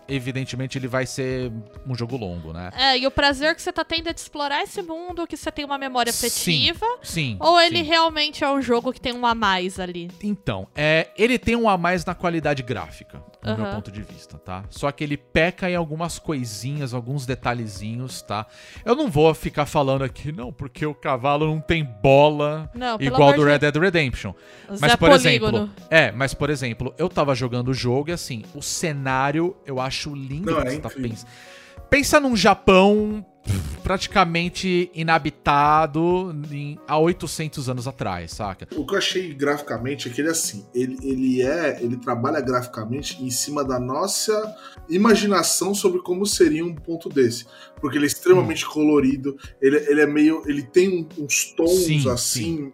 Evidentemente 0.08 0.78
ele 0.78 0.90
vai 0.90 1.06
ser 1.06 1.50
um 1.88 1.96
jogo 1.96 2.18
longo, 2.18 2.52
né? 2.52 2.70
É, 2.76 2.98
e 2.98 3.08
o 3.08 3.12
prazer 3.12 3.56
que 3.56 3.62
você 3.62 3.72
tá 3.72 3.86
tendo 3.86 4.10
é 4.10 4.14
de 4.14 4.20
explorar 4.20 4.62
esse 4.62 4.82
mundo, 4.82 5.26
que 5.26 5.38
você 5.38 5.50
tem 5.50 5.64
uma 5.64 5.78
memória 5.78 6.10
afetiva. 6.10 6.86
Sim. 7.02 7.38
Ou 7.40 7.58
ele 7.62 7.78
sim. 7.78 7.84
realmente 7.84 8.44
é 8.44 8.52
um 8.52 8.62
jogo 8.62 8.92
que 8.92 9.00
tem 9.00 9.14
um 9.14 9.26
a 9.26 9.34
mais 9.34 9.80
ali? 9.80 10.10
Então, 10.22 10.68
é, 10.76 11.08
ele 11.18 11.40
tem 11.40 11.56
um 11.56 11.70
a 11.70 11.78
mais 11.78 12.04
na 12.04 12.14
qualidade 12.14 12.62
gráfica, 12.62 13.24
no 13.44 13.56
meu 13.56 13.66
Aham. 13.66 13.76
ponto 13.76 13.92
de 13.92 14.02
vista, 14.02 14.38
tá? 14.38 14.64
Só 14.70 14.92
que 14.92 15.04
ele 15.04 15.18
peca 15.18 15.70
em 15.70 15.76
algumas 15.76 16.20
coisinhas, 16.20 16.94
alguns 16.94 17.26
detalhezinhos, 17.26 18.22
tá? 18.22 18.46
Eu 18.86 18.96
não 18.96 19.10
vou 19.10 19.34
ficar 19.34 19.66
falando 19.66 20.04
aqui, 20.04 20.32
não, 20.32 20.54
porque 20.54 20.86
o 20.86 20.94
cavalo 20.94 21.48
não 21.48 21.60
tem 21.60 21.84
bola 21.84 22.70
Não, 22.74 22.98
igual 23.00 23.34
do 23.34 23.44
de 23.44 23.50
Red 23.50 23.60
Dead 23.60 23.76
Redemption. 23.76 24.34
Zé 24.72 24.78
Mas, 24.80 24.96
por 24.96 25.10
Polígono. 25.10 25.58
exemplo, 25.58 25.72
é, 25.90 26.12
mas 26.12 26.34
por 26.34 26.50
exemplo, 26.50 26.94
eu 26.98 27.10
tava 27.10 27.34
jogando 27.34 27.70
o 27.70 27.74
jogo 27.74 28.10
e 28.10 28.14
assim, 28.14 28.44
o 28.54 28.62
cenário 28.62 29.56
eu 29.66 29.80
acho 29.80 30.14
lindo. 30.14 30.52
Não, 30.52 30.62
que 30.62 30.68
é 30.68 30.72
você 30.72 30.80
tá 30.80 30.90
incrível. 30.90 31.10
pens- 31.10 31.26
Pensa 31.90 32.20
num 32.22 32.36
Japão 32.38 33.26
praticamente 33.84 34.90
inabitado 34.94 36.34
em- 36.52 36.78
há 36.88 36.98
800 36.98 37.68
anos 37.70 37.88
atrás, 37.88 38.32
saca? 38.32 38.68
O 38.76 38.86
que 38.86 38.94
eu 38.94 38.98
achei 38.98 39.34
graficamente 39.34 40.08
é 40.08 40.12
que 40.12 40.22
ele 40.22 40.30
assim, 40.30 40.66
ele, 40.74 40.98
ele 41.04 41.42
é, 41.42 41.82
ele 41.82 41.98
trabalha 41.98 42.40
graficamente 42.40 43.22
em 43.24 43.30
cima 43.30 43.64
da 43.64 43.80
nossa 43.80 44.56
imaginação 44.90 45.74
sobre 45.74 46.02
como 46.02 46.26
seria 46.26 46.66
um 46.66 46.74
ponto 46.76 47.10
desse, 47.10 47.46
porque 47.80 47.98
ele 47.98 48.06
é 48.06 48.08
extremamente 48.08 48.66
colorido, 48.66 49.38
ele, 49.62 49.78
ele 49.78 50.02
é 50.02 50.08
meio, 50.08 50.44
ele 50.46 50.64
tem 50.64 51.08
uns 51.18 51.54
tons 51.54 51.70
Sim, 51.86 52.10
assim 52.10 52.74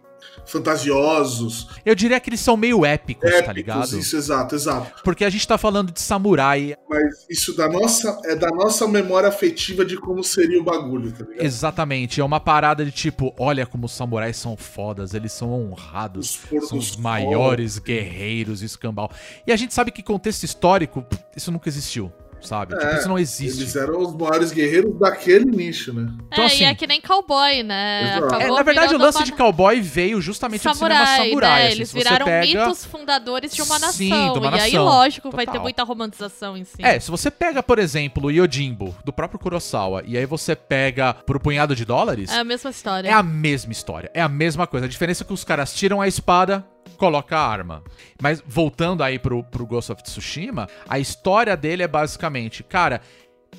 fantasiosos, 0.50 1.68
Eu 1.84 1.94
diria 1.94 2.18
que 2.20 2.30
eles 2.30 2.40
são 2.40 2.56
meio 2.56 2.84
épicos, 2.84 3.30
tá 3.30 3.36
épicos, 3.36 3.54
ligado? 3.54 3.98
isso 3.98 4.16
exato, 4.16 4.54
exato. 4.54 5.02
Porque 5.02 5.24
a 5.24 5.30
gente 5.30 5.46
tá 5.46 5.58
falando 5.58 5.92
de 5.92 6.00
samurai. 6.00 6.74
Mas 6.88 7.26
isso 7.28 7.56
da 7.56 7.68
nossa 7.68 8.20
é 8.24 8.34
da 8.34 8.48
nossa 8.48 8.86
memória 8.88 9.28
afetiva 9.28 9.84
de 9.84 9.96
como 9.96 10.22
seria 10.24 10.60
o 10.60 10.64
bagulho, 10.64 11.12
tá 11.12 11.24
ligado? 11.24 11.44
Exatamente, 11.44 12.20
é 12.20 12.24
uma 12.24 12.40
parada 12.40 12.84
de 12.84 12.90
tipo, 12.90 13.34
olha 13.38 13.66
como 13.66 13.86
os 13.86 13.92
samurais 13.92 14.36
são 14.36 14.56
fodas, 14.56 15.14
eles 15.14 15.32
são 15.32 15.52
honrados, 15.52 16.38
Os 16.50 16.68
são 16.68 16.78
os 16.78 16.96
maiores 16.96 17.78
guerreiros, 17.78 18.62
escambau. 18.62 19.10
E 19.46 19.52
a 19.52 19.56
gente 19.56 19.74
sabe 19.74 19.90
que 19.90 20.02
contexto 20.02 20.44
histórico, 20.44 21.04
isso 21.36 21.50
nunca 21.52 21.68
existiu. 21.68 22.12
Sabe? 22.40 22.74
Tipo, 22.74 22.86
É, 22.86 22.98
isso 22.98 23.08
não 23.08 23.18
existe. 23.18 23.60
Eles 23.62 23.76
eram 23.76 24.00
os 24.00 24.14
maiores 24.14 24.52
guerreiros 24.52 24.98
daquele 24.98 25.44
nicho, 25.44 25.92
né? 25.92 26.08
Então, 26.26 26.44
é, 26.44 26.46
assim- 26.46 26.62
e 26.62 26.66
é 26.66 26.74
que 26.74 26.86
nem 26.86 27.00
cowboy, 27.00 27.62
né? 27.62 28.18
É, 28.40 28.48
na 28.48 28.62
verdade, 28.62 28.94
o 28.94 28.98
lance 28.98 29.18
uma 29.18 29.24
de 29.24 29.32
cowboy 29.32 29.80
veio 29.80 30.20
justamente 30.20 30.60
do 30.66 30.74
cinema 30.74 30.96
samurai, 31.06 31.28
samurai. 31.28 31.60
né? 31.62 31.66
assim, 31.68 31.76
Eles 31.76 31.92
viraram 31.92 32.26
pega- 32.26 32.64
mitos 32.66 32.84
fundadores 32.84 33.52
de 33.54 33.62
uma 33.62 33.78
nação. 33.78 33.92
Sim, 33.92 34.32
de 34.32 34.38
uma 34.38 34.50
E 34.56 34.60
aí, 34.60 34.72
nação. 34.72 34.84
lógico, 34.84 35.30
vai 35.30 35.44
ter 35.46 35.52
Total. 35.52 35.62
muita 35.62 35.82
romantização 35.84 36.56
em 36.56 36.64
cima. 36.64 36.88
É, 36.88 36.98
se 37.00 37.10
você 37.10 37.30
pega, 37.30 37.62
por 37.62 37.78
exemplo, 37.78 38.26
o 38.26 38.30
Yojimbo, 38.30 38.94
do 39.04 39.12
próprio 39.12 39.38
Kurosawa, 39.38 40.02
e 40.06 40.16
aí 40.16 40.26
você 40.26 40.54
pega 40.54 41.12
por 41.14 41.38
punhado 41.40 41.74
de 41.74 41.84
dólares, 41.84 42.30
É 42.32 42.38
a 42.38 42.44
mesma 42.44 42.70
história. 42.70 43.08
é 43.08 43.12
a 43.12 43.22
mesma 43.22 43.72
história. 43.72 44.10
É 44.14 44.20
a 44.22 44.28
mesma 44.28 44.66
coisa. 44.66 44.86
A 44.86 44.88
diferença 44.88 45.22
é 45.22 45.26
que 45.26 45.32
os 45.32 45.44
caras 45.44 45.72
tiram 45.72 46.00
a 46.00 46.08
espada, 46.08 46.64
coloca 46.96 47.36
a 47.36 47.46
arma. 47.46 47.82
Mas 48.20 48.42
voltando 48.46 49.02
aí 49.02 49.18
pro, 49.18 49.44
pro 49.44 49.66
Ghost 49.66 49.92
of 49.92 50.02
Tsushima, 50.02 50.68
a 50.88 50.98
história 50.98 51.56
dele 51.56 51.82
é 51.82 51.88
basicamente, 51.88 52.62
cara. 52.62 53.00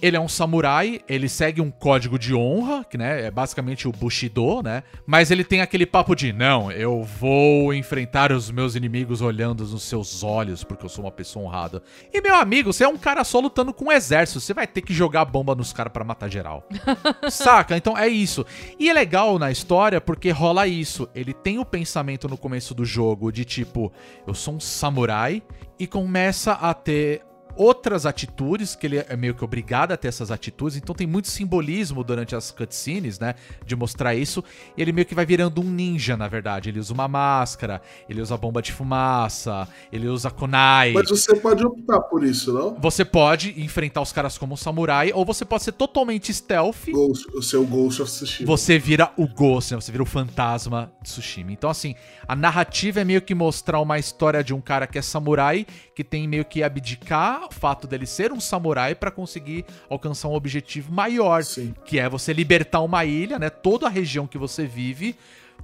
Ele 0.02 0.16
é 0.16 0.20
um 0.20 0.30
samurai, 0.30 1.02
ele 1.10 1.28
segue 1.28 1.60
um 1.60 1.70
código 1.70 2.18
de 2.18 2.34
honra, 2.34 2.86
que 2.86 2.98
né, 2.98 3.26
é 3.26 3.32
basicamente 3.32 3.86
o 3.88 3.92
Bushido, 3.92 4.62
né? 4.64 4.84
Mas 5.06 5.30
ele 5.30 5.44
tem 5.44 5.60
aquele 5.60 5.86
papo 5.86 6.16
de, 6.16 6.32
não, 6.32 6.72
eu 6.72 7.04
vou 7.04 7.74
enfrentar 7.74 8.32
os 8.32 8.50
meus 8.50 8.76
inimigos 8.76 9.22
olhando 9.22 9.66
nos 9.66 9.84
seus 9.84 10.24
olhos, 10.24 10.64
porque 10.64 10.86
eu 10.86 10.90
sou 10.90 11.04
uma 11.04 11.12
pessoa 11.12 11.46
honrada. 11.46 11.84
E 12.14 12.22
meu 12.22 12.36
amigo, 12.36 12.72
você 12.72 12.86
é 12.86 12.88
um 12.88 12.98
cara 12.98 13.26
só 13.26 13.40
lutando 13.40 13.74
com 13.74 13.86
um 13.86 13.92
exército, 13.92 14.40
você 14.40 14.54
vai 14.54 14.66
ter 14.66 14.82
que 14.82 14.94
jogar 14.94 15.26
bomba 15.26 15.54
nos 15.54 15.74
caras 15.74 15.92
pra 15.92 16.06
matar 16.06 16.30
geral. 16.30 16.66
Saca? 17.30 17.76
Então 17.76 17.98
é 17.98 18.08
isso. 18.08 18.46
E 18.80 18.90
é 18.90 18.94
legal 18.94 19.38
na 19.38 19.52
história 19.52 20.00
porque 20.00 20.30
rola 20.30 20.66
isso. 20.66 21.10
Ele 21.14 21.34
tem 21.34 21.60
o 21.60 21.66
pensamento 21.66 22.30
no 22.30 22.38
começo 22.38 22.74
do 22.74 22.86
jogo 22.86 23.32
de 23.32 23.44
tipo, 23.44 23.92
eu 24.26 24.34
sou 24.34 24.54
um 24.54 24.60
samurai 24.60 25.44
e 25.78 25.86
começa 25.86 26.54
a 26.54 26.74
ter 26.74 27.22
outras 27.60 28.06
atitudes, 28.06 28.74
que 28.74 28.88
ele 28.88 28.98
é 29.00 29.18
meio 29.18 29.36
que 29.36 29.44
obrigado 29.44 29.92
a 29.92 29.98
ter 29.98 30.08
essas 30.08 30.32
atitudes, 30.32 30.78
então 30.78 30.96
tem 30.96 31.06
muito 31.06 31.28
simbolismo 31.28 32.06
durante 32.06 32.34
as 32.34 32.52
cutscenes, 32.52 33.20
né, 33.20 33.36
de 33.66 33.76
mostrar 33.76 34.16
isso, 34.16 34.42
e 34.78 34.82
ele 34.82 34.94
meio 34.94 35.06
que 35.06 35.14
vai 35.14 35.26
virando 35.26 35.60
um 35.60 35.66
ninja, 35.66 36.16
na 36.16 36.30
verdade, 36.30 36.70
ele 36.70 36.80
usa 36.80 36.94
uma 36.94 37.10
máscara, 37.10 37.82
ele 38.08 38.22
usa 38.22 38.38
bomba 38.38 38.62
de 38.62 38.72
fumaça, 38.72 39.68
ele 39.92 40.08
usa 40.08 40.32
kunai, 40.32 40.94
Mas 40.94 41.10
você 41.10 41.36
pode 41.36 41.66
optar 41.66 42.00
por 42.00 42.24
isso, 42.24 42.54
não? 42.54 42.76
você 42.80 43.04
pode 43.04 43.62
enfrentar 43.62 44.00
os 44.02 44.14
caras 44.14 44.38
como 44.38 44.54
um 44.54 44.58
samurai, 44.58 45.12
ou 45.14 45.26
você 45.26 45.44
pode 45.44 45.64
ser 45.64 45.74
totalmente 45.74 46.34
stealth, 46.34 46.90
Ghost, 46.90 47.28
o 47.36 47.42
seu 47.42 47.66
Ghost 47.66 48.02
of 48.02 48.10
Tsushima. 48.10 48.48
você 48.48 48.80
vira 48.80 49.12
o 49.18 49.28
Ghost, 49.28 49.74
né? 49.74 49.82
Você 49.82 49.92
vira 49.92 50.04
o 50.04 50.06
fantasma 50.06 50.94
de 51.02 51.10
Tsushima. 51.10 51.52
Então, 51.52 51.70
assim, 51.70 51.94
a 52.26 52.38
narrativa 52.38 53.02
é 53.02 53.04
meio 53.04 53.22
que 53.22 53.36
mostrar 53.36 53.82
uma 53.82 54.00
história 54.00 54.42
de 54.42 54.54
um 54.54 54.62
cara 54.62 54.88
que 54.88 54.98
é 54.98 55.02
samurai, 55.02 55.68
que 55.94 56.06
tem 56.06 56.26
meio 56.26 56.46
que 56.46 56.64
abdicar 56.64 57.49
o 57.56 57.60
fato 57.60 57.88
dele 57.88 58.06
ser 58.06 58.32
um 58.32 58.40
samurai 58.40 58.96
pra 58.96 59.12
conseguir 59.12 59.66
alcançar 59.90 60.28
um 60.28 60.34
objetivo 60.34 60.92
maior, 60.92 61.44
Sim. 61.44 61.74
que 61.86 62.00
é 62.00 62.10
você 62.10 62.34
libertar 62.34 62.82
uma 62.82 63.06
ilha, 63.06 63.38
né? 63.40 63.50
Toda 63.50 63.88
a 63.88 63.90
região 63.90 64.28
que 64.28 64.38
você 64.38 64.66
vive 64.66 65.16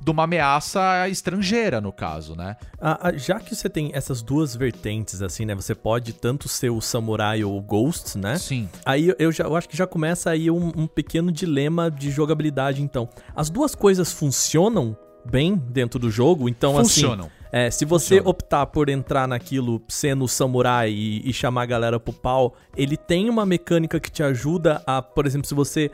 de 0.02 0.12
uma 0.12 0.24
ameaça 0.24 1.08
estrangeira, 1.10 1.80
no 1.80 1.92
caso, 1.92 2.36
né? 2.36 2.58
Ah, 2.80 3.12
já 3.16 3.40
que 3.40 3.56
você 3.56 3.70
tem 3.70 3.92
essas 3.94 4.22
duas 4.22 4.56
vertentes, 4.56 5.22
assim, 5.22 5.46
né? 5.46 5.56
Você 5.56 5.74
pode 5.74 6.14
tanto 6.14 6.48
ser 6.48 6.70
o 6.70 6.82
samurai 6.82 7.44
ou 7.44 7.58
o 7.58 7.62
ghost, 7.62 8.18
né? 8.18 8.38
Sim. 8.38 8.70
Aí 8.86 9.14
eu, 9.18 9.32
já, 9.32 9.46
eu 9.46 9.56
acho 9.56 9.70
que 9.70 9.78
já 9.78 9.88
começa 9.88 10.30
aí 10.30 10.52
um, 10.52 10.72
um 10.76 10.88
pequeno 10.88 11.32
dilema 11.32 11.90
de 11.90 12.12
jogabilidade, 12.12 12.82
então. 12.82 13.10
As 13.36 13.50
duas 13.50 13.74
coisas 13.74 14.12
funcionam 14.12 14.98
bem 15.26 15.56
dentro 15.56 16.00
do 16.00 16.12
jogo, 16.12 16.48
então 16.48 16.76
Funcionam. 16.76 17.26
assim... 17.26 17.45
É, 17.58 17.72
se 17.72 17.86
você 17.86 18.16
Funciona. 18.16 18.30
optar 18.30 18.66
por 18.66 18.90
entrar 18.90 19.28
naquilo 19.30 19.82
sendo 19.88 20.28
samurai 20.28 20.90
e, 20.92 21.22
e 21.30 21.32
chamar 21.32 21.62
a 21.62 21.66
galera 21.66 21.98
pro 22.00 22.12
pau, 22.12 22.54
ele 22.76 22.98
tem 22.98 23.30
uma 23.30 23.46
mecânica 23.46 23.98
que 23.98 24.12
te 24.12 24.22
ajuda 24.22 24.84
a, 24.86 25.02
por 25.02 25.26
exemplo, 25.26 25.48
se 25.48 25.54
você 25.56 25.90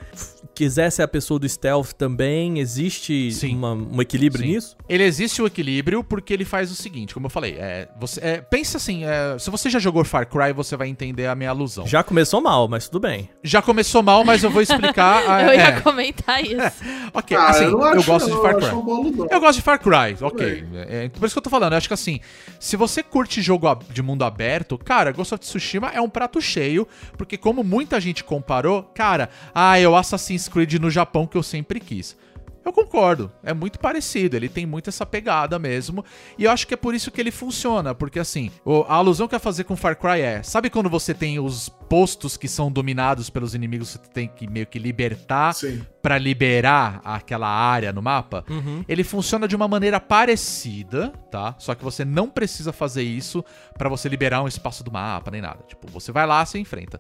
quiser 0.56 0.90
ser 0.92 1.04
a 1.04 1.08
pessoa 1.08 1.40
do 1.40 1.48
stealth 1.48 1.92
também, 1.94 2.58
existe 2.60 3.30
uma- 3.54 3.74
um 3.74 4.02
equilíbrio 4.02 4.44
Sim. 4.44 4.54
nisso? 4.54 4.76
Ele 4.90 5.04
existe 5.04 5.40
o 5.42 5.46
equilíbrio 5.46 6.04
porque 6.04 6.34
ele 6.34 6.46
faz 6.46 6.72
o 6.72 6.76
seguinte, 6.76 7.14
como 7.14 7.28
eu 7.28 7.30
falei, 7.30 7.56
é, 7.60 7.88
você, 8.00 8.20
é, 8.22 8.42
pensa 8.42 8.78
assim, 8.78 9.06
é, 9.06 9.38
se 9.38 9.50
você 9.52 9.70
já 9.70 9.78
jogou 9.78 10.04
Far 10.04 10.28
Cry, 10.28 10.54
você 10.54 10.76
vai 10.76 10.88
entender 10.88 11.28
a 11.28 11.36
minha 11.36 11.52
alusão. 11.52 11.86
Já, 11.86 12.00
Já 12.02 12.04
começou 12.04 12.42
mal, 12.42 12.68
mas 12.68 12.88
tudo 12.90 13.00
bem. 13.02 13.30
começou 13.64 14.02
mal, 14.02 14.24
mas 14.26 14.44
eu 14.44 14.50
vou 14.50 14.64
explicar. 14.64 15.22
a- 15.30 15.44
Eu 15.44 15.54
ia 15.54 15.62
é, 15.68 15.82
comentar 15.82 16.42
isso. 16.44 16.84
ok, 17.14 17.38
Ah, 17.38 17.50
assim, 17.50 17.66
eu 17.66 17.72
eu, 17.74 17.78
não 17.96 18.02
gosto 18.04 18.28
não, 18.28 18.36
de 18.38 18.42
Far 18.42 18.54
eu 18.54 18.58
Cry. 18.58 18.76
um. 19.22 19.28
Eu 19.30 19.40
gosto 19.40 19.58
de 19.60 19.62
Far 19.62 19.80
Cry, 19.80 20.18
ok. 20.20 20.64
É, 20.90 21.10
por 21.10 21.28
isso 21.28 21.36
que 21.36 21.40
eu 21.40 21.44
tô 21.44 21.51
falando. 21.52 21.74
Eu 21.74 21.78
acho 21.78 21.88
que 21.88 21.94
assim, 21.94 22.20
se 22.60 22.76
você 22.76 23.04
curte 23.04 23.42
jogo 23.42 23.76
de 23.90 24.02
mundo 24.02 24.24
aberto, 24.24 24.78
cara, 24.78 25.12
Ghost 25.12 25.36
of 25.36 25.42
Tsushima 25.42 25.92
é 25.94 26.02
um 26.02 26.10
prato 26.10 26.42
cheio, 26.42 26.88
porque 27.18 27.38
como 27.38 27.64
muita 27.64 28.00
gente 28.00 28.24
comparou, 28.24 28.84
cara, 28.96 29.30
ah, 29.54 29.78
é 29.78 29.88
o 29.88 29.96
Assassin's 29.96 30.48
Creed 30.48 30.74
no 30.76 30.90
Japão 30.90 31.28
que 31.28 31.38
eu 31.38 31.44
sempre 31.44 31.80
quis. 31.80 32.16
Eu 32.64 32.72
concordo, 32.72 33.32
é 33.44 33.54
muito 33.54 33.80
parecido, 33.80 34.36
ele 34.36 34.48
tem 34.48 34.66
muito 34.66 34.90
essa 34.90 35.06
pegada 35.06 35.58
mesmo, 35.58 36.06
e 36.38 36.44
eu 36.44 36.52
acho 36.52 36.68
que 36.68 36.76
é 36.76 36.78
por 36.78 36.94
isso 36.94 37.10
que 37.10 37.20
ele 37.20 37.32
funciona, 37.32 37.96
porque 37.96 38.20
assim, 38.20 38.52
a 38.88 38.96
alusão 38.96 39.28
que 39.28 39.34
eu 39.34 39.38
ia 39.38 39.42
fazer 39.42 39.64
com 39.64 39.76
Far 39.76 39.98
Cry 39.98 40.22
é, 40.22 40.44
sabe 40.44 40.70
quando 40.70 40.90
você 40.90 41.14
tem 41.14 41.40
os 41.40 41.70
postos 41.70 42.38
que 42.38 42.48
são 42.48 42.72
dominados 42.72 43.30
pelos 43.30 43.56
inimigos, 43.56 43.90
você 43.90 43.98
tem 43.98 44.28
que 44.28 44.48
meio 44.48 44.68
que 44.68 44.78
libertar. 44.78 45.54
Pra 46.02 46.18
liberar 46.18 47.00
aquela 47.04 47.48
área 47.48 47.94
no 47.94 48.02
mapa, 48.02 48.44
ele 48.88 49.04
funciona 49.04 49.48
de 49.48 49.56
uma 49.56 49.68
maneira 49.68 50.00
parecida, 50.00 51.10
tá? 51.30 51.54
Só 51.60 51.76
que 51.76 51.84
você 51.84 52.04
não 52.04 52.28
precisa 52.28 52.74
fazer 52.74 53.04
isso 53.04 53.46
pra 53.78 53.88
você 53.88 54.10
liberar 54.10 54.42
um 54.42 54.48
espaço 54.48 54.84
do 54.84 54.92
mapa 54.92 55.30
nem 55.30 55.42
nada. 55.42 55.60
Tipo, 55.68 55.88
você 55.92 56.12
vai 56.12 56.26
lá, 56.26 56.44
você 56.44 56.58
enfrenta. 56.58 57.00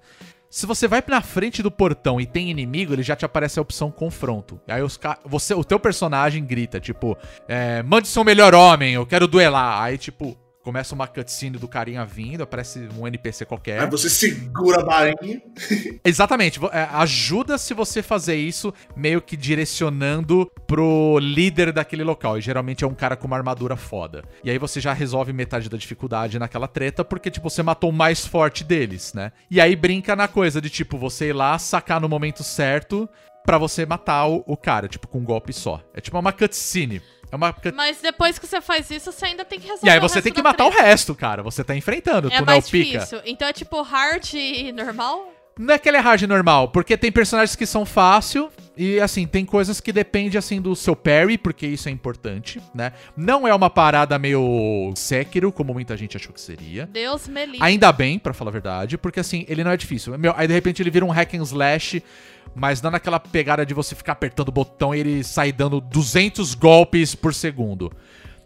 Se 0.51 0.65
você 0.65 0.85
vai 0.85 1.01
na 1.07 1.21
frente 1.21 1.63
do 1.63 1.71
portão 1.71 2.19
e 2.19 2.25
tem 2.25 2.51
inimigo, 2.51 2.91
ele 2.93 3.03
já 3.03 3.15
te 3.15 3.23
aparece 3.23 3.57
a 3.57 3.61
opção 3.61 3.89
confronto. 3.89 4.59
Aí 4.67 4.83
os 4.83 4.99
você, 5.25 5.53
o 5.53 5.63
teu 5.63 5.79
personagem 5.79 6.43
grita, 6.43 6.77
tipo, 6.77 7.17
é, 7.47 7.81
mande 7.81 8.09
seu 8.09 8.21
melhor 8.21 8.53
homem, 8.53 8.93
eu 8.93 9.05
quero 9.05 9.29
duelar. 9.29 9.81
Aí, 9.81 9.97
tipo, 9.97 10.37
começa 10.63 10.93
uma 10.93 11.07
cutscene 11.07 11.57
do 11.57 11.67
carinha 11.67 12.05
vindo, 12.05 12.43
aparece 12.43 12.87
um 12.97 13.07
NPC 13.07 13.45
qualquer. 13.45 13.81
Aí 13.81 13.89
você 13.89 14.09
segura 14.09 14.81
a 14.81 14.85
bainha. 14.85 15.41
Exatamente. 16.03 16.59
é, 16.71 16.87
ajuda 16.93 17.57
se 17.57 17.73
você 17.73 18.01
fazer 18.01 18.35
isso 18.35 18.73
meio 18.95 19.21
que 19.21 19.35
direcionando 19.35 20.49
pro 20.67 21.17
líder 21.19 21.71
daquele 21.71 22.03
local. 22.03 22.37
E 22.37 22.41
geralmente 22.41 22.83
é 22.83 22.87
um 22.87 22.93
cara 22.93 23.15
com 23.15 23.27
uma 23.27 23.37
armadura 23.37 23.75
foda. 23.75 24.23
E 24.43 24.49
aí 24.49 24.57
você 24.57 24.79
já 24.79 24.93
resolve 24.93 25.33
metade 25.33 25.69
da 25.69 25.77
dificuldade 25.77 26.39
naquela 26.39 26.67
treta, 26.67 27.03
porque, 27.03 27.31
tipo, 27.31 27.49
você 27.49 27.63
matou 27.63 27.89
o 27.89 27.93
mais 27.93 28.25
forte 28.25 28.63
deles, 28.63 29.13
né? 29.13 29.31
E 29.49 29.59
aí 29.59 29.75
brinca 29.75 30.15
na 30.15 30.27
coisa 30.27 30.61
de, 30.61 30.69
tipo, 30.69 30.97
você 30.97 31.29
ir 31.29 31.33
lá, 31.33 31.57
sacar 31.57 31.99
no 31.99 32.09
momento 32.09 32.43
certo 32.43 33.09
pra 33.43 33.57
você 33.57 33.85
matar 33.85 34.27
o, 34.27 34.43
o 34.45 34.55
cara, 34.55 34.87
tipo, 34.87 35.07
com 35.07 35.19
um 35.19 35.23
golpe 35.23 35.53
só. 35.53 35.81
É 35.93 36.01
tipo 36.01 36.17
uma 36.17 36.31
cutscene. 36.31 37.01
É 37.31 37.35
uma. 37.35 37.55
Mas 37.73 38.01
depois 38.01 38.37
que 38.37 38.45
você 38.45 38.59
faz 38.59 38.91
isso, 38.91 39.11
você 39.11 39.25
ainda 39.27 39.45
tem 39.45 39.59
que 39.59 39.65
resolver 39.67 39.87
E 39.87 39.89
aí 39.89 39.97
o 39.97 40.01
você 40.01 40.21
tem 40.21 40.33
que 40.33 40.41
matar 40.41 40.65
o 40.65 40.69
treta. 40.69 40.83
resto, 40.85 41.15
cara. 41.15 41.41
Você 41.43 41.63
tá 41.63 41.75
enfrentando, 41.75 42.27
É 42.27 42.31
tu 42.37 42.39
não 42.39 42.45
mais 42.45 42.69
pica. 42.69 42.99
difícil. 42.99 43.21
Então 43.25 43.47
é 43.47 43.53
tipo 43.53 43.81
hard 43.81 44.33
e 44.33 44.71
normal? 44.73 45.31
Não 45.61 45.75
é 45.75 45.77
que 45.77 45.87
ele 45.87 45.97
é 45.97 45.99
hard 45.99 46.23
normal, 46.23 46.69
porque 46.69 46.97
tem 46.97 47.11
personagens 47.11 47.55
que 47.55 47.67
são 47.67 47.85
fácil 47.85 48.49
e 48.75 48.99
assim, 48.99 49.27
tem 49.27 49.45
coisas 49.45 49.79
que 49.79 49.93
depende 49.93 50.35
assim 50.35 50.59
do 50.59 50.75
seu 50.75 50.95
parry, 50.95 51.37
porque 51.37 51.67
isso 51.67 51.87
é 51.87 51.91
importante, 51.91 52.59
né? 52.73 52.93
Não 53.15 53.47
é 53.47 53.53
uma 53.53 53.69
parada 53.69 54.17
meio 54.17 54.91
Sekiro, 54.95 55.51
como 55.51 55.71
muita 55.71 55.95
gente 55.95 56.17
achou 56.17 56.33
que 56.33 56.41
seria. 56.41 56.87
Deus 56.87 57.27
me 57.27 57.45
livre. 57.45 57.59
Ainda 57.61 57.91
bem, 57.91 58.17
pra 58.17 58.33
falar 58.33 58.49
a 58.49 58.51
verdade, 58.53 58.97
porque 58.97 59.19
assim, 59.19 59.45
ele 59.47 59.63
não 59.63 59.69
é 59.69 59.77
difícil. 59.77 60.17
Meu, 60.17 60.33
aí 60.35 60.47
de 60.47 60.53
repente 60.53 60.81
ele 60.81 60.89
vira 60.89 61.05
um 61.05 61.11
hack 61.11 61.31
and 61.35 61.43
slash, 61.43 62.03
mas 62.55 62.81
dando 62.81 62.95
aquela 62.95 63.19
pegada 63.19 63.63
de 63.63 63.75
você 63.75 63.93
ficar 63.93 64.13
apertando 64.13 64.47
o 64.49 64.51
botão 64.51 64.95
e 64.95 64.99
ele 64.99 65.23
sair 65.23 65.51
dando 65.51 65.79
200 65.79 66.55
golpes 66.55 67.13
por 67.13 67.35
segundo. 67.35 67.91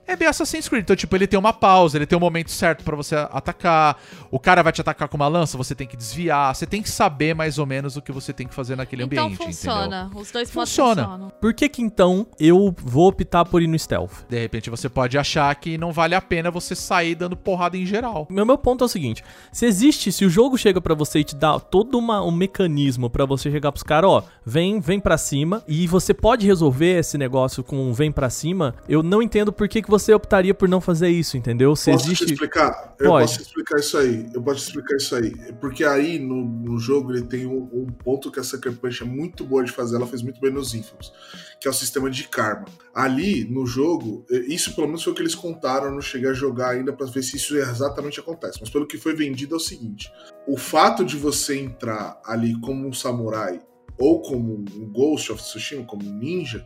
É 0.08 0.16
bem 0.16 0.28
Assassin's 0.28 0.70
Creed, 0.70 0.84
então 0.84 0.96
tipo, 0.96 1.16
ele 1.16 1.26
tem 1.26 1.40
uma 1.40 1.52
pausa, 1.52 1.98
ele 1.98 2.06
tem 2.06 2.16
um 2.16 2.20
momento 2.22 2.52
certo 2.52 2.84
pra 2.84 2.96
você 2.96 3.16
atacar. 3.16 3.98
O 4.30 4.40
cara 4.40 4.62
vai 4.62 4.72
te 4.72 4.80
atacar 4.82 5.08
com 5.08 5.18
uma 5.18 5.28
lança, 5.28 5.58
você 5.58 5.74
tem 5.74 5.88
que 5.88 5.98
desviar, 5.98 6.54
você 6.56 6.66
tem 6.66 6.82
que 6.82 6.90
saber 6.90 7.34
mais 7.34 7.58
ou 7.58 7.66
menos 7.66 7.98
o 7.98 8.02
que 8.02 8.12
você 8.12 8.32
tem 8.32 8.48
que 8.48 8.54
fazer 8.54 8.76
naquele 8.76 9.04
então 9.04 9.26
ambiente, 9.26 9.42
entendeu? 9.42 9.54
funciona. 9.54 10.12
Os 10.14 10.32
dois 10.32 10.50
Funciona. 10.52 11.04
funcionam. 11.04 11.32
Por 11.42 11.54
que 11.54 11.68
que 11.68 11.82
então 11.82 12.28
eu 12.40 12.74
vou 12.84 13.08
optar 13.08 13.46
por 13.46 13.62
ir 13.62 13.68
no 13.68 13.78
stealth? 13.80 14.26
De 14.30 14.40
repente 14.40 14.70
você 14.70 14.88
pode 14.88 15.18
achar 15.18 15.54
que 15.56 15.78
não 15.78 15.92
vale 15.92 16.14
a 16.14 16.22
pena 16.22 16.52
você 16.52 16.76
sair 16.76 17.16
dando 17.16 17.36
porrada 17.36 17.76
em 17.76 17.86
geral. 17.86 18.28
Meu, 18.30 18.46
meu 18.46 18.58
ponto 18.58 18.84
é 18.84 18.86
o 18.86 18.90
seguinte: 18.90 19.24
se 19.52 19.66
existe, 19.66 20.12
se 20.12 20.24
o 20.24 20.30
jogo 20.30 20.58
chega 20.58 20.80
pra 20.80 20.94
você 20.94 21.20
e 21.20 21.24
te 21.24 21.36
dá 21.36 21.60
todo 21.60 21.98
uma, 21.98 22.24
um 22.24 22.32
mecanismo 22.32 23.10
pra 23.10 23.26
você 23.26 23.50
chegar 23.50 23.72
pros 23.72 23.84
caras, 23.84 24.10
ó, 24.10 24.24
vem, 24.46 24.80
vem 24.80 25.00
pra 25.00 25.18
cima, 25.18 25.64
e 25.68 25.88
você 25.88 26.14
pode 26.14 26.46
resolver 26.46 27.00
esse 27.00 27.18
negócio 27.18 27.64
com 27.64 27.78
um 27.78 27.94
vem 27.94 28.12
pra 28.12 28.30
cima, 28.30 28.76
eu 28.88 29.02
não 29.02 29.22
entendo 29.22 29.52
por 29.52 29.68
que, 29.68 29.82
que 29.82 29.90
você 30.00 30.14
optaria 30.14 30.54
por 30.54 30.68
não 30.68 30.82
fazer 30.82 31.10
isso, 31.10 31.38
entendeu? 31.38 31.76
Se 31.76 31.92
Posso 31.92 32.06
te 32.06 32.08
existe. 32.10 32.34
explicar? 32.34 32.96
Eu 33.00 33.10
Pode. 33.10 33.28
posso 33.28 33.40
te 33.40 33.48
explicar 33.48 33.80
isso 33.80 33.98
aí. 33.98 34.30
Eu 34.34 34.42
posso 34.42 34.60
te 34.60 34.68
explicar 34.68 34.96
isso 34.96 35.16
aí. 35.16 35.54
Porque 35.60 35.84
aí 35.84 36.20
no, 36.20 36.44
no 36.44 36.78
jogo 36.78 37.12
ele 37.12 37.24
tem 37.24 37.46
um, 37.46 37.70
um 37.74 37.86
ponto 37.86 38.32
que 38.32 38.40
a 38.40 38.44
Sucker 38.44 38.74
Punch 38.74 39.04
é 39.04 39.06
muito 39.06 39.44
boa 39.44 39.64
de 39.64 39.72
fazer, 39.72 39.96
ela 39.96 40.08
fez 40.08 40.22
muito 40.22 40.40
bem 40.40 40.52
nos 40.52 40.74
Infamous, 40.74 41.12
que 41.60 41.68
é 41.68 41.72
o 41.72 41.74
sistema 41.74 42.10
de 42.10 42.28
karma. 42.28 42.66
Ali 42.94 43.46
no 43.46 43.66
jogo, 43.66 44.26
eh, 44.30 44.46
isso 44.48 44.74
pelo 44.76 44.88
menos 44.88 45.04
foi 45.04 45.14
o 45.14 45.16
que 45.16 45.22
eles 45.22 45.36
contaram, 45.36 45.92
não 45.92 46.02
cheguei 46.02 46.30
a 46.30 46.34
jogar 46.34 46.72
ainda 46.72 46.94
pra 46.94 47.06
ver 47.06 47.24
se 47.24 47.38
isso 47.38 47.56
exatamente 47.58 48.20
acontece. 48.20 48.58
Mas 48.60 48.70
pelo 48.70 48.88
que 48.88 48.98
foi 48.98 49.16
vendido 49.16 49.56
é 49.56 49.58
o 49.58 49.60
seguinte: 49.60 50.12
o 50.48 50.58
fato 50.58 51.04
de 51.04 51.18
você 51.18 51.58
entrar 51.58 52.20
ali 52.26 52.60
como 52.62 52.88
um 52.88 52.94
samurai 52.94 53.60
ou 53.98 54.22
como 54.22 54.54
um 54.76 54.92
Ghost 54.92 55.32
of 55.32 55.42
Tsushima, 55.42 55.84
como 55.86 56.08
um 56.08 56.14
ninja, 56.14 56.66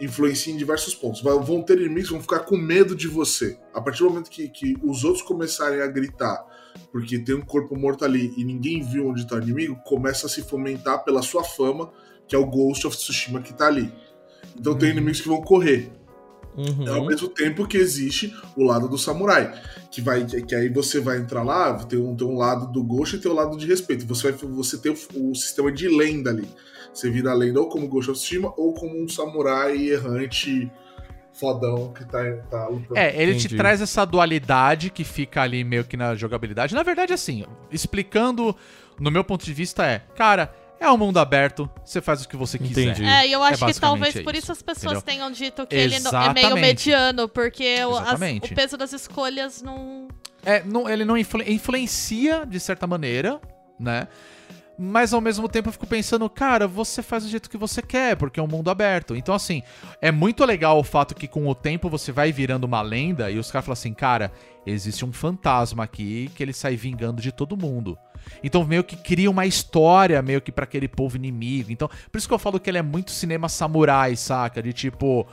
influencia 0.00 0.52
em 0.52 0.56
diversos 0.56 0.94
pontos. 0.94 1.22
Vão 1.22 1.62
ter 1.62 1.78
inimigos 1.78 2.08
que 2.08 2.12
vão 2.12 2.22
ficar 2.22 2.40
com 2.40 2.56
medo 2.56 2.94
de 2.94 3.08
você. 3.08 3.58
A 3.74 3.80
partir 3.80 4.02
do 4.02 4.10
momento 4.10 4.30
que, 4.30 4.48
que 4.48 4.76
os 4.82 5.04
outros 5.04 5.22
começarem 5.22 5.80
a 5.80 5.86
gritar 5.86 6.46
porque 6.92 7.18
tem 7.18 7.34
um 7.34 7.40
corpo 7.40 7.76
morto 7.76 8.04
ali 8.04 8.32
e 8.36 8.44
ninguém 8.44 8.82
viu 8.82 9.08
onde 9.08 9.22
está 9.22 9.36
o 9.36 9.42
inimigo, 9.42 9.76
começa 9.84 10.26
a 10.26 10.28
se 10.28 10.42
fomentar 10.42 11.04
pela 11.04 11.22
sua 11.22 11.44
fama, 11.44 11.92
que 12.26 12.34
é 12.34 12.38
o 12.38 12.46
Ghost 12.46 12.86
of 12.86 12.96
Tsushima 12.96 13.40
que 13.40 13.52
tá 13.52 13.66
ali. 13.66 13.92
Então 14.58 14.76
tem 14.76 14.90
inimigos 14.90 15.20
que 15.20 15.28
vão 15.28 15.40
correr. 15.40 15.90
Uhum. 16.56 16.92
Ao 16.92 17.06
mesmo 17.06 17.28
tempo 17.28 17.66
que 17.66 17.76
existe 17.76 18.34
o 18.56 18.64
lado 18.64 18.88
do 18.88 18.98
samurai, 18.98 19.52
que 19.90 20.00
vai 20.00 20.24
que, 20.24 20.54
aí 20.54 20.68
você 20.68 21.00
vai 21.00 21.18
entrar 21.18 21.42
lá, 21.42 21.72
tem 21.84 21.98
um, 21.98 22.14
tem 22.16 22.26
um 22.26 22.36
lado 22.36 22.72
do 22.72 22.82
Ghost 22.82 23.16
e 23.16 23.18
tem 23.18 23.30
o 23.30 23.34
lado 23.34 23.56
de 23.56 23.66
respeito. 23.66 24.06
Você 24.06 24.30
vai 24.30 24.48
você 24.50 24.78
tem 24.78 24.92
o, 24.92 25.30
o 25.30 25.34
sistema 25.34 25.70
de 25.70 25.88
lenda 25.88 26.30
ali. 26.30 26.48
Você 26.92 27.08
vira 27.08 27.30
a 27.30 27.34
lenda 27.34 27.60
ou 27.60 27.68
como 27.68 27.88
Ghost 27.88 28.10
of 28.10 28.18
Tsushima 28.18 28.52
ou 28.56 28.74
como 28.74 29.00
um 29.02 29.08
samurai 29.08 29.76
errante 29.88 30.70
fodão 31.32 31.92
que 31.92 32.04
tá, 32.04 32.20
tá 32.50 32.68
lutando. 32.68 32.98
É, 32.98 33.20
ele 33.20 33.34
te 33.34 33.46
Entendi. 33.46 33.56
traz 33.56 33.80
essa 33.80 34.04
dualidade 34.04 34.90
que 34.90 35.04
fica 35.04 35.42
ali 35.42 35.64
meio 35.64 35.84
que 35.84 35.96
na 35.96 36.14
jogabilidade. 36.14 36.74
Na 36.74 36.82
verdade, 36.82 37.12
assim, 37.12 37.44
explicando, 37.70 38.54
no 38.98 39.10
meu 39.10 39.24
ponto 39.24 39.44
de 39.44 39.54
vista, 39.54 39.86
é, 39.86 40.02
cara, 40.14 40.52
é 40.80 40.90
um 40.90 40.96
mundo 40.96 41.18
aberto, 41.18 41.70
você 41.84 42.00
faz 42.00 42.22
o 42.24 42.28
que 42.28 42.36
você 42.36 42.58
quiser. 42.58 42.82
Entendi. 42.88 43.04
É, 43.04 43.28
e 43.28 43.32
eu 43.32 43.42
acho 43.42 43.58
que 43.58 43.64
basicamente 43.66 43.80
talvez 44.00 44.16
é 44.16 44.22
por 44.22 44.34
isso, 44.34 44.50
as 44.50 44.62
pessoas 44.62 44.98
entendeu? 44.98 45.02
tenham 45.02 45.30
dito 45.30 45.66
que 45.66 45.76
ele 45.76 46.00
não- 46.00 46.10
é 46.10 46.32
meio 46.32 46.46
Exatamente. 46.46 46.60
mediano, 46.60 47.28
porque 47.28 47.84
o, 47.84 47.94
as- 47.96 48.02
Exatamente. 48.02 48.52
o 48.52 48.56
peso 48.56 48.76
das 48.76 48.92
escolhas 48.92 49.60
não. 49.62 50.08
É, 50.44 50.64
não- 50.64 50.88
ele 50.88 51.04
não 51.04 51.16
influ- 51.18 51.42
influencia 51.46 52.46
de 52.46 52.58
certa 52.58 52.86
maneira, 52.86 53.38
né? 53.78 54.08
Mas 54.82 55.12
ao 55.12 55.20
mesmo 55.20 55.46
tempo 55.46 55.68
eu 55.68 55.72
fico 55.74 55.86
pensando, 55.86 56.26
cara, 56.30 56.66
você 56.66 57.02
faz 57.02 57.24
do 57.24 57.28
jeito 57.28 57.50
que 57.50 57.58
você 57.58 57.82
quer, 57.82 58.16
porque 58.16 58.40
é 58.40 58.42
um 58.42 58.46
mundo 58.46 58.70
aberto. 58.70 59.14
Então, 59.14 59.34
assim, 59.34 59.62
é 60.00 60.10
muito 60.10 60.42
legal 60.46 60.78
o 60.78 60.82
fato 60.82 61.14
que 61.14 61.28
com 61.28 61.46
o 61.46 61.54
tempo 61.54 61.90
você 61.90 62.10
vai 62.10 62.32
virando 62.32 62.64
uma 62.64 62.80
lenda 62.80 63.30
e 63.30 63.38
os 63.38 63.50
caras 63.50 63.66
falam 63.66 63.74
assim, 63.74 63.92
cara, 63.92 64.32
existe 64.64 65.04
um 65.04 65.12
fantasma 65.12 65.84
aqui 65.84 66.30
que 66.34 66.42
ele 66.42 66.54
sai 66.54 66.76
vingando 66.76 67.20
de 67.20 67.30
todo 67.30 67.58
mundo. 67.58 67.98
Então 68.42 68.64
meio 68.64 68.82
que 68.84 68.96
cria 68.96 69.30
uma 69.30 69.46
história 69.46 70.20
meio 70.22 70.40
que 70.40 70.52
pra 70.52 70.64
aquele 70.64 70.88
povo 70.88 71.16
inimigo. 71.16 71.70
Então, 71.70 71.88
por 72.10 72.18
isso 72.18 72.26
que 72.28 72.34
eu 72.34 72.38
falo 72.38 72.58
que 72.60 72.70
ele 72.70 72.78
é 72.78 72.82
muito 72.82 73.10
cinema 73.10 73.48
samurai, 73.48 74.16
saca? 74.16 74.62
De 74.62 74.72
tipo, 74.72 75.26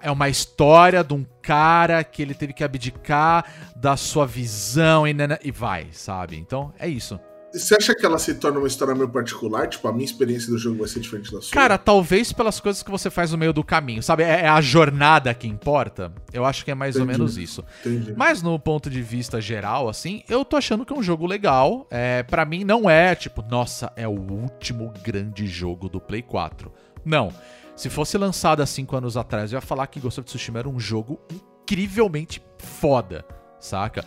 é 0.00 0.10
uma 0.10 0.28
história 0.28 1.02
de 1.02 1.14
um 1.14 1.24
cara 1.40 2.02
que 2.04 2.22
ele 2.22 2.34
teve 2.34 2.52
que 2.52 2.64
abdicar 2.64 3.44
da 3.76 3.96
sua 3.96 4.26
visão 4.26 5.06
e, 5.06 5.12
nana- 5.12 5.38
e 5.42 5.50
vai, 5.50 5.88
sabe? 5.92 6.36
Então, 6.36 6.72
é 6.78 6.88
isso. 6.88 7.18
Você 7.52 7.74
acha 7.76 7.94
que 7.94 8.04
ela 8.04 8.18
se 8.18 8.34
torna 8.34 8.58
uma 8.58 8.66
história 8.66 8.94
meio 8.94 9.08
particular? 9.08 9.68
Tipo, 9.68 9.88
a 9.88 9.92
minha 9.92 10.04
experiência 10.04 10.50
do 10.50 10.58
jogo 10.58 10.78
vai 10.78 10.88
ser 10.88 11.00
diferente 11.00 11.32
da 11.32 11.40
sua? 11.40 11.52
Cara, 11.52 11.76
talvez 11.78 12.32
pelas 12.32 12.60
coisas 12.60 12.82
que 12.82 12.90
você 12.90 13.10
faz 13.10 13.32
no 13.32 13.38
meio 13.38 13.52
do 13.52 13.62
caminho, 13.62 14.02
sabe? 14.02 14.22
É 14.22 14.42
é 14.42 14.48
a 14.48 14.60
jornada 14.60 15.32
que 15.34 15.46
importa. 15.46 16.12
Eu 16.32 16.44
acho 16.44 16.64
que 16.64 16.70
é 16.70 16.74
mais 16.74 16.96
ou 16.96 17.02
Entendi. 17.02 17.18
menos 17.18 17.38
isso. 17.38 17.64
Entendi. 17.84 18.12
Mas 18.16 18.42
no 18.42 18.58
ponto 18.58 18.90
de 18.90 19.00
vista 19.00 19.40
geral, 19.40 19.88
assim, 19.88 20.22
eu 20.28 20.44
tô 20.44 20.56
achando 20.56 20.84
que 20.84 20.92
é 20.92 20.96
um 20.96 21.02
jogo 21.02 21.26
legal. 21.26 21.86
É, 21.90 22.22
para 22.24 22.44
mim 22.44 22.64
não 22.64 22.90
é 22.90 23.14
tipo, 23.14 23.42
nossa, 23.42 23.92
é 23.94 24.08
o 24.08 24.18
último 24.18 24.92
grande 25.02 25.46
jogo 25.46 25.88
do 25.88 26.00
Play 26.00 26.22
4. 26.22 26.72
Não. 27.04 27.32
Se 27.76 27.88
fosse 27.88 28.18
lançado 28.18 28.62
há 28.62 28.66
5 28.66 28.96
anos 28.96 29.16
atrás, 29.16 29.52
eu 29.52 29.56
ia 29.58 29.60
falar 29.60 29.86
que 29.86 30.00
Ghost 30.00 30.20
of 30.20 30.26
Tsushima 30.26 30.58
era 30.58 30.68
um 30.68 30.80
jogo 30.80 31.20
incrivelmente 31.30 32.42
foda, 32.58 33.24
saca? 33.60 34.04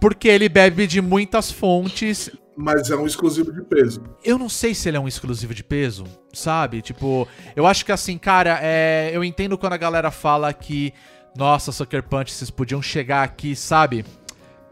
Porque 0.00 0.28
ele 0.28 0.48
bebe 0.48 0.86
de 0.86 1.00
muitas 1.00 1.50
fontes 1.50 2.30
Mas 2.56 2.88
é 2.90 2.96
um 2.96 3.06
exclusivo 3.06 3.52
de 3.52 3.62
peso. 3.62 4.02
eu 4.22 4.38
não 4.38 4.48
sei 4.48 4.74
se 4.74 4.88
ele 4.88 4.96
é 4.96 5.00
um 5.00 5.08
exclusivo 5.08 5.52
de 5.54 5.64
peso, 5.64 6.04
sabe? 6.32 6.80
Tipo, 6.82 7.26
eu 7.56 7.66
acho 7.66 7.84
que 7.84 7.90
assim, 7.92 8.16
cara, 8.16 8.58
é, 8.62 9.10
eu 9.12 9.24
entendo 9.24 9.58
quando 9.58 9.72
a 9.72 9.76
galera 9.76 10.10
fala 10.10 10.52
que, 10.52 10.92
nossa, 11.36 11.72
Sucker 11.72 12.02
Punch, 12.04 12.30
vocês 12.32 12.50
podiam 12.50 12.80
chegar 12.80 13.24
aqui, 13.24 13.56
sabe? 13.56 14.04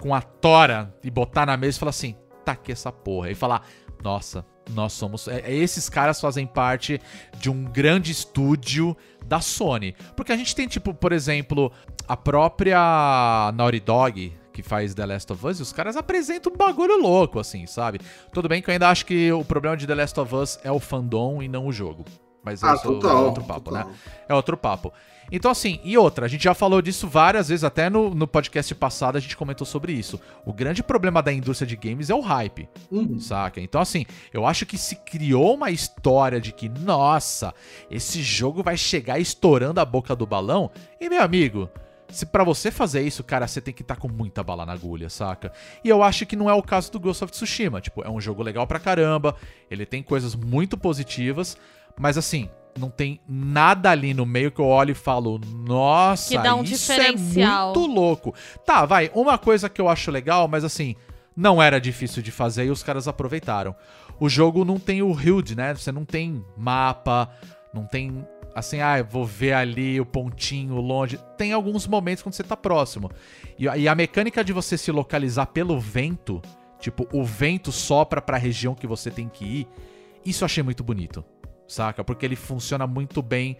Com 0.01 0.15
a 0.15 0.21
tora 0.23 0.95
e 1.03 1.11
botar 1.11 1.45
na 1.47 1.57
mesa 1.57 1.77
e 1.77 1.81
falar 1.81 1.91
assim, 1.91 2.15
tá 2.45 2.53
aqui 2.53 2.71
essa 2.71 2.93
porra. 2.93 3.31
E 3.31 3.35
falar, 3.35 3.67
nossa, 4.03 4.45
nós 4.71 4.93
somos. 4.93 5.27
é- 5.27 5.41
é- 5.41 5.55
esses 5.55 5.89
caras 5.89 6.21
fazem 6.21 6.47
parte 6.47 7.01
de 7.39 7.51
um 7.51 7.65
grande 7.65 8.13
estúdio 8.13 8.97
da 9.27 9.41
Sony. 9.41 9.95
Porque 10.17 10.33
a 10.33 10.37
gente 10.37 10.55
tem, 10.55 10.69
tipo, 10.69 10.95
por 10.95 11.11
exemplo, 11.13 11.73
a 12.07 12.17
própria 12.17 13.53
Naughty 13.57 13.81
Dog, 13.81 14.33
que 14.53 14.63
faz 14.63 14.95
The 14.95 15.07
Last 15.07 15.33
of 15.33 15.47
Us, 15.47 15.59
e 15.59 15.63
os 15.63 15.73
caras 15.73 15.97
apresentam 15.97 16.53
um 16.53 16.57
bagulho 16.57 17.01
louco, 17.01 17.39
assim, 17.41 17.67
sabe? 17.67 18.01
Tudo 18.33 18.49
bem 18.49 18.61
que 18.63 18.69
eu 18.71 18.73
ainda 18.73 18.89
acho 18.89 19.07
que 19.07 19.33
o 19.33 19.45
problema 19.45 19.77
de 19.77 19.87
The 19.87 19.95
Last 19.95 20.21
of 20.21 20.35
Us 20.35 20.59
é 20.63 20.71
o 20.71 20.79
fandom 20.79 21.43
e 21.43 21.49
não 21.49 21.67
o 21.67 21.73
jogo. 21.73 22.05
Mas 22.45 22.63
Ah, 22.65 22.75
isso 22.75 22.83
total, 22.83 23.19
é 23.19 23.21
outro 23.21 23.45
papo, 23.45 23.71
total. 23.71 23.87
né? 23.87 23.95
É 24.29 24.35
outro 24.35 24.57
papo. 24.57 24.93
Então, 25.31 25.49
assim, 25.51 25.79
e 25.85 25.97
outra, 25.97 26.27
a 26.27 26.29
gente 26.29 26.43
já 26.45 26.53
falou 26.53 26.83
disso 26.83 27.07
várias 27.07 27.49
vezes, 27.49 27.63
até 27.63 27.89
no, 27.89 28.13
no 28.13 28.27
podcast 28.27 28.75
passado 28.75 29.17
a 29.17 29.21
gente 29.21 29.37
comentou 29.37 29.65
sobre 29.65 29.93
isso. 29.93 30.21
O 30.45 30.53
grande 30.53 30.83
problema 30.83 31.23
da 31.23 31.33
indústria 31.33 31.67
de 31.67 31.77
games 31.77 32.11
é 32.11 32.15
o 32.15 32.21
hype, 32.21 32.69
Uhum. 32.91 33.19
saca? 33.21 33.61
Então, 33.61 33.81
assim, 33.81 34.05
eu 34.33 34.45
acho 34.45 34.67
que 34.67 34.77
se 34.77 34.97
criou 34.97 35.55
uma 35.55 35.71
história 35.71 36.41
de 36.41 36.53
que, 36.53 36.69
nossa, 36.69 37.55
esse 37.89 38.21
jogo 38.21 38.61
vai 38.63 38.77
chegar 38.77 39.21
estourando 39.21 39.81
a 39.81 39.85
boca 39.85 40.15
do 40.17 40.27
balão, 40.27 40.69
e 41.01 41.09
meu 41.09 41.23
amigo. 41.23 41.71
Se 42.13 42.27
pra 42.27 42.45
você 42.45 42.71
fazer 42.71 43.03
isso, 43.03 43.25
cara, 43.25 43.47
você 43.47 43.61
tem 43.61 43.73
que 43.73 43.83
estar 43.83 43.97
com 43.97 44.09
muita 44.09 44.43
bala 44.43 44.67
na 44.67 44.73
agulha, 44.73 45.09
saca? 45.09 45.53
E 45.83 45.89
eu 45.89 46.03
acho 46.03 46.27
que 46.27 46.37
não 46.37 46.49
é 46.49 46.55
o 46.55 46.63
caso 46.63 46.93
do 46.93 47.01
Ghost 47.01 47.25
of 47.25 47.33
Tsushima. 47.33 47.81
Tipo, 47.81 48.03
é 48.03 48.11
um 48.11 48.21
jogo 48.21 48.43
legal 48.43 48.67
pra 48.67 48.79
caramba, 48.79 49.35
ele 49.71 49.87
tem 49.87 50.03
coisas 50.03 50.35
muito 50.35 50.77
positivas, 50.77 51.57
mas 51.99 52.19
assim, 52.19 52.49
não 52.79 52.91
tem 52.91 53.21
nada 53.29 53.91
ali 53.91 54.15
no 54.15 54.25
meio 54.25 54.51
que 54.51 54.61
eu 54.61 54.67
olho 54.67 54.93
e 54.93 54.95
falo, 54.95 55.41
nossa, 55.67 56.35
um 56.55 56.63
isso 56.63 56.93
é 56.93 57.13
muito 57.13 57.87
louco. 57.87 58.35
Tá, 58.65 58.85
vai, 58.85 59.11
uma 59.15 59.39
coisa 59.39 59.69
que 59.69 59.81
eu 59.81 59.89
acho 59.89 60.11
legal, 60.11 60.49
mas 60.49 60.65
assim, 60.65 60.97
não 61.37 61.63
era 61.63 61.81
difícil 61.81 62.23
de 62.23 62.31
fazer 62.31 62.67
e 62.67 62.71
os 62.71 62.83
caras 62.83 63.09
aproveitaram. 63.09 63.75
O 64.21 64.29
jogo 64.29 64.65
não 64.65 64.79
tem 64.79 65.03
o 65.03 65.11
HUD, 65.11 65.57
né? 65.57 65.75
Você 65.75 65.91
não 65.91 66.05
tem 66.05 66.45
mapa, 66.57 67.31
não 67.75 67.87
tem 67.87 68.27
assim, 68.55 68.81
ah, 68.81 69.03
vou 69.03 69.25
ver 69.25 69.53
ali 69.53 70.01
o 70.01 70.07
pontinho 70.07 70.75
longe. 70.77 71.19
Tem 71.37 71.53
alguns 71.53 71.87
momentos 71.87 72.23
quando 72.23 72.35
você 72.35 72.43
tá 72.43 72.57
próximo. 72.57 73.11
E, 73.59 73.65
e 73.65 73.89
a 73.89 73.95
mecânica 73.95 74.45
de 74.45 74.53
você 74.53 74.77
se 74.77 74.91
localizar 74.91 75.47
pelo 75.47 75.79
vento, 75.79 76.41
tipo, 76.79 77.09
o 77.13 77.25
vento 77.25 77.73
sopra 77.73 78.21
pra 78.21 78.37
região 78.37 78.75
que 78.75 78.87
você 78.87 79.11
tem 79.11 79.29
que 79.29 79.45
ir, 79.45 79.69
isso 80.25 80.45
eu 80.45 80.47
achei 80.47 80.63
muito 80.63 80.85
bonito, 80.85 81.25
saca? 81.67 82.05
Porque 82.05 82.25
ele 82.25 82.37
funciona 82.37 82.87
muito 82.87 83.23
bem 83.23 83.57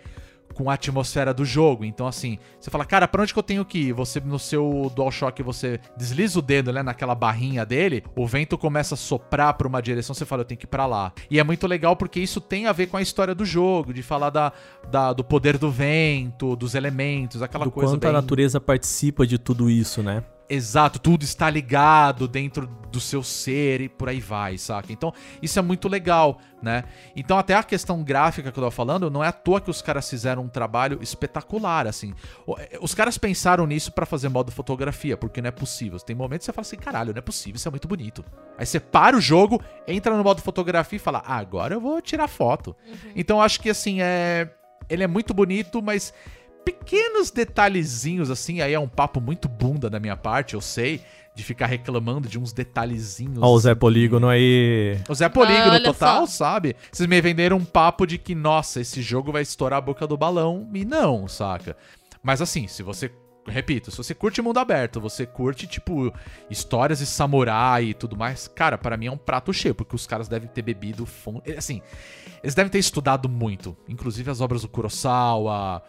com 0.53 0.71
a 0.71 0.75
atmosfera 0.75 1.33
do 1.35 1.45
jogo. 1.45 1.85
Então, 1.85 2.07
assim, 2.07 2.39
você 2.61 2.71
fala, 2.71 2.85
cara, 2.85 3.09
pra 3.09 3.23
onde 3.23 3.33
que 3.33 3.39
eu 3.39 3.43
tenho 3.43 3.65
que 3.65 3.79
ir? 3.89 3.93
Você, 3.93 4.21
no 4.21 4.39
seu 4.39 4.91
DualShock, 4.95 5.43
você 5.43 5.81
desliza 5.97 6.39
o 6.39 6.43
dedo, 6.43 6.73
né, 6.73 6.83
naquela 6.83 7.15
barrinha 7.15 7.65
dele, 7.67 8.05
o 8.17 8.27
vento 8.27 8.57
começa 8.59 8.95
a 8.95 8.99
soprar 8.99 9.55
pra 9.55 9.67
uma 9.69 9.81
direção, 9.83 10.15
você 10.15 10.25
fala, 10.25 10.43
eu 10.43 10.47
tenho 10.47 10.59
que 10.59 10.67
ir 10.67 10.69
pra 10.69 10.87
lá. 10.87 11.13
E 11.31 11.39
é 11.39 11.45
muito 11.45 11.67
legal 11.67 11.97
porque 11.97 12.21
isso 12.21 12.41
tem 12.41 12.67
a 12.67 12.73
ver 12.73 12.87
com 12.89 12.97
a 12.97 13.03
história 13.03 13.35
do 13.35 13.45
jogo, 13.45 13.93
de 13.93 14.03
falar 14.03 14.31
da, 14.31 14.53
da- 14.91 15.13
do 15.13 15.25
poder 15.25 15.59
do 15.59 15.71
vento, 15.71 16.55
dos 16.57 16.75
elementos, 16.75 17.43
aquela 17.43 17.65
Do 17.65 17.71
coisa 17.71 17.93
quanto 17.93 18.01
bem... 18.03 18.11
a 18.11 18.13
natureza 18.13 18.61
participa 18.61 19.27
de 19.27 19.39
tudo 19.39 19.71
isso, 19.71 20.03
né? 20.03 20.23
Exato, 20.55 20.99
tudo 20.99 21.23
está 21.23 21.49
ligado 21.49 22.29
dentro 22.29 22.67
do 22.67 23.01
seu 23.01 23.23
ser 23.23 23.81
e 23.81 23.89
por 23.89 24.11
aí 24.11 24.21
vai, 24.21 24.59
saca? 24.59 24.93
Então, 24.93 25.11
isso 25.41 25.59
é 25.59 25.63
muito 25.63 25.89
legal, 25.89 26.39
né? 26.61 26.85
Então, 27.17 27.39
até 27.39 27.55
a 27.55 27.63
questão 27.63 28.03
gráfica 28.05 28.53
que 28.53 28.59
eu 28.59 28.63
tava 28.63 28.71
falando, 28.71 29.11
não 29.11 29.25
é 29.25 29.29
à 29.29 29.33
toa 29.33 29.63
que 29.63 29.71
os 29.71 29.81
caras 29.81 30.11
fizeram 30.11 30.43
um 30.43 30.49
trabalho 30.49 30.99
espetacular, 31.01 31.87
assim. 31.87 32.13
Eh, 32.59 32.79
Os 32.83 32.95
caras 32.95 33.17
pensaram 33.17 33.67
nisso 33.67 33.93
pra 33.93 34.05
fazer 34.05 34.29
modo 34.29 34.53
fotografia, 34.53 35.17
porque 35.17 35.41
não 35.41 35.49
é 35.49 35.51
possível. 35.51 35.99
Tem 35.99 36.15
momentos 36.15 36.45
que 36.47 36.53
você 36.53 36.55
fala 36.55 36.67
assim, 36.67 36.77
caralho, 36.77 37.13
não 37.15 37.19
é 37.19 37.23
possível, 37.23 37.57
isso 37.57 37.67
é 37.69 37.71
muito 37.71 37.89
bonito. 37.89 38.23
Aí 38.59 38.67
você 38.67 38.79
para 38.79 39.17
o 39.17 39.23
jogo, 39.23 39.59
entra 39.89 40.15
no 40.15 40.23
modo 40.23 40.43
fotografia 40.43 40.97
e 40.97 41.01
fala, 41.01 41.23
ah, 41.25 41.37
agora 41.39 41.75
eu 41.75 41.81
vou 41.81 42.03
tirar 42.03 42.29
foto. 42.29 42.77
Então, 43.17 43.39
eu 43.39 43.43
acho 43.43 43.59
que, 43.59 43.71
assim, 43.71 44.03
é... 44.03 44.51
Ele 44.91 45.03
é 45.05 45.07
muito 45.07 45.33
bonito, 45.33 45.81
mas 45.81 46.13
pequenos 46.65 47.31
detalhezinhos, 47.31 48.31
assim, 48.31 48.61
aí 48.61 48.73
é 48.75 48.79
um 48.79 48.89
papo 48.89 49.21
muito 49.21 49.49
bunda 49.49 49.89
da 49.91 49.99
minha 50.01 50.17
parte, 50.17 50.55
eu 50.55 50.61
sei, 50.61 51.01
de 51.35 51.43
ficar 51.43 51.67
reclamando 51.67 52.29
de 52.29 52.39
uns 52.39 52.53
detalhezinhos. 52.53 53.39
Ó, 53.41 53.53
o 53.53 53.59
Zé 53.59 53.75
Polígono 53.75 54.29
aí. 54.29 54.99
O 55.09 55.15
Zé 55.15 55.29
Polígono 55.29 55.73
Ah, 55.75 55.81
total, 55.83 56.27
só. 56.27 56.45
sabe? 56.45 56.77
Vocês 56.91 57.09
me 57.09 57.21
venderam 57.21 57.57
um 57.57 57.65
papo 57.65 58.07
de 58.07 58.19
que, 58.19 58.35
nossa, 58.35 58.81
esse 58.81 59.01
jogo 59.01 59.33
vai 59.33 59.43
estourar 59.43 59.79
a 59.79 59.83
boca 59.83 60.07
do 60.07 60.17
balão. 60.17 60.69
E 60.75 60.85
não, 60.85 61.27
saca? 61.29 61.77
Mas 62.23 62.41
assim, 62.43 62.67
se 62.69 62.83
você 62.83 63.11
repito, 63.45 63.91
se 63.91 63.97
você 63.97 64.15
curte 64.15 64.41
mundo 64.41 64.59
aberto, 64.61 65.01
você 65.01 65.27
curte, 65.27 65.67
tipo, 65.67 66.15
histórias 66.49 67.01
de 67.01 67.07
samurai 67.07 67.87
e 67.87 67.95
tudo 67.95 68.17
mais, 68.17 68.47
cara, 68.47 68.79
para 68.79 68.97
mim 68.97 69.07
é 69.07 69.11
um 69.11 69.17
prato 69.17 69.53
cheio, 69.53 69.75
porque 69.75 69.97
os 69.97 70.07
caras 70.07 70.29
devem 70.29 70.49
ter 70.49 70.63
bebido 70.63 71.05
fundo. 71.05 71.43
Assim, 71.59 71.83
eles 72.41 72.55
devem 72.55 72.71
ter 72.71 72.79
estudado 72.79 73.29
muito, 73.29 73.77
inclusive 73.89 74.31
as 74.31 74.41
obras 74.41 74.63
do 74.63 74.69
Kurosawa, 74.69 75.83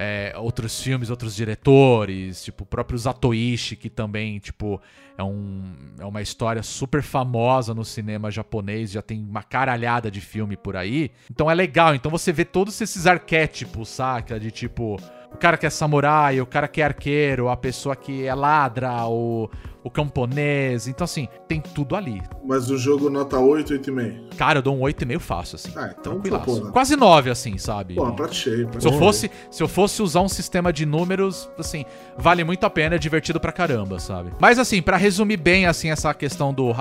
é, 0.00 0.32
outros 0.36 0.80
filmes, 0.80 1.10
outros 1.10 1.34
diretores, 1.34 2.44
tipo, 2.44 2.62
o 2.62 2.66
próprio 2.66 2.96
Zatoichi, 2.96 3.74
que 3.74 3.90
também, 3.90 4.38
tipo, 4.38 4.80
é, 5.18 5.24
um, 5.24 5.64
é 5.98 6.04
uma 6.04 6.22
história 6.22 6.62
super 6.62 7.02
famosa 7.02 7.74
no 7.74 7.84
cinema 7.84 8.30
japonês, 8.30 8.92
já 8.92 9.02
tem 9.02 9.20
uma 9.20 9.42
caralhada 9.42 10.08
de 10.08 10.20
filme 10.20 10.56
por 10.56 10.76
aí. 10.76 11.10
Então 11.28 11.50
é 11.50 11.54
legal, 11.54 11.96
então 11.96 12.12
você 12.12 12.32
vê 12.32 12.44
todos 12.44 12.80
esses 12.80 13.08
arquétipos, 13.08 13.88
saca? 13.88 14.38
De 14.38 14.52
tipo, 14.52 15.00
o 15.32 15.36
cara 15.36 15.56
que 15.56 15.66
é 15.66 15.70
samurai, 15.70 16.40
o 16.40 16.46
cara 16.46 16.68
que 16.68 16.80
é 16.80 16.84
arqueiro, 16.84 17.48
a 17.48 17.56
pessoa 17.56 17.96
que 17.96 18.24
é 18.24 18.32
ladra, 18.32 19.04
o, 19.06 19.50
o 19.88 19.90
camponês. 19.90 20.86
Então, 20.86 21.04
assim, 21.04 21.28
tem 21.48 21.60
tudo 21.60 21.96
ali. 21.96 22.22
Mas 22.44 22.70
o 22.70 22.78
jogo 22.78 23.10
nota 23.10 23.38
8, 23.38 23.74
8,5. 23.74 24.36
Cara, 24.36 24.58
eu 24.58 24.62
dou 24.62 24.76
um 24.76 24.80
8,5 24.80 25.18
fácil, 25.18 25.56
assim. 25.56 25.72
Ah, 25.74 25.94
então, 25.98 26.20
pô, 26.20 26.56
né? 26.60 26.70
Quase 26.72 26.94
9, 26.94 27.30
assim, 27.30 27.58
sabe? 27.58 27.94
Pô, 27.94 28.12
prato 28.12 28.34
cheio. 28.34 28.68
Se 28.78 28.86
eu, 28.86 28.92
fosse, 28.92 29.30
se 29.50 29.62
eu 29.62 29.68
fosse 29.68 30.02
usar 30.02 30.20
um 30.20 30.28
sistema 30.28 30.72
de 30.72 30.86
números, 30.86 31.50
assim, 31.58 31.84
vale 32.16 32.44
muito 32.44 32.64
a 32.64 32.70
pena, 32.70 32.94
é 32.94 32.98
divertido 32.98 33.40
pra 33.40 33.50
caramba, 33.50 33.98
sabe? 33.98 34.30
Mas 34.38 34.58
assim, 34.58 34.80
pra 34.80 34.96
resumir 34.96 35.36
bem, 35.38 35.66
assim, 35.66 35.90
essa 35.90 36.12
questão 36.14 36.52
do, 36.52 36.74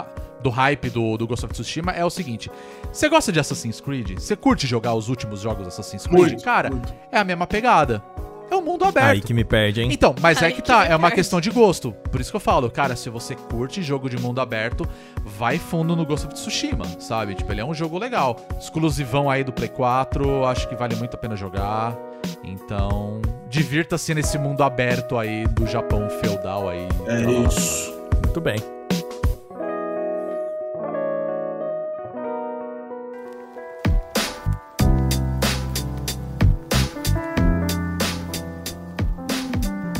do 0.43 0.49
hype 0.49 0.89
do, 0.89 1.17
do 1.17 1.25
Ghost 1.27 1.45
of 1.45 1.53
Tsushima, 1.53 1.91
é 1.91 2.03
o 2.03 2.09
seguinte. 2.09 2.51
Você 2.91 3.09
gosta 3.09 3.31
de 3.31 3.39
Assassin's 3.39 3.81
Creed? 3.81 4.19
Você 4.19 4.35
curte 4.35 4.67
jogar 4.67 4.93
os 4.93 5.09
últimos 5.09 5.41
jogos 5.41 5.67
Assassin's 5.67 6.05
Creed? 6.05 6.19
Muito, 6.19 6.43
Cara, 6.43 6.69
muito. 6.69 6.93
é 7.11 7.17
a 7.17 7.23
mesma 7.23 7.47
pegada. 7.47 8.03
É 8.49 8.55
um 8.55 8.61
mundo 8.61 8.85
aberto. 8.85 9.07
Aí 9.07 9.21
que 9.21 9.33
me 9.33 9.43
perde, 9.43 9.81
hein? 9.81 9.89
Então, 9.91 10.15
mas 10.21 10.41
é 10.41 10.45
Aí 10.47 10.53
que 10.53 10.61
que 10.61 10.67
tá, 10.67 10.85
é 10.85 10.89
uma 10.95 11.07
perde. 11.07 11.15
questão 11.15 11.41
de 11.41 11.49
gosto. 11.49 11.91
Por 12.11 12.21
isso 12.21 12.31
que 12.31 12.35
eu 12.35 12.41
falo, 12.41 12.69
cara, 12.71 12.95
se 12.95 13.09
você 13.09 13.35
curte 13.35 13.83
jogo 13.83 14.09
de 14.09 14.17
mundo 14.17 14.39
aberto, 14.39 14.87
vai 15.23 15.57
fundo 15.57 15.95
no 15.95 16.05
Ghost 16.05 16.25
of 16.27 16.35
Tsushima, 16.35 16.85
sabe? 16.99 17.35
Tipo, 17.35 17.51
ele 17.51 17.61
é 17.61 17.65
um 17.65 17.73
jogo 17.73 17.97
legal. 17.97 18.37
Exclusivão 18.59 19.29
aí 19.29 19.43
do 19.43 19.51
Play 19.51 19.69
4, 19.69 20.45
acho 20.45 20.67
que 20.67 20.75
vale 20.75 20.95
muito 20.95 21.15
a 21.15 21.17
pena 21.17 21.35
jogar. 21.35 21.95
Então, 22.43 23.21
divirta-se 23.49 24.13
nesse 24.13 24.37
mundo 24.37 24.63
aberto 24.63 25.17
aí 25.17 25.45
do 25.47 25.67
Japão 25.67 26.09
feudal 26.21 26.69
aí. 26.69 26.87
É 27.07 27.21
isso. 27.47 27.93
Muito 28.23 28.39
bem. 28.41 28.76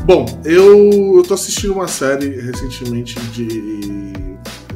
Bom, 0.08 0.26
eu, 0.46 1.18
eu 1.18 1.22
tô 1.22 1.34
assistindo 1.34 1.74
uma 1.74 1.88
série 1.90 2.40
recentemente 2.40 3.20
de. 3.32 4.14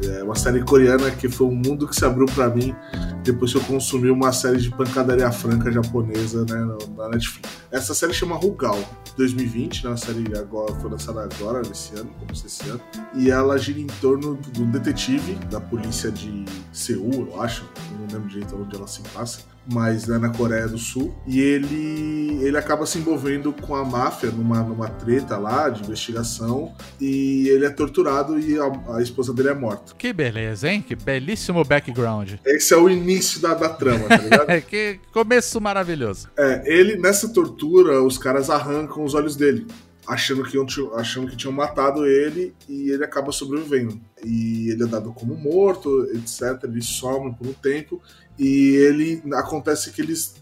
é, 0.05 0.21
uma 0.23 0.35
série 0.35 0.61
coreana 0.61 1.09
que 1.09 1.29
foi 1.29 1.47
um 1.47 1.55
mundo 1.55 1.87
que 1.87 1.95
se 1.95 2.03
abriu 2.03 2.25
pra 2.25 2.49
mim 2.49 2.75
depois 3.23 3.53
que 3.53 3.57
eu 3.57 3.63
consumi 3.63 4.09
uma 4.09 4.33
série 4.33 4.57
de 4.57 4.69
pancadaria 4.69 5.31
franca 5.31 5.71
japonesa 5.71 6.43
né, 6.49 6.75
na 6.97 7.07
Netflix. 7.07 7.49
Essa 7.71 7.93
série 7.93 8.13
chama 8.13 8.35
Rugal, 8.35 8.77
2020, 9.15 9.85
né, 9.85 9.93
a 9.93 9.97
série 9.97 10.37
agora, 10.37 10.73
foi 10.75 10.89
lançada 10.89 11.23
agora, 11.23 11.61
nesse 11.61 11.95
ano, 11.97 12.09
começo 12.19 12.43
desse 12.43 12.67
ano. 12.67 12.81
E 13.15 13.31
ela 13.31 13.57
gira 13.57 13.79
em 13.79 13.87
torno 13.87 14.37
de 14.51 14.61
um 14.61 14.69
detetive 14.69 15.35
da 15.49 15.61
polícia 15.61 16.11
de 16.11 16.43
Seul, 16.73 17.29
eu 17.31 17.41
acho, 17.41 17.63
não 17.97 18.07
lembro 18.11 18.27
direito 18.27 18.53
onde 18.53 18.75
ela 18.75 18.87
se 18.87 19.01
passa, 19.13 19.39
mas 19.71 20.09
é 20.09 20.17
na 20.17 20.29
Coreia 20.29 20.67
do 20.67 20.77
Sul. 20.77 21.13
E 21.27 21.39
ele, 21.39 22.39
ele 22.41 22.57
acaba 22.57 22.85
se 22.85 22.97
envolvendo 22.97 23.53
com 23.53 23.75
a 23.75 23.83
máfia 23.83 24.31
numa, 24.31 24.61
numa 24.61 24.89
treta 24.89 25.37
lá 25.37 25.69
de 25.69 25.83
investigação. 25.83 26.73
E 26.99 27.47
ele 27.49 27.65
é 27.65 27.69
torturado 27.69 28.39
e 28.39 28.57
a, 28.59 28.95
a 28.95 29.01
esposa 29.01 29.33
dele 29.33 29.49
é 29.49 29.53
morta. 29.53 29.93
Que 29.97 30.11
beleza, 30.11 30.69
hein? 30.69 30.81
Que 30.81 30.95
belíssimo 30.95 31.63
background. 31.63 32.33
Esse 32.45 32.73
é 32.73 32.77
o 32.77 32.89
início 32.89 33.39
da, 33.39 33.53
da 33.53 33.69
trama, 33.69 34.07
tá 34.07 34.17
ligado? 34.17 34.49
É, 34.49 34.61
que 34.61 34.99
começo 35.11 35.59
maravilhoso. 35.61 36.29
É, 36.37 36.63
ele, 36.65 36.97
nessa 36.97 37.29
tortura, 37.29 38.01
os 38.01 38.17
caras 38.17 38.49
arrancam 38.49 39.03
os 39.03 39.13
olhos 39.13 39.35
dele. 39.35 39.67
Achando 40.07 40.43
que, 40.43 40.57
achando 40.95 41.29
que 41.29 41.37
tinham 41.37 41.53
matado 41.53 42.05
ele 42.05 42.53
e 42.67 42.89
ele 42.89 43.03
acaba 43.03 43.31
sobrevivendo. 43.31 44.01
E 44.25 44.69
ele 44.71 44.83
é 44.83 44.87
dado 44.87 45.13
como 45.13 45.35
morto, 45.35 46.05
etc. 46.13 46.63
Ele 46.63 46.81
some 46.81 47.33
por 47.35 47.47
um 47.47 47.53
tempo. 47.53 48.01
E 48.37 48.75
ele. 48.75 49.21
Acontece 49.33 49.91
que 49.91 50.01
eles 50.01 50.41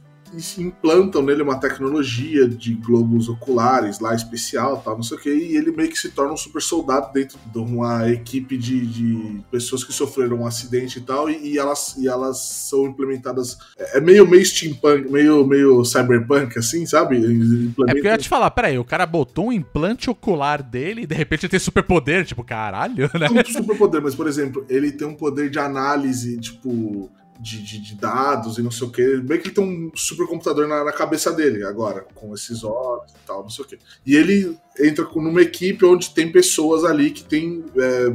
implantam 0.58 1.22
nele 1.22 1.42
uma 1.42 1.60
tecnologia 1.60 2.48
de 2.48 2.74
globos 2.76 3.30
oculares 3.30 4.00
lá 4.00 4.14
especial, 4.14 4.78
tal, 4.78 4.96
não 4.96 5.04
sei 5.04 5.18
o 5.18 5.20
que, 5.20 5.30
e 5.30 5.58
ele 5.58 5.72
meio 5.72 5.90
que 5.90 5.98
se 5.98 6.10
torna 6.10 6.34
um 6.34 6.38
super 6.38 6.62
soldado 6.62 7.12
dentro 7.12 7.40
de 7.52 7.58
uma 7.58 8.10
equipe 8.10 8.58
de, 8.58 8.86
de 8.86 9.42
pessoas 9.52 9.84
que 9.84 9.92
sofreram 9.92 10.42
um 10.42 10.46
acidente 10.46 11.00
e 11.00 11.02
tal, 11.02 11.30
e, 11.30 11.54
e 11.54 11.58
elas, 11.58 11.96
e 11.98 12.08
elas 12.08 12.40
são 12.40 12.86
implementadas. 12.86 13.58
É 13.78 13.90
é 13.98 14.02
meio, 14.02 14.28
meio 14.28 14.46
steampunk, 14.46 15.10
meio, 15.12 15.46
meio 15.46 15.84
cyberpunk, 15.84 16.58
assim, 16.58 16.86
sabe? 16.86 17.18
É 17.18 17.92
porque 17.92 18.08
eu 18.08 18.12
ia 18.12 18.18
te 18.18 18.30
falar, 18.30 18.52
peraí, 18.52 18.78
o 18.78 18.86
cara 18.86 19.06
botou 19.06 19.48
um 19.48 19.52
implante 19.52 20.10
ocular 20.10 20.62
dele 20.62 21.02
e 21.02 21.08
de 21.08 21.16
repente 21.16 21.46
ele 21.46 21.52
tem 21.52 21.60
superpoder, 21.60 22.24
tipo, 22.26 22.44
caralho, 22.44 23.10
né? 23.20 23.28
não 23.30 23.42
um 23.42 23.46
super 23.46 23.78
poder, 23.78 24.02
mas, 24.02 24.16
por 24.16 24.28
exemplo, 24.28 24.66
ele 24.70 24.92
tem 24.92 25.08
um 25.08 25.16
poder 25.16 25.50
de 25.50 25.60
análise, 25.60 26.40
tipo, 26.40 27.12
de, 27.40 27.64
de, 27.64 27.80
de 27.80 27.96
dados 27.96 28.58
e 28.58 28.62
não 28.62 28.70
sei 28.70 28.88
o 28.88 28.92
que. 28.92 29.02
Meio 29.02 29.42
que 29.42 29.48
ele 29.48 29.56
tem 29.56 29.64
um 29.64 29.92
supercomputador 29.96 30.68
na, 30.68 30.84
na 30.84 30.92
cabeça 30.92 31.32
dele 31.32 31.64
agora, 31.64 32.06
com 32.14 32.34
esses 32.34 32.64
olhos 32.64 33.12
e 33.12 33.26
tal, 33.26 33.44
não 33.44 33.50
sei 33.50 33.64
o 33.64 33.68
que. 33.68 33.80
E 34.06 34.16
ele 34.16 34.58
entra 34.78 35.08
numa 35.16 35.42
equipe 35.42 35.86
onde 35.86 36.14
tem 36.14 36.32
pessoas 36.32 36.84
ali 36.84 37.12
que 37.12 37.24
têm 37.24 37.64
é, 37.78 38.14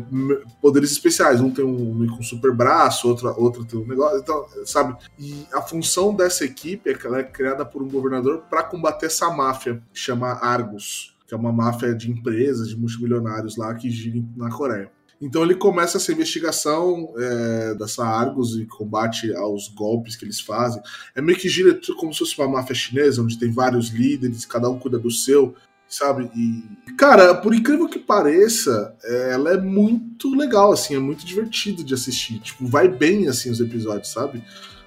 poderes 0.60 0.92
especiais. 0.92 1.40
Um 1.40 1.50
tem 1.50 1.64
um, 1.64 2.02
um 2.02 2.22
super 2.22 2.52
braço, 2.54 3.08
outra, 3.08 3.30
outra 3.32 3.64
tem 3.64 3.80
um 3.80 3.86
negócio, 3.86 4.18
então, 4.18 4.46
sabe? 4.66 4.96
E 5.18 5.46
a 5.52 5.62
função 5.62 6.14
dessa 6.14 6.44
equipe 6.44 6.90
é 6.90 6.94
que 6.94 7.06
ela 7.06 7.20
é 7.20 7.24
criada 7.24 7.64
por 7.64 7.82
um 7.82 7.88
governador 7.88 8.42
para 8.50 8.62
combater 8.62 9.06
essa 9.06 9.30
máfia, 9.30 9.82
que 9.92 9.98
chama 9.98 10.32
Argus, 10.32 11.14
que 11.26 11.34
é 11.34 11.36
uma 11.36 11.52
máfia 11.52 11.94
de 11.94 12.10
empresas, 12.10 12.68
de 12.68 12.76
multimilionários 12.76 13.56
lá 13.56 13.74
que 13.74 13.90
gira 13.90 14.22
na 14.36 14.50
Coreia. 14.50 14.90
Então 15.20 15.42
ele 15.42 15.54
começa 15.54 15.96
essa 15.96 16.12
investigação 16.12 17.12
é, 17.16 17.74
dessa 17.74 18.04
Argus 18.04 18.56
e 18.56 18.66
combate 18.66 19.34
aos 19.34 19.68
golpes 19.68 20.16
que 20.16 20.24
eles 20.24 20.40
fazem. 20.40 20.82
É 21.14 21.22
meio 21.22 21.38
que 21.38 21.48
gira 21.48 21.78
como 21.96 22.12
se 22.12 22.18
fosse 22.18 22.38
uma 22.38 22.48
máfia 22.48 22.74
chinesa, 22.74 23.22
onde 23.22 23.38
tem 23.38 23.50
vários 23.50 23.88
líderes, 23.88 24.44
cada 24.44 24.68
um 24.68 24.78
cuida 24.78 24.98
do 24.98 25.10
seu, 25.10 25.54
sabe? 25.88 26.30
E, 26.34 26.92
cara, 26.92 27.34
por 27.34 27.54
incrível 27.54 27.88
que 27.88 27.98
pareça, 27.98 28.94
é, 29.04 29.32
ela 29.32 29.52
é 29.52 29.60
muito 29.60 30.34
legal, 30.34 30.72
assim, 30.72 30.94
é 30.94 30.98
muito 30.98 31.24
divertido 31.24 31.84
de 31.84 31.94
assistir. 31.94 32.40
Tipo, 32.40 32.66
vai 32.66 32.88
bem, 32.88 33.28
assim, 33.28 33.50
os 33.50 33.60
episódios, 33.60 34.10
sabe? 34.10 34.42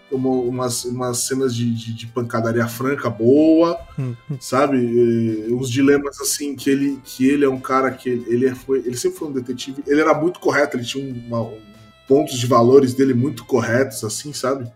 Como 0.10 0.44
umas, 0.48 0.86
umas 0.86 1.18
cenas 1.20 1.54
de, 1.54 1.70
de, 1.74 1.94
de 1.94 2.08
pancadaria 2.08 2.66
franca 2.68 3.10
boa, 3.10 3.78
sabe? 4.40 4.78
E 4.78 5.54
uns 5.54 5.70
dilemas 5.70 6.20
assim 6.22 6.56
que 6.56 6.70
ele 6.70 7.00
que 7.04 7.28
ele 7.28 7.44
é 7.44 7.50
um 7.50 7.60
cara 7.60 7.92
que 7.92 8.08
ele, 8.10 8.26
ele 8.28 8.46
é- 8.48 8.56
foi 8.56 8.80
ele 8.80 8.96
sempre 8.96 9.18
foi 9.20 9.28
um 9.28 9.34
detetive. 9.34 9.84
Ele 9.86 10.00
era 10.00 10.14
muito 10.14 10.40
correto, 10.40 10.78
ele 10.78 10.86
tinha 10.86 11.14
uma, 11.28 11.42
um- 11.42 11.60
pontos 12.08 12.40
de 12.40 12.48
valores 12.48 12.94
dele 12.94 13.14
muito 13.14 13.44
corretos, 13.44 14.02
assim, 14.06 14.32
sabe? 14.32 14.72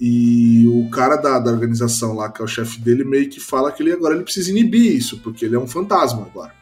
E 0.00 0.66
o 0.68 0.88
cara 0.88 1.16
da, 1.16 1.38
da 1.40 1.50
organização 1.50 2.14
lá, 2.14 2.30
que 2.30 2.40
é 2.40 2.44
o 2.44 2.48
chefe 2.48 2.80
dele, 2.80 3.04
meio 3.04 3.28
que 3.28 3.40
fala 3.40 3.72
que 3.72 3.82
ele 3.82 3.92
agora 3.92 4.14
ele 4.14 4.22
precisa 4.24 4.50
inibir 4.50 4.94
isso, 4.96 5.18
porque 5.18 5.44
ele 5.44 5.56
é 5.56 5.58
um 5.58 5.66
fantasma 5.66 6.22
agora. 6.22 6.54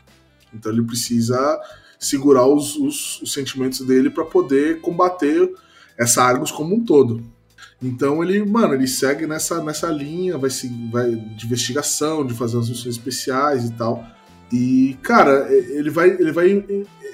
Então 0.52 0.72
ele 0.72 0.82
precisa 0.82 1.60
segurar 2.00 2.46
os, 2.46 2.74
os, 2.76 3.20
os 3.22 3.32
sentimentos 3.32 3.80
dele 3.86 4.08
para 4.08 4.24
poder 4.24 4.80
combater 4.80 5.52
essa 5.96 6.22
Argus 6.22 6.50
como 6.50 6.74
um 6.74 6.84
todo. 6.84 7.22
Então 7.80 8.22
ele, 8.24 8.44
mano, 8.44 8.74
ele 8.74 8.88
segue 8.88 9.26
nessa, 9.26 9.62
nessa 9.62 9.88
linha, 9.88 10.36
vai, 10.36 10.50
se- 10.50 10.68
vai 10.90 11.14
de 11.14 11.46
investigação, 11.46 12.26
de 12.26 12.34
fazer 12.34 12.58
as 12.58 12.68
missões 12.68 12.96
especiais 12.96 13.64
e 13.64 13.72
tal. 13.72 14.04
E, 14.52 14.96
cara, 15.02 15.46
ele 15.52 15.90
vai, 15.90 16.08
ele 16.10 16.32
vai, 16.32 16.48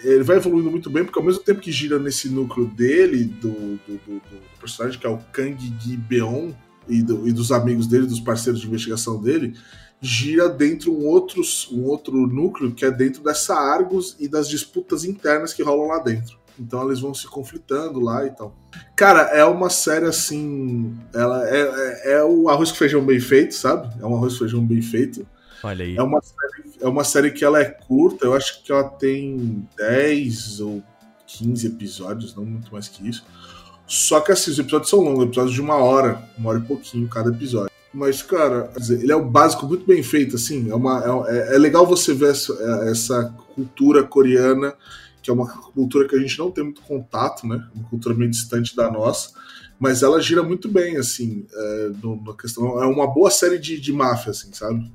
ele 0.04 0.22
vai 0.22 0.36
evoluindo 0.36 0.70
muito 0.70 0.88
bem, 0.88 1.04
porque 1.04 1.18
ao 1.18 1.24
mesmo 1.24 1.42
tempo 1.42 1.60
que 1.60 1.70
gira 1.72 1.98
nesse 1.98 2.28
núcleo 2.28 2.66
dele, 2.66 3.24
do, 3.24 3.50
do, 3.50 3.78
do- 4.06 4.20
do 4.20 4.58
personagem 4.60 4.98
que 4.98 5.06
é 5.06 5.10
o 5.10 5.18
Kang 5.32 5.56
Gi 5.80 5.96
Beon, 5.96 6.52
e, 6.88 7.02
do- 7.02 7.26
e 7.28 7.32
dos 7.32 7.50
amigos 7.52 7.86
dele, 7.86 8.06
dos 8.06 8.20
parceiros 8.20 8.60
de 8.60 8.66
investigação 8.66 9.20
dele, 9.20 9.54
gira 10.00 10.48
dentro 10.48 10.92
um 10.92 11.06
outro, 11.06 11.42
um 11.72 11.82
outro 11.84 12.26
núcleo 12.26 12.72
que 12.72 12.84
é 12.84 12.90
dentro 12.90 13.22
dessa 13.22 13.54
Argus 13.54 14.16
e 14.20 14.28
das 14.28 14.48
disputas 14.48 15.04
internas 15.04 15.52
que 15.54 15.62
rolam 15.62 15.88
lá 15.88 15.98
dentro. 15.98 16.38
Então 16.58 16.86
eles 16.86 17.00
vão 17.00 17.12
se 17.12 17.26
conflitando 17.26 18.00
lá 18.00 18.24
e 18.26 18.30
tal. 18.30 18.54
Cara, 18.96 19.22
é 19.36 19.44
uma 19.44 19.70
série 19.70 20.06
assim. 20.06 20.96
Ela 21.12 21.48
é, 21.48 21.60
é, 21.60 22.12
é 22.14 22.24
o 22.24 22.48
arroz 22.48 22.70
com 22.70 22.78
feijão 22.78 23.04
bem 23.04 23.20
feito, 23.20 23.54
sabe? 23.54 23.88
É 24.00 24.06
um 24.06 24.14
arroz 24.14 24.34
com 24.34 24.40
feijão 24.40 24.64
bem 24.64 24.80
feito. 24.80 25.26
Olha 25.62 25.84
aí. 25.84 25.96
É 25.96 26.02
uma 26.02 26.20
série, 26.20 26.74
é 26.80 26.88
uma 26.88 27.04
série 27.04 27.30
que 27.30 27.44
ela 27.44 27.60
é 27.60 27.64
curta, 27.64 28.26
eu 28.26 28.34
acho 28.34 28.62
que 28.62 28.70
ela 28.70 28.84
tem 28.84 29.66
10 29.76 30.60
ou 30.60 30.82
15 31.26 31.66
episódios, 31.66 32.36
não 32.36 32.44
muito 32.44 32.70
mais 32.72 32.86
que 32.86 33.08
isso. 33.08 33.24
Só 33.86 34.20
que 34.20 34.32
assim, 34.32 34.50
os 34.50 34.58
episódios 34.58 34.90
são 34.90 35.00
longos, 35.00 35.24
episódios 35.24 35.54
de 35.54 35.60
uma 35.60 35.76
hora, 35.76 36.22
uma 36.36 36.50
hora 36.50 36.58
e 36.58 36.62
pouquinho 36.62 37.08
cada 37.08 37.30
episódio. 37.30 37.70
Mas, 37.92 38.22
cara, 38.22 38.72
ele 38.90 39.12
é 39.12 39.16
o 39.16 39.24
básico 39.24 39.66
muito 39.66 39.86
bem 39.86 40.02
feito, 40.02 40.34
assim. 40.34 40.68
É, 40.68 40.74
uma, 40.74 41.24
é, 41.28 41.54
é 41.54 41.58
legal 41.58 41.86
você 41.86 42.12
ver 42.12 42.30
essa, 42.30 42.52
essa 42.90 43.34
cultura 43.54 44.02
coreana, 44.02 44.74
que 45.24 45.30
é 45.30 45.32
uma 45.32 45.48
cultura 45.48 46.06
que 46.06 46.14
a 46.14 46.18
gente 46.18 46.38
não 46.38 46.50
tem 46.50 46.62
muito 46.62 46.82
contato, 46.82 47.46
né? 47.46 47.66
Uma 47.74 47.88
cultura 47.88 48.14
meio 48.14 48.30
distante 48.30 48.76
da 48.76 48.90
nossa. 48.90 49.32
Mas 49.80 50.02
ela 50.02 50.20
gira 50.20 50.42
muito 50.42 50.68
bem, 50.68 50.98
assim, 50.98 51.46
é, 51.50 51.90
no, 52.02 52.22
na 52.22 52.34
questão. 52.34 52.82
É 52.82 52.86
uma 52.86 53.06
boa 53.06 53.30
série 53.30 53.58
de, 53.58 53.80
de 53.80 53.90
máfia, 53.90 54.32
assim, 54.32 54.52
sabe? 54.52 54.92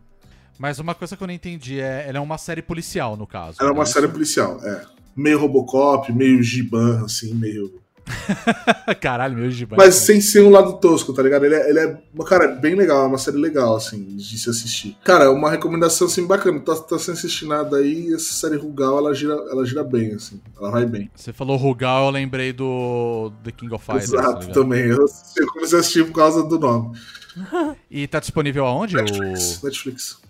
Mas 0.60 0.78
uma 0.78 0.94
coisa 0.94 1.18
que 1.18 1.24
eu 1.24 1.28
não 1.28 1.34
entendi 1.34 1.80
é. 1.80 2.08
Ela 2.08 2.20
é 2.20 2.22
uma 2.22 2.38
série 2.38 2.62
policial, 2.62 3.18
no 3.18 3.26
caso. 3.26 3.58
Ela 3.60 3.72
é 3.72 3.74
uma 3.74 3.84
isso? 3.84 3.94
série 3.94 4.08
policial, 4.08 4.64
é. 4.64 4.86
Meio 5.16 5.40
Robocop, 5.40 6.14
meio 6.14 6.44
Giban, 6.44 7.04
assim, 7.06 7.34
meio. 7.34 7.82
Caralho, 9.00 9.38
meu 9.38 9.50
de 9.50 9.68
Mas 9.78 9.96
sem 9.96 10.22
ser 10.22 10.42
um 10.42 10.50
lado 10.50 10.74
tosco, 10.80 11.14
tá 11.14 11.22
ligado? 11.22 11.46
Ele 11.46 11.56
é, 11.56 11.70
ele 11.70 11.80
é 11.80 11.98
cara, 12.28 12.48
bem 12.48 12.76
legal, 12.76 13.04
é 13.04 13.08
uma 13.08 13.18
série 13.18 13.38
legal, 13.38 13.76
assim, 13.76 14.04
de 14.04 14.38
se 14.38 14.50
assistir. 14.50 14.98
Cara, 15.04 15.32
uma 15.32 15.50
recomendação, 15.50 16.08
assim, 16.08 16.26
bacana. 16.26 16.60
Tá, 16.60 16.76
tá 16.76 17.00
sem 17.00 17.14
assistir 17.14 17.46
nada 17.46 17.78
aí, 17.78 18.14
essa 18.14 18.34
série 18.34 18.58
Rugal, 18.58 18.98
ela 18.98 19.14
gira, 19.14 19.34
ela 19.34 19.66
gira 19.66 19.84
bem, 19.84 20.14
assim. 20.14 20.40
Ela 20.60 20.72
vai 20.72 20.86
bem. 20.86 21.10
Você 21.16 21.32
falou 21.34 21.58
Rugal, 21.58 22.06
eu 22.06 22.12
lembrei 22.12 22.54
do 22.54 23.32
The 23.44 23.52
King 23.52 23.74
of 23.74 23.86
Fighters. 23.86 24.12
tá 24.12 24.20
Exato, 24.20 24.52
também. 24.52 24.86
Eu, 24.86 25.06
eu 25.38 25.48
comecei 25.48 25.78
a 25.78 25.82
assistir 25.82 26.06
por 26.06 26.14
causa 26.14 26.44
do 26.44 26.60
nome. 26.60 26.98
E 27.90 28.08
tá 28.08 28.20
disponível 28.20 28.66
aonde? 28.66 28.96
Netflix. 28.96 29.62
O... 29.62 29.66
Netflix. 29.66 30.22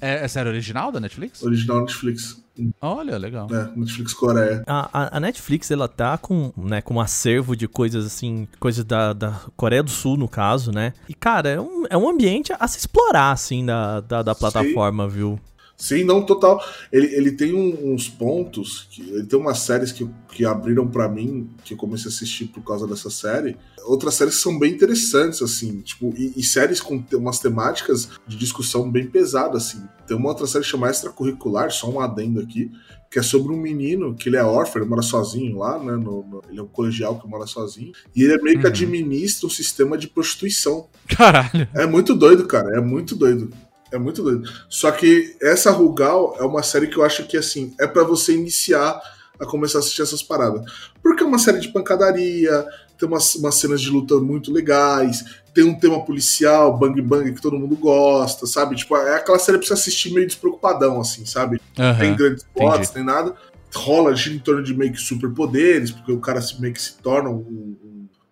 É, 0.00 0.24
é 0.24 0.28
série 0.28 0.48
original 0.48 0.90
da 0.90 1.00
Netflix? 1.00 1.42
Original 1.42 1.80
Netflix. 1.80 2.42
Olha, 2.80 3.16
legal. 3.16 3.48
É, 3.50 3.78
Netflix 3.78 4.12
Coreia. 4.12 4.62
A, 4.66 4.88
a, 4.92 5.16
a 5.16 5.20
Netflix, 5.20 5.70
ela 5.70 5.88
tá 5.88 6.18
com, 6.18 6.52
né, 6.56 6.80
com 6.80 6.94
um 6.94 7.00
acervo 7.00 7.56
de 7.56 7.66
coisas 7.66 8.04
assim, 8.04 8.46
coisas 8.58 8.84
da, 8.84 9.12
da 9.12 9.40
Coreia 9.56 9.82
do 9.82 9.90
Sul, 9.90 10.16
no 10.16 10.28
caso, 10.28 10.70
né? 10.70 10.92
E, 11.08 11.14
cara, 11.14 11.48
é 11.48 11.60
um, 11.60 11.84
é 11.88 11.96
um 11.96 12.08
ambiente 12.08 12.52
a 12.58 12.68
se 12.68 12.78
explorar, 12.78 13.32
assim, 13.32 13.64
da, 13.64 14.00
da, 14.00 14.22
da 14.22 14.34
plataforma, 14.34 15.08
viu? 15.08 15.38
Sim, 15.80 16.04
não, 16.04 16.22
total. 16.22 16.62
Ele, 16.92 17.06
ele 17.14 17.32
tem 17.32 17.54
um- 17.54 17.94
uns 17.94 18.06
pontos, 18.06 18.86
que, 18.90 19.00
ele 19.00 19.24
tem 19.24 19.38
umas 19.38 19.60
séries 19.60 19.90
que, 19.90 20.06
que 20.30 20.44
abriram 20.44 20.86
pra 20.86 21.08
mim, 21.08 21.48
que 21.64 21.72
eu 21.72 21.76
comecei 21.78 22.10
a 22.10 22.14
assistir 22.14 22.48
por 22.48 22.62
causa 22.62 22.86
dessa 22.86 23.08
série. 23.08 23.56
Outras 23.86 24.12
séries 24.14 24.36
que 24.36 24.42
são 24.42 24.58
bem 24.58 24.74
interessantes, 24.74 25.40
assim, 25.40 25.80
tipo, 25.80 26.12
e, 26.18 26.34
e 26.36 26.42
séries 26.42 26.82
com 26.82 27.02
umas 27.14 27.38
temáticas 27.38 28.10
de 28.28 28.36
discussão 28.36 28.90
bem 28.90 29.06
pesada, 29.06 29.56
assim. 29.56 29.82
Tem 30.06 30.14
uma 30.14 30.28
outra 30.28 30.46
série 30.46 30.64
chamada 30.64 30.92
Extracurricular, 30.92 31.70
só 31.70 31.88
um 31.90 31.98
adendo 31.98 32.40
aqui, 32.40 32.70
que 33.10 33.18
é 33.18 33.22
sobre 33.22 33.50
um 33.52 33.56
menino 33.56 34.14
que 34.14 34.28
ele 34.28 34.36
é 34.36 34.44
órfão, 34.44 34.82
ele 34.82 34.88
mora 34.90 35.00
sozinho 35.02 35.56
lá, 35.58 35.78
né? 35.82 35.92
no- 35.92 36.22
no- 36.24 36.42
ele 36.50 36.60
é 36.60 36.62
um 36.62 36.66
colegial 36.68 37.18
que 37.18 37.26
mora 37.26 37.46
sozinho. 37.46 37.92
E 38.14 38.22
ele 38.22 38.34
é 38.34 38.38
meio 38.42 38.58
que 38.60 38.66
Uhum. 38.66 38.70
administra 38.70 39.46
um 39.46 39.50
sistema 39.50 39.96
de 39.96 40.06
prostituição. 40.08 40.88
Caralho. 41.08 41.66
É 41.74 41.86
muito 41.86 42.14
doido, 42.14 42.46
cara. 42.46 42.76
É 42.76 42.80
muito 42.82 43.16
doido. 43.16 43.50
É 43.92 43.98
muito 43.98 44.22
doido. 44.22 44.48
Só 44.68 44.90
que 44.90 45.36
essa 45.42 45.70
Rugal 45.70 46.36
é 46.38 46.44
uma 46.44 46.62
série 46.62 46.86
que 46.86 46.96
eu 46.96 47.04
acho 47.04 47.26
que, 47.26 47.36
assim, 47.36 47.74
é 47.78 47.86
pra 47.86 48.04
você 48.04 48.34
iniciar 48.34 49.00
a 49.38 49.46
começar 49.46 49.78
a 49.78 49.80
assistir 49.80 50.02
essas 50.02 50.22
paradas. 50.22 50.62
Porque 51.02 51.22
é 51.22 51.26
uma 51.26 51.38
série 51.38 51.58
de 51.60 51.68
pancadaria, 51.68 52.64
tem 52.98 53.08
umas, 53.08 53.34
umas 53.34 53.54
cenas 53.54 53.80
de 53.80 53.88
luta 53.88 54.16
muito 54.16 54.52
legais, 54.52 55.24
tem 55.54 55.64
um 55.64 55.74
tema 55.74 56.04
policial, 56.04 56.76
bang 56.76 57.00
bang, 57.00 57.32
que 57.32 57.40
todo 57.40 57.58
mundo 57.58 57.74
gosta, 57.74 58.46
sabe? 58.46 58.76
Tipo, 58.76 58.96
é 58.96 59.16
aquela 59.16 59.38
série 59.38 59.58
pra 59.58 59.66
você 59.66 59.72
assistir 59.72 60.12
meio 60.12 60.26
despreocupadão, 60.26 61.00
assim, 61.00 61.24
sabe? 61.24 61.60
Aham. 61.78 61.98
tem 61.98 62.14
grandes 62.14 62.44
plots, 62.54 62.92
nem 62.94 63.04
nada. 63.04 63.34
Rola, 63.74 64.14
gira 64.14 64.34
em 64.34 64.38
torno 64.38 64.62
de 64.62 64.74
meio 64.74 64.92
que 64.92 65.00
superpoderes, 65.00 65.90
porque 65.90 66.12
o 66.12 66.20
cara 66.20 66.42
se, 66.42 66.60
meio 66.60 66.74
que 66.74 66.82
se 66.82 66.98
torna 66.98 67.30
um, 67.30 67.76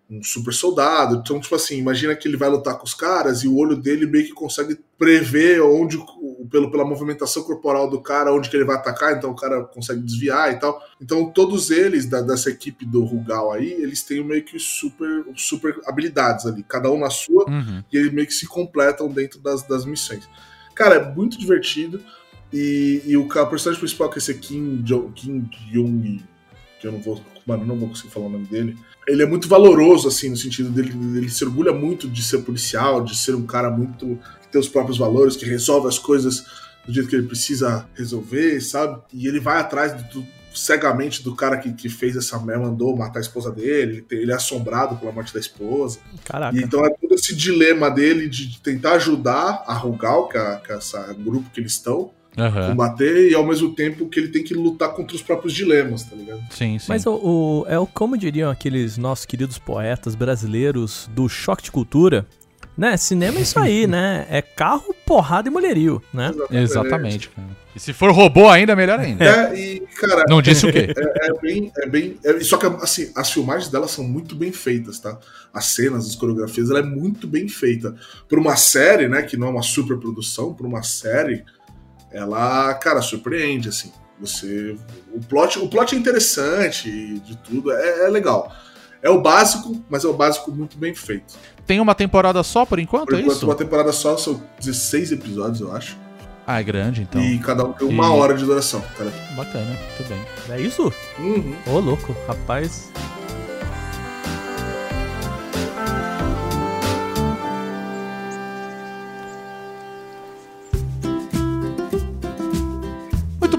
um- 0.09 0.23
super 0.23 0.53
soldado. 0.53 1.15
Então, 1.17 1.39
tipo 1.39 1.53
assim, 1.55 1.77
imagina 1.77 2.15
que 2.15 2.27
ele 2.27 2.37
vai 2.37 2.49
lutar 2.49 2.77
com 2.77 2.85
os 2.85 2.93
caras 2.93 3.43
e 3.43 3.47
o 3.47 3.55
olho 3.57 3.75
dele 3.75 4.05
meio 4.05 4.25
que 4.25 4.31
consegue 4.33 4.77
prever 4.97 5.61
onde, 5.61 5.97
pelo, 6.51 6.69
pela 6.71 6.83
movimentação 6.83 7.43
corporal 7.43 7.89
do 7.89 8.01
cara, 8.01 8.33
onde 8.33 8.49
que 8.49 8.57
ele 8.57 8.65
vai 8.65 8.75
atacar, 8.75 9.15
então 9.15 9.29
o 9.31 9.35
cara 9.35 9.63
consegue 9.63 10.01
desviar 10.01 10.51
e 10.51 10.59
tal. 10.59 10.81
Então, 10.99 11.29
todos 11.31 11.69
eles, 11.69 12.05
da- 12.05 12.21
dessa 12.21 12.49
equipe 12.49 12.85
do 12.85 13.03
Rugal 13.05 13.51
aí, 13.51 13.71
eles 13.71 14.01
têm 14.03 14.23
meio 14.23 14.43
que 14.43 14.57
super, 14.59 15.25
super 15.35 15.79
habilidades 15.85 16.45
ali, 16.45 16.63
cada 16.63 16.91
um 16.91 16.99
na 16.99 17.09
sua, 17.09 17.45
Uhum. 17.49 17.83
e 17.91 17.97
eles 17.97 18.11
meio 18.11 18.27
que 18.27 18.33
se 18.33 18.47
completam 18.47 19.07
dentro 19.09 19.39
das, 19.39 19.61
das 19.67 19.85
missões. 19.85 20.27
Cara, 20.75 20.95
é 20.95 21.13
muito 21.15 21.37
divertido. 21.37 22.01
E, 22.51 23.03
e 23.05 23.15
o, 23.15 23.27
o 23.27 23.47
personagem 23.47 23.79
principal, 23.79 24.09
que 24.09 24.17
é 24.17 24.19
esse 24.19 24.33
Kim, 24.33 24.81
jo, 24.83 25.11
Kim 25.13 25.47
Jong, 25.71 26.23
que 26.81 26.87
eu 26.87 26.91
não 26.91 26.99
vou, 26.99 27.21
mano, 27.49 27.65
não 27.65 27.77
vou 27.77 27.89
conseguir 27.89 28.11
falar 28.11 28.27
o 28.27 28.29
nome 28.29 28.45
dele. 28.45 28.77
Ele 29.07 29.23
é 29.23 29.25
muito 29.25 29.47
valoroso, 29.47 30.07
assim, 30.07 30.29
no 30.29 30.37
sentido 30.37 30.69
dele, 30.69 30.91
ele 31.17 31.29
se 31.29 31.43
orgulha 31.43 31.73
muito 31.73 32.07
de 32.07 32.23
ser 32.23 32.39
policial, 32.39 33.03
de 33.03 33.17
ser 33.17 33.35
um 33.35 33.45
cara 33.45 33.69
muito. 33.69 34.19
que 34.41 34.47
tem 34.51 34.61
os 34.61 34.69
próprios 34.69 34.97
valores, 34.97 35.35
que 35.35 35.45
resolve 35.45 35.87
as 35.87 35.97
coisas 35.97 36.45
do 36.85 36.93
jeito 36.93 37.09
que 37.09 37.15
ele 37.15 37.27
precisa 37.27 37.87
resolver, 37.95 38.59
sabe? 38.61 39.01
E 39.13 39.27
ele 39.27 39.39
vai 39.39 39.59
atrás 39.59 39.93
do, 40.11 40.25
cegamente 40.53 41.23
do 41.23 41.35
cara 41.35 41.57
que, 41.57 41.71
que 41.73 41.89
fez 41.89 42.15
essa 42.15 42.37
merda, 42.39 42.65
mandou 42.65 42.95
matar 42.95 43.19
a 43.19 43.21
esposa 43.21 43.51
dele, 43.51 44.05
ele, 44.09 44.31
é 44.31 44.35
assombrado 44.35 44.95
pela 44.97 45.11
morte 45.11 45.33
da 45.33 45.39
esposa. 45.39 45.99
Caraca. 46.23 46.57
E 46.57 46.61
então 46.61 46.85
é 46.85 46.89
todo 46.89 47.13
esse 47.15 47.35
dilema 47.35 47.89
dele 47.89 48.27
de 48.27 48.59
tentar 48.61 48.93
ajudar 48.93 49.63
a 49.65 49.73
Rugal, 49.73 50.27
que 50.27 50.37
é, 50.37 50.55
que 50.57 50.71
é 50.71 50.75
essa 50.75 51.13
grupo 51.13 51.49
que 51.51 51.59
eles 51.59 51.73
estão, 51.73 52.11
Aham. 52.39 52.69
combater, 52.71 53.29
e 53.29 53.33
ao 53.35 53.45
mesmo 53.45 53.73
tempo 53.75 54.07
que 54.07 54.19
ele 54.19 54.29
tem 54.29 54.43
que 54.43 54.53
lutar 54.53 54.93
contra 54.93 55.15
os 55.15 55.21
próprios 55.21 55.53
dilemas, 55.53 56.03
tá 56.03 56.15
ligado? 56.15 56.41
Sim, 56.51 56.79
sim. 56.79 56.85
Mas 56.87 57.05
o, 57.05 57.13
o- 57.13 57.65
é 57.67 57.77
o 57.77 57.85
como 57.85 58.17
diriam 58.17 58.49
aqueles 58.49 58.97
nossos 58.97 59.25
queridos 59.25 59.57
poetas 59.57 60.15
brasileiros 60.15 61.09
do 61.13 61.27
choque 61.27 61.63
de 61.63 61.71
cultura, 61.71 62.25
né? 62.77 62.95
Cinema 62.97 63.39
é 63.39 63.41
isso 63.41 63.59
aí, 63.59 63.85
né? 63.87 64.25
É 64.31 64.41
carro, 64.41 64.95
porrada 65.05 65.49
e 65.49 65.51
mulherio, 65.51 66.01
né? 66.13 66.31
Exatamente, 66.51 67.29
cara. 67.29 67.47
E 67.75 67.79
se 67.79 67.93
for 67.93 68.11
robô 68.11 68.47
ainda, 68.49 68.75
melhor 68.75 68.99
ainda. 68.99 69.23
É, 69.23 69.55
e, 69.59 69.79
cara, 69.99 70.23
Não 70.27 70.41
disse 70.41 70.65
o 70.65 70.71
quê? 70.71 70.87
é 70.97 71.33
bem. 71.41 71.71
É 71.77 71.87
bem 71.87 72.17
é- 72.23 72.39
só 72.39 72.57
que, 72.57 72.65
assim, 72.65 73.11
as 73.15 73.31
filmagens 73.31 73.69
delas 73.71 73.91
são 73.91 74.03
muito 74.03 74.33
bem 74.35 74.51
feitas, 74.51 74.99
tá? 74.99 75.17
As 75.53 75.65
cenas, 75.65 76.07
as 76.07 76.15
coreografias, 76.15 76.69
ela 76.69 76.79
é 76.79 76.83
muito 76.83 77.27
bem 77.27 77.47
feita. 77.47 77.95
Por 78.27 78.39
uma 78.39 78.55
série, 78.55 79.07
né, 79.07 79.21
que 79.21 79.37
não 79.37 79.47
é 79.47 79.49
uma 79.51 79.61
super 79.63 79.97
produção, 79.97 80.53
por 80.53 80.65
uma 80.65 80.81
série, 80.83 81.43
ela, 82.11 82.73
cara, 82.75 83.01
surpreende, 83.01 83.69
assim. 83.69 83.91
Você. 84.19 84.75
O 85.13 85.19
plot, 85.21 85.59
o 85.59 85.67
plot 85.69 85.95
é 85.95 85.97
interessante 85.97 87.19
de 87.19 87.37
tudo, 87.37 87.71
é, 87.71 88.05
é 88.05 88.09
legal. 88.09 88.51
É 89.01 89.09
o 89.09 89.21
básico, 89.21 89.81
mas 89.89 90.03
é 90.03 90.07
o 90.07 90.13
básico 90.13 90.51
muito 90.51 90.77
bem 90.77 90.93
feito. 90.93 91.35
Tem 91.65 91.79
uma 91.79 91.95
temporada 91.95 92.43
só 92.43 92.65
por 92.65 92.79
enquanto, 92.79 93.05
Por 93.05 93.15
é 93.15 93.21
enquanto, 93.21 93.37
isso? 93.37 93.45
uma 93.45 93.55
temporada 93.55 93.91
só, 93.93 94.17
são 94.17 94.41
16 94.59 95.13
episódios, 95.13 95.61
eu 95.61 95.73
acho. 95.73 95.97
Ah, 96.45 96.59
é 96.59 96.63
grande, 96.63 97.03
então. 97.03 97.21
E 97.21 97.37
cada 97.39 97.63
um 97.63 97.71
tem 97.73 97.87
uma 97.87 98.07
E- 98.07 98.09
hora 98.09 98.33
de 98.33 98.43
duração, 98.43 98.81
cara. 98.97 99.11
Bacana, 99.37 99.65
muito 99.67 100.09
bem. 100.09 100.19
É 100.49 100.59
isso? 100.59 100.91
Uhum. 101.19 101.55
Ô, 101.67 101.79
louco, 101.79 102.13
rapaz. 102.27 102.89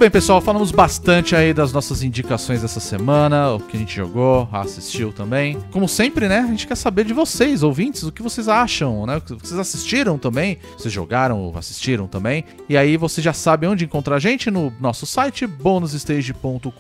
Bem, 0.01 0.11
pessoal, 0.11 0.41
falamos 0.41 0.71
bastante 0.71 1.37
aí 1.37 1.53
das 1.53 1.75
nossas 1.75 2.03
indicações 2.03 2.63
dessa 2.63 2.81
semana, 2.81 3.53
o 3.53 3.61
que 3.61 3.77
a 3.77 3.81
gente 3.81 3.95
jogou, 3.95 4.49
assistiu 4.51 5.13
também. 5.13 5.59
Como 5.71 5.87
sempre, 5.87 6.27
né, 6.27 6.39
a 6.39 6.47
gente 6.47 6.67
quer 6.67 6.75
saber 6.75 7.05
de 7.05 7.13
vocês, 7.13 7.63
ouvintes, 7.63 8.05
o 8.05 8.11
que 8.11 8.23
vocês 8.23 8.49
acham, 8.49 9.05
né? 9.05 9.19
O 9.19 9.21
que 9.21 9.35
vocês 9.35 9.61
assistiram 9.61 10.17
também, 10.17 10.57
vocês 10.75 10.91
jogaram, 10.91 11.53
assistiram 11.55 12.07
também. 12.07 12.47
E 12.67 12.79
aí 12.79 12.97
você 12.97 13.21
já 13.21 13.35
sabe 13.35 13.67
onde 13.67 13.85
encontrar 13.85 14.17
a 14.17 14.19
gente 14.19 14.51
no 14.51 14.73
nosso 14.81 15.05
site 15.05 15.47
bonusstage.com.br 15.47 16.71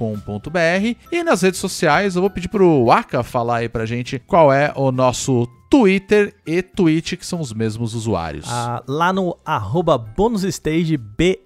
e 1.12 1.22
nas 1.22 1.42
redes 1.42 1.60
sociais. 1.60 2.16
Eu 2.16 2.22
vou 2.22 2.30
pedir 2.30 2.48
pro 2.48 2.86
Waka 2.86 3.22
falar 3.22 3.58
aí 3.58 3.68
pra 3.68 3.84
gente 3.84 4.18
qual 4.18 4.50
é 4.50 4.72
o 4.74 4.90
nosso 4.90 5.46
Twitter 5.70 6.34
e 6.44 6.60
Twitch, 6.60 7.14
que 7.14 7.24
são 7.24 7.40
os 7.40 7.52
mesmos 7.52 7.94
usuários. 7.94 8.46
Ah, 8.48 8.82
lá 8.88 9.12
no 9.12 9.38
arroba 9.44 9.96
bonusstagebr 9.96 11.38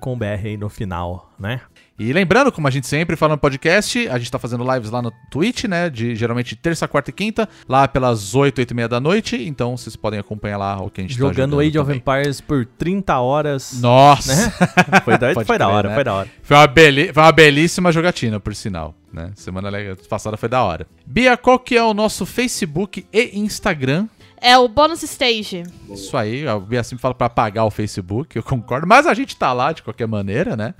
com 0.00 0.16
BR 0.16 0.46
aí 0.46 0.56
no 0.56 0.68
final, 0.68 1.34
né? 1.38 1.60
E 1.96 2.12
lembrando, 2.12 2.50
como 2.50 2.66
a 2.66 2.70
gente 2.72 2.88
sempre 2.88 3.14
fala 3.14 3.34
no 3.34 3.38
podcast, 3.38 4.08
a 4.08 4.18
gente 4.18 4.28
tá 4.30 4.36
fazendo 4.38 4.64
lives 4.74 4.90
lá 4.90 5.00
no 5.00 5.12
Twitch, 5.30 5.64
né? 5.64 5.88
De 5.88 6.16
geralmente 6.16 6.56
terça, 6.56 6.88
quarta 6.88 7.10
e 7.10 7.12
quinta, 7.12 7.48
lá 7.68 7.86
pelas 7.86 8.34
8, 8.34 8.58
8 8.58 8.70
e 8.70 8.74
meia 8.74 8.88
da 8.88 8.98
noite. 8.98 9.36
Então 9.46 9.76
vocês 9.76 9.94
podem 9.94 10.18
acompanhar 10.18 10.56
lá 10.58 10.82
o 10.82 10.90
que 10.90 11.00
a 11.00 11.04
gente 11.04 11.16
Jogando 11.16 11.34
tá 11.34 11.40
jogando 11.42 11.60
Age 11.60 11.78
of 11.78 11.86
também. 11.86 11.98
Empires 11.98 12.40
por 12.40 12.66
30 12.66 13.16
horas. 13.20 13.80
Nossa! 13.80 14.34
Né? 14.34 14.52
Foi 15.04 15.16
da, 15.18 15.34
foi 15.34 15.44
da 15.58 15.66
crer, 15.66 15.76
hora, 15.76 15.88
né? 15.90 15.94
foi 15.94 16.04
da 16.04 16.14
hora. 16.14 16.28
Foi 16.42 16.56
uma, 16.56 16.66
beli- 16.66 17.12
foi 17.12 17.22
uma 17.22 17.32
belíssima 17.32 17.92
jogatina, 17.92 18.40
por 18.40 18.54
sinal, 18.54 18.94
né? 19.12 19.30
Semana 19.36 19.70
passada 20.08 20.36
foi 20.36 20.48
da 20.48 20.62
hora. 20.62 20.86
Bia, 21.06 21.36
qual 21.36 21.58
que 21.58 21.76
é 21.76 21.82
o 21.82 21.94
nosso 21.94 22.26
Facebook 22.26 23.06
e 23.12 23.38
Instagram? 23.38 24.08
É 24.46 24.58
o 24.58 24.68
bônus 24.68 25.02
stage. 25.02 25.62
Isso 25.88 26.14
aí, 26.14 26.46
a 26.46 26.58
Bia 26.58 26.84
sempre 26.84 27.00
fala 27.00 27.14
pra 27.14 27.28
apagar 27.28 27.64
o 27.64 27.70
Facebook, 27.70 28.36
eu 28.36 28.42
concordo, 28.42 28.86
mas 28.86 29.06
a 29.06 29.14
gente 29.14 29.34
tá 29.34 29.54
lá 29.54 29.72
de 29.72 29.82
qualquer 29.82 30.06
maneira, 30.06 30.54
né? 30.54 30.74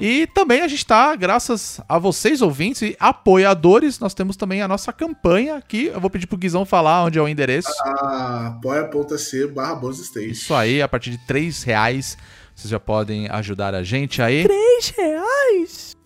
E 0.00 0.26
também 0.28 0.62
a 0.62 0.68
gente 0.68 0.86
tá, 0.86 1.14
graças 1.14 1.82
a 1.86 1.98
vocês 1.98 2.40
ouvintes 2.40 2.80
e 2.80 2.96
apoiadores, 2.98 3.98
nós 3.98 4.14
temos 4.14 4.38
também 4.38 4.62
a 4.62 4.68
nossa 4.68 4.90
campanha 4.90 5.56
aqui. 5.56 5.90
Eu 5.92 6.00
vou 6.00 6.08
pedir 6.08 6.26
pro 6.26 6.38
Guizão 6.38 6.64
falar 6.64 7.04
onde 7.04 7.18
é 7.18 7.22
o 7.22 7.28
endereço. 7.28 7.68
Ah, 7.84 8.54
apoia.se 8.56 9.48
barra 9.48 9.74
bônus 9.74 9.98
stage. 9.98 10.30
Isso 10.30 10.54
aí, 10.54 10.80
a 10.80 10.88
partir 10.88 11.10
de 11.10 11.18
3 11.26 11.62
reais 11.62 12.16
vocês 12.54 12.70
já 12.70 12.80
podem 12.80 13.28
ajudar 13.28 13.74
a 13.74 13.82
gente 13.82 14.22
aí. 14.22 14.44
3 14.44 14.94
reais? 14.96 15.96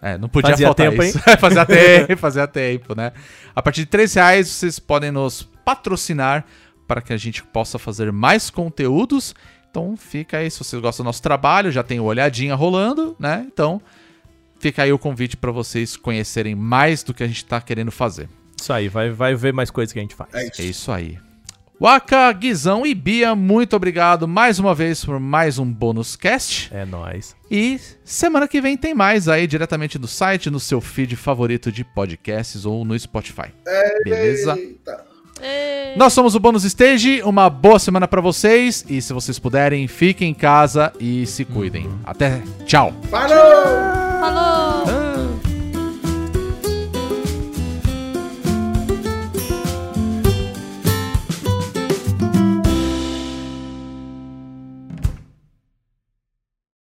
É, 0.00 0.16
não 0.16 0.28
podia 0.28 0.52
Fazia 0.52 0.66
faltar 0.68 0.90
tempo, 0.90 1.02
isso. 1.02 1.18
fazia 1.38 1.66
tempo, 1.68 2.16
fazia 2.16 2.46
tempo, 2.46 2.94
né? 2.94 3.12
A 3.54 3.60
partir 3.60 3.80
de 3.80 3.86
3 3.88 4.14
reais 4.14 4.48
vocês 4.48 4.78
podem 4.78 5.10
nos 5.10 5.46
patrocinar 5.66 6.46
para 6.86 7.02
que 7.02 7.12
a 7.12 7.16
gente 7.16 7.42
possa 7.42 7.76
fazer 7.76 8.12
mais 8.12 8.48
conteúdos. 8.48 9.34
Então 9.68 9.96
fica 9.96 10.38
aí, 10.38 10.48
se 10.48 10.60
vocês 10.60 10.80
gostam 10.80 11.02
do 11.02 11.08
nosso 11.08 11.20
trabalho, 11.20 11.72
já 11.72 11.82
tem 11.82 11.98
o 11.98 12.04
olhadinha 12.04 12.54
rolando, 12.54 13.16
né? 13.18 13.44
Então 13.52 13.82
fica 14.60 14.84
aí 14.84 14.92
o 14.92 14.98
convite 14.98 15.36
para 15.36 15.50
vocês 15.50 15.96
conhecerem 15.96 16.54
mais 16.54 17.02
do 17.02 17.12
que 17.12 17.24
a 17.24 17.26
gente 17.26 17.44
tá 17.44 17.60
querendo 17.60 17.90
fazer. 17.90 18.28
Isso 18.58 18.72
aí, 18.72 18.88
vai, 18.88 19.10
vai 19.10 19.34
ver 19.34 19.52
mais 19.52 19.68
coisas 19.68 19.92
que 19.92 19.98
a 19.98 20.02
gente 20.02 20.14
faz. 20.14 20.32
É 20.32 20.46
isso. 20.46 20.62
É 20.62 20.64
isso 20.64 20.92
aí. 20.92 21.18
Waka, 21.78 22.32
Guizão 22.32 22.86
e 22.86 22.94
Bia, 22.94 23.34
muito 23.34 23.76
obrigado 23.76 24.26
mais 24.26 24.58
uma 24.58 24.74
vez 24.74 25.04
por 25.04 25.20
mais 25.20 25.58
um 25.58 25.70
bônus 25.70 26.16
cast. 26.16 26.74
É 26.74 26.86
nóis. 26.86 27.36
E 27.50 27.78
semana 28.02 28.48
que 28.48 28.62
vem 28.62 28.78
tem 28.78 28.94
mais 28.94 29.28
aí 29.28 29.46
diretamente 29.46 29.98
do 29.98 30.08
site, 30.08 30.48
no 30.48 30.58
seu 30.58 30.80
feed 30.80 31.16
favorito 31.16 31.70
de 31.70 31.84
podcasts 31.84 32.64
ou 32.64 32.82
no 32.82 32.98
Spotify. 32.98 33.52
Beleza? 34.04 34.56
Eita. 34.56 35.05
Ê, 35.42 35.94
Nós 35.96 36.12
somos 36.12 36.34
o 36.34 36.40
Bônus 36.40 36.64
Stage, 36.64 37.22
uma 37.22 37.48
boa 37.50 37.78
semana 37.78 38.06
pra 38.08 38.20
vocês 38.20 38.84
e 38.88 39.00
se 39.02 39.12
vocês 39.12 39.38
puderem, 39.38 39.86
fiquem 39.88 40.30
em 40.30 40.34
casa 40.34 40.92
e 41.00 41.26
se 41.26 41.44
cuidem. 41.44 41.88
Até, 42.04 42.42
tchau. 42.64 42.92
Parou! 43.10 43.36
Falou! 44.20 45.15